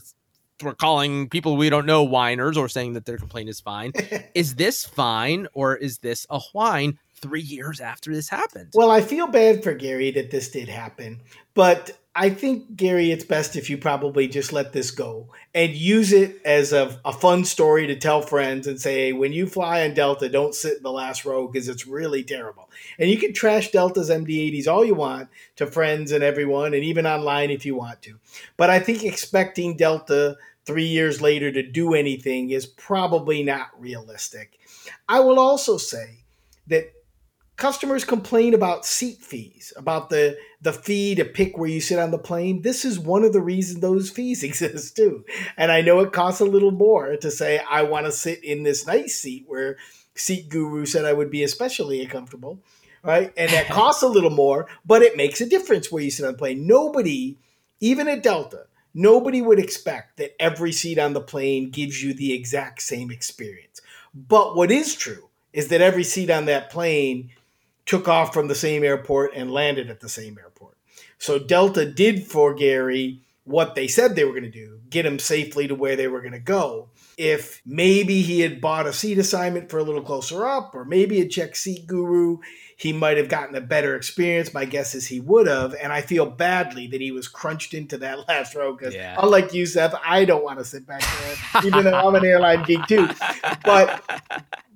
we're 0.60 0.74
calling 0.74 1.28
people 1.28 1.56
we 1.56 1.70
don't 1.70 1.86
know 1.86 2.02
whiners 2.02 2.56
or 2.56 2.68
saying 2.68 2.94
that 2.94 3.04
their 3.04 3.18
complaint 3.18 3.50
is 3.50 3.60
fine. 3.60 3.92
is 4.34 4.56
this 4.56 4.84
fine 4.84 5.46
or 5.54 5.76
is 5.76 5.98
this 5.98 6.26
a 6.28 6.40
whine 6.52 6.98
three 7.14 7.40
years 7.40 7.78
after 7.78 8.12
this 8.12 8.28
happened? 8.28 8.72
Well, 8.74 8.90
I 8.90 9.00
feel 9.00 9.28
bad 9.28 9.62
for 9.62 9.72
Gary 9.72 10.10
that 10.10 10.32
this 10.32 10.48
did 10.48 10.68
happen, 10.68 11.20
but 11.54 11.96
I 12.16 12.30
think, 12.30 12.76
Gary, 12.76 13.10
it's 13.10 13.24
best 13.24 13.56
if 13.56 13.68
you 13.68 13.76
probably 13.76 14.28
just 14.28 14.52
let 14.52 14.72
this 14.72 14.92
go 14.92 15.28
and 15.52 15.72
use 15.72 16.12
it 16.12 16.40
as 16.44 16.72
a, 16.72 17.00
a 17.04 17.12
fun 17.12 17.44
story 17.44 17.88
to 17.88 17.96
tell 17.96 18.22
friends 18.22 18.68
and 18.68 18.80
say, 18.80 19.12
when 19.12 19.32
you 19.32 19.48
fly 19.48 19.84
on 19.84 19.94
Delta, 19.94 20.28
don't 20.28 20.54
sit 20.54 20.76
in 20.76 20.84
the 20.84 20.92
last 20.92 21.24
row 21.24 21.48
because 21.48 21.68
it's 21.68 21.88
really 21.88 22.22
terrible. 22.22 22.70
And 23.00 23.10
you 23.10 23.18
can 23.18 23.32
trash 23.32 23.72
Delta's 23.72 24.10
MD80s 24.10 24.68
all 24.68 24.84
you 24.84 24.94
want 24.94 25.28
to 25.56 25.66
friends 25.66 26.12
and 26.12 26.22
everyone, 26.22 26.72
and 26.72 26.84
even 26.84 27.04
online 27.04 27.50
if 27.50 27.66
you 27.66 27.74
want 27.74 28.00
to. 28.02 28.20
But 28.56 28.70
I 28.70 28.78
think 28.78 29.02
expecting 29.02 29.76
Delta 29.76 30.36
three 30.64 30.86
years 30.86 31.20
later 31.20 31.50
to 31.50 31.62
do 31.62 31.94
anything 31.94 32.50
is 32.50 32.64
probably 32.64 33.42
not 33.42 33.68
realistic. 33.76 34.58
I 35.08 35.18
will 35.18 35.40
also 35.40 35.78
say 35.78 36.18
that 36.68 36.92
customers 37.56 38.04
complain 38.04 38.54
about 38.54 38.84
seat 38.84 39.18
fees, 39.18 39.72
about 39.76 40.10
the 40.10 40.36
the 40.60 40.72
fee 40.72 41.14
to 41.14 41.24
pick 41.24 41.56
where 41.56 41.68
you 41.68 41.80
sit 41.80 41.98
on 41.98 42.10
the 42.10 42.18
plane. 42.18 42.62
This 42.62 42.84
is 42.84 42.98
one 42.98 43.24
of 43.24 43.32
the 43.32 43.40
reasons 43.40 43.80
those 43.80 44.10
fees 44.10 44.42
exist 44.42 44.96
too. 44.96 45.24
And 45.56 45.70
I 45.70 45.80
know 45.80 46.00
it 46.00 46.12
costs 46.12 46.40
a 46.40 46.46
little 46.46 46.70
more 46.70 47.16
to 47.16 47.30
say 47.30 47.60
I 47.68 47.82
want 47.82 48.06
to 48.06 48.12
sit 48.12 48.42
in 48.42 48.62
this 48.62 48.86
nice 48.86 49.16
seat 49.16 49.44
where 49.46 49.76
Seat 50.14 50.48
Guru 50.48 50.86
said 50.86 51.04
I 51.04 51.12
would 51.12 51.30
be 51.30 51.42
especially 51.42 52.04
comfortable, 52.06 52.60
right? 53.02 53.32
And 53.36 53.50
that 53.52 53.66
costs 53.70 54.02
a 54.02 54.08
little 54.08 54.30
more, 54.30 54.66
but 54.84 55.02
it 55.02 55.16
makes 55.16 55.40
a 55.40 55.48
difference 55.48 55.90
where 55.90 56.02
you 56.02 56.10
sit 56.10 56.26
on 56.26 56.32
the 56.32 56.38
plane. 56.38 56.66
Nobody, 56.66 57.38
even 57.80 58.08
at 58.08 58.22
Delta, 58.22 58.66
nobody 58.94 59.42
would 59.42 59.58
expect 59.58 60.16
that 60.18 60.40
every 60.40 60.72
seat 60.72 60.98
on 60.98 61.12
the 61.12 61.20
plane 61.20 61.70
gives 61.70 62.02
you 62.02 62.14
the 62.14 62.32
exact 62.32 62.82
same 62.82 63.10
experience. 63.10 63.80
But 64.14 64.54
what 64.56 64.70
is 64.70 64.94
true 64.94 65.28
is 65.52 65.68
that 65.68 65.80
every 65.80 66.04
seat 66.04 66.30
on 66.30 66.46
that 66.46 66.70
plane 66.70 67.30
took 67.86 68.08
off 68.08 68.32
from 68.32 68.48
the 68.48 68.54
same 68.54 68.84
airport 68.84 69.32
and 69.34 69.50
landed 69.50 69.90
at 69.90 70.00
the 70.00 70.08
same 70.08 70.38
airport. 70.38 70.76
So 71.18 71.38
Delta 71.38 71.84
did 71.84 72.26
for 72.26 72.54
Gary 72.54 73.20
what 73.44 73.74
they 73.74 73.86
said 73.86 74.16
they 74.16 74.24
were 74.24 74.32
going 74.32 74.44
to 74.44 74.50
do 74.50 74.74
get 74.94 75.04
him 75.04 75.18
safely 75.18 75.66
to 75.66 75.74
where 75.74 75.96
they 75.96 76.06
were 76.06 76.20
going 76.20 76.32
to 76.32 76.38
go. 76.38 76.88
If 77.18 77.60
maybe 77.66 78.22
he 78.22 78.40
had 78.40 78.60
bought 78.60 78.86
a 78.86 78.92
seat 78.92 79.18
assignment 79.18 79.68
for 79.68 79.78
a 79.78 79.82
little 79.82 80.02
closer 80.02 80.46
up, 80.46 80.72
or 80.72 80.84
maybe 80.84 81.20
a 81.20 81.28
check 81.28 81.56
seat 81.56 81.86
guru, 81.86 82.38
he 82.76 82.92
might 82.92 83.16
have 83.16 83.28
gotten 83.28 83.56
a 83.56 83.60
better 83.60 83.96
experience. 83.96 84.54
My 84.54 84.64
guess 84.64 84.94
is 84.94 85.08
he 85.08 85.18
would 85.20 85.48
have. 85.48 85.74
And 85.74 85.92
I 85.92 86.00
feel 86.00 86.26
badly 86.26 86.86
that 86.88 87.00
he 87.00 87.10
was 87.10 87.26
crunched 87.26 87.74
into 87.74 87.98
that 87.98 88.28
last 88.28 88.54
row 88.54 88.72
because, 88.72 88.94
yeah. 88.94 89.16
unlike 89.18 89.52
you, 89.52 89.66
Seth, 89.66 89.94
I 90.04 90.24
don't 90.24 90.44
want 90.44 90.60
to 90.60 90.64
sit 90.64 90.86
back 90.86 91.02
there, 91.02 91.64
even 91.64 91.84
though 91.84 91.94
I'm 91.94 92.14
an 92.14 92.24
airline 92.24 92.62
geek 92.62 92.86
too. 92.86 93.08
But, 93.64 94.02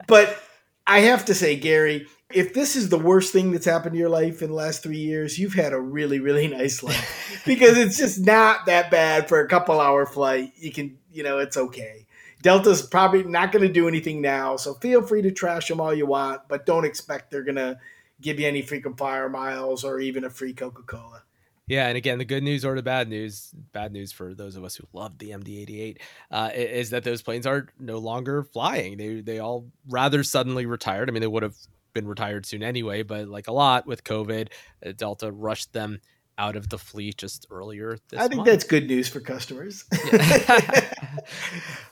but 0.09 0.43
I 0.89 1.01
have 1.01 1.26
to 1.26 1.34
say, 1.34 1.55
Gary, 1.55 2.07
if 2.32 2.55
this 2.55 2.74
is 2.74 2.89
the 2.89 2.99
worst 2.99 3.30
thing 3.30 3.53
that's 3.53 3.66
happened 3.66 3.93
to 3.93 3.99
your 3.99 4.09
life 4.09 4.41
in 4.41 4.49
the 4.49 4.57
last 4.57 4.82
three 4.82 4.97
years, 4.97 5.39
you've 5.39 5.53
had 5.53 5.74
a 5.74 5.80
really, 5.80 6.18
really 6.18 6.49
nice 6.49 6.82
life 6.82 7.43
because 7.47 7.76
it's 7.76 7.99
just 7.99 8.18
not 8.18 8.64
that 8.66 8.91
bad 8.91 9.28
for 9.28 9.41
a 9.41 9.49
couple 9.49 9.80
hour 9.80 10.07
flight. 10.07 10.53
You 10.57 10.72
can, 10.72 10.99
you 11.12 11.22
know, 11.22 11.39
it's 11.39 11.59
okay. 11.59 12.07
Delta's 12.41 12.82
probably 12.82 13.22
not 13.24 13.53
going 13.53 13.66
to 13.66 13.72
do 13.72 13.86
anything 13.86 14.22
now, 14.22 14.57
so 14.57 14.74
feel 14.74 15.03
free 15.03 15.22
to 15.22 15.30
trash 15.30 15.68
them 15.68 15.80
all 15.80 15.93
you 15.93 16.07
want, 16.07 16.43
but 16.49 16.64
don't 16.64 16.84
expect 16.84 17.30
they're 17.30 17.43
going 17.43 17.57
to 17.57 17.78
give 18.20 18.41
you 18.41 18.47
any 18.47 18.62
frequent 18.62 18.97
flyer 18.97 19.28
miles 19.28 19.84
or 19.84 20.01
even 20.01 20.24
a 20.24 20.30
free 20.30 20.53
Coca 20.53 20.82
Cola. 20.82 21.22
Yeah, 21.69 21.89
and 21.89 21.97
again, 21.97 22.19
the 22.19 22.25
good 22.25 22.43
news 22.43 22.64
or 22.64 22.75
the 22.75 22.83
bad 22.83 23.09
news, 23.09 23.53
bad 23.73 23.93
news 23.93 24.11
for 24.11 24.35
those 24.35 24.57
of 24.57 24.64
us 24.64 24.77
who 24.77 24.85
love 24.93 25.19
the 25.19 25.31
MD-88, 25.31 25.99
uh, 26.31 26.51
is 26.55 26.91
that 26.91 27.05
those 27.05 27.23
planes 27.23 27.47
are 27.47 27.69
no 27.79 27.99
longer 27.99 28.43
flying. 28.43 28.97
They 28.97 29.21
they 29.21 29.39
all 29.39 29.66
rather 29.89 30.23
suddenly 30.23 30.66
retired. 30.66 31.09
I 31.09 31.12
mean, 31.12 31.21
they 31.21 31.27
would 31.27 31.43
have 31.43 31.57
been 31.93 32.09
retired 32.09 32.47
soon 32.47 32.62
anyway, 32.62 33.03
but 33.03 33.29
like 33.29 33.49
a 33.49 33.53
lot 33.53 33.87
with 33.87 34.05
COVID, 34.05 34.49
uh, 34.85 34.93
Delta 34.97 35.31
rushed 35.31 35.73
them 35.73 36.01
out 36.39 36.55
of 36.55 36.69
the 36.69 36.79
fleet 36.79 37.16
just 37.19 37.47
earlier 37.51 37.99
I 38.16 38.29
think 38.29 38.37
month. 38.37 38.47
that's 38.49 38.64
good 38.64 38.87
news 38.87 39.09
for 39.09 39.19
customers. 39.19 39.85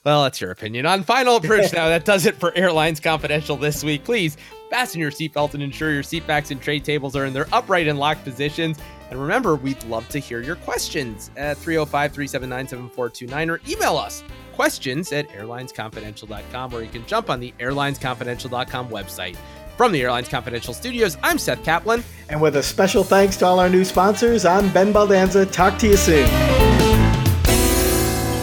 well, 0.05 0.23
that's 0.23 0.41
your 0.41 0.53
opinion. 0.53 0.87
On 0.87 1.03
final 1.03 1.37
approach 1.37 1.73
now, 1.73 1.89
that 1.89 2.05
does 2.05 2.27
it 2.27 2.37
for 2.37 2.57
Airlines 2.57 3.01
Confidential 3.01 3.57
this 3.57 3.83
week. 3.83 4.05
Please 4.05 4.37
fasten 4.71 5.01
your 5.01 5.11
seatbelt 5.11 5.55
and 5.55 5.63
ensure 5.63 5.93
your 5.93 6.05
seatbacks 6.05 6.51
and 6.53 6.63
tray 6.63 6.79
tables 6.79 7.17
are 7.17 7.25
in 7.25 7.33
their 7.33 7.49
upright 7.53 7.89
and 7.89 7.99
locked 7.99 8.23
positions. 8.23 8.79
And 9.11 9.21
remember, 9.21 9.55
we'd 9.57 9.83
love 9.85 10.09
to 10.11 10.19
hear 10.19 10.41
your 10.41 10.57
questions 10.57 11.31
at 11.37 11.57
305 11.59 12.13
379 12.13 12.69
7429 12.69 13.51
or 13.51 13.61
email 13.69 13.97
us 13.97 14.23
questions 14.55 15.13
at 15.13 15.29
airlinesconfidential.com 15.29 16.75
or 16.75 16.83
you 16.83 16.89
can 16.89 17.07
jump 17.07 17.31
on 17.31 17.39
the 17.39 17.53
airlinesconfidential.com 17.61 18.89
website. 18.89 19.37
From 19.77 19.93
the 19.93 20.01
Airlines 20.01 20.29
Confidential 20.29 20.73
Studios, 20.73 21.19
I'm 21.23 21.37
Seth 21.37 21.63
Kaplan. 21.63 22.03
And 22.31 22.41
with 22.41 22.57
a 22.57 22.63
special 22.63 23.05
thanks 23.05 23.37
to 23.37 23.47
all 23.47 23.61
our 23.61 23.69
new 23.69 23.85
sponsors, 23.85 24.47
I'm 24.47 24.73
Ben 24.73 24.93
Baldanza. 24.93 25.51
Talk 25.53 25.79
to 25.81 25.87
you 25.87 25.97
soon. 25.99 26.25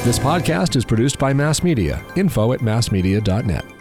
This 0.03 0.19
podcast 0.19 0.75
is 0.75 0.85
produced 0.85 1.17
by 1.17 1.33
Mass 1.33 1.63
Media. 1.63 2.05
Info 2.15 2.53
at 2.53 2.59
massmedia.net. 2.59 3.72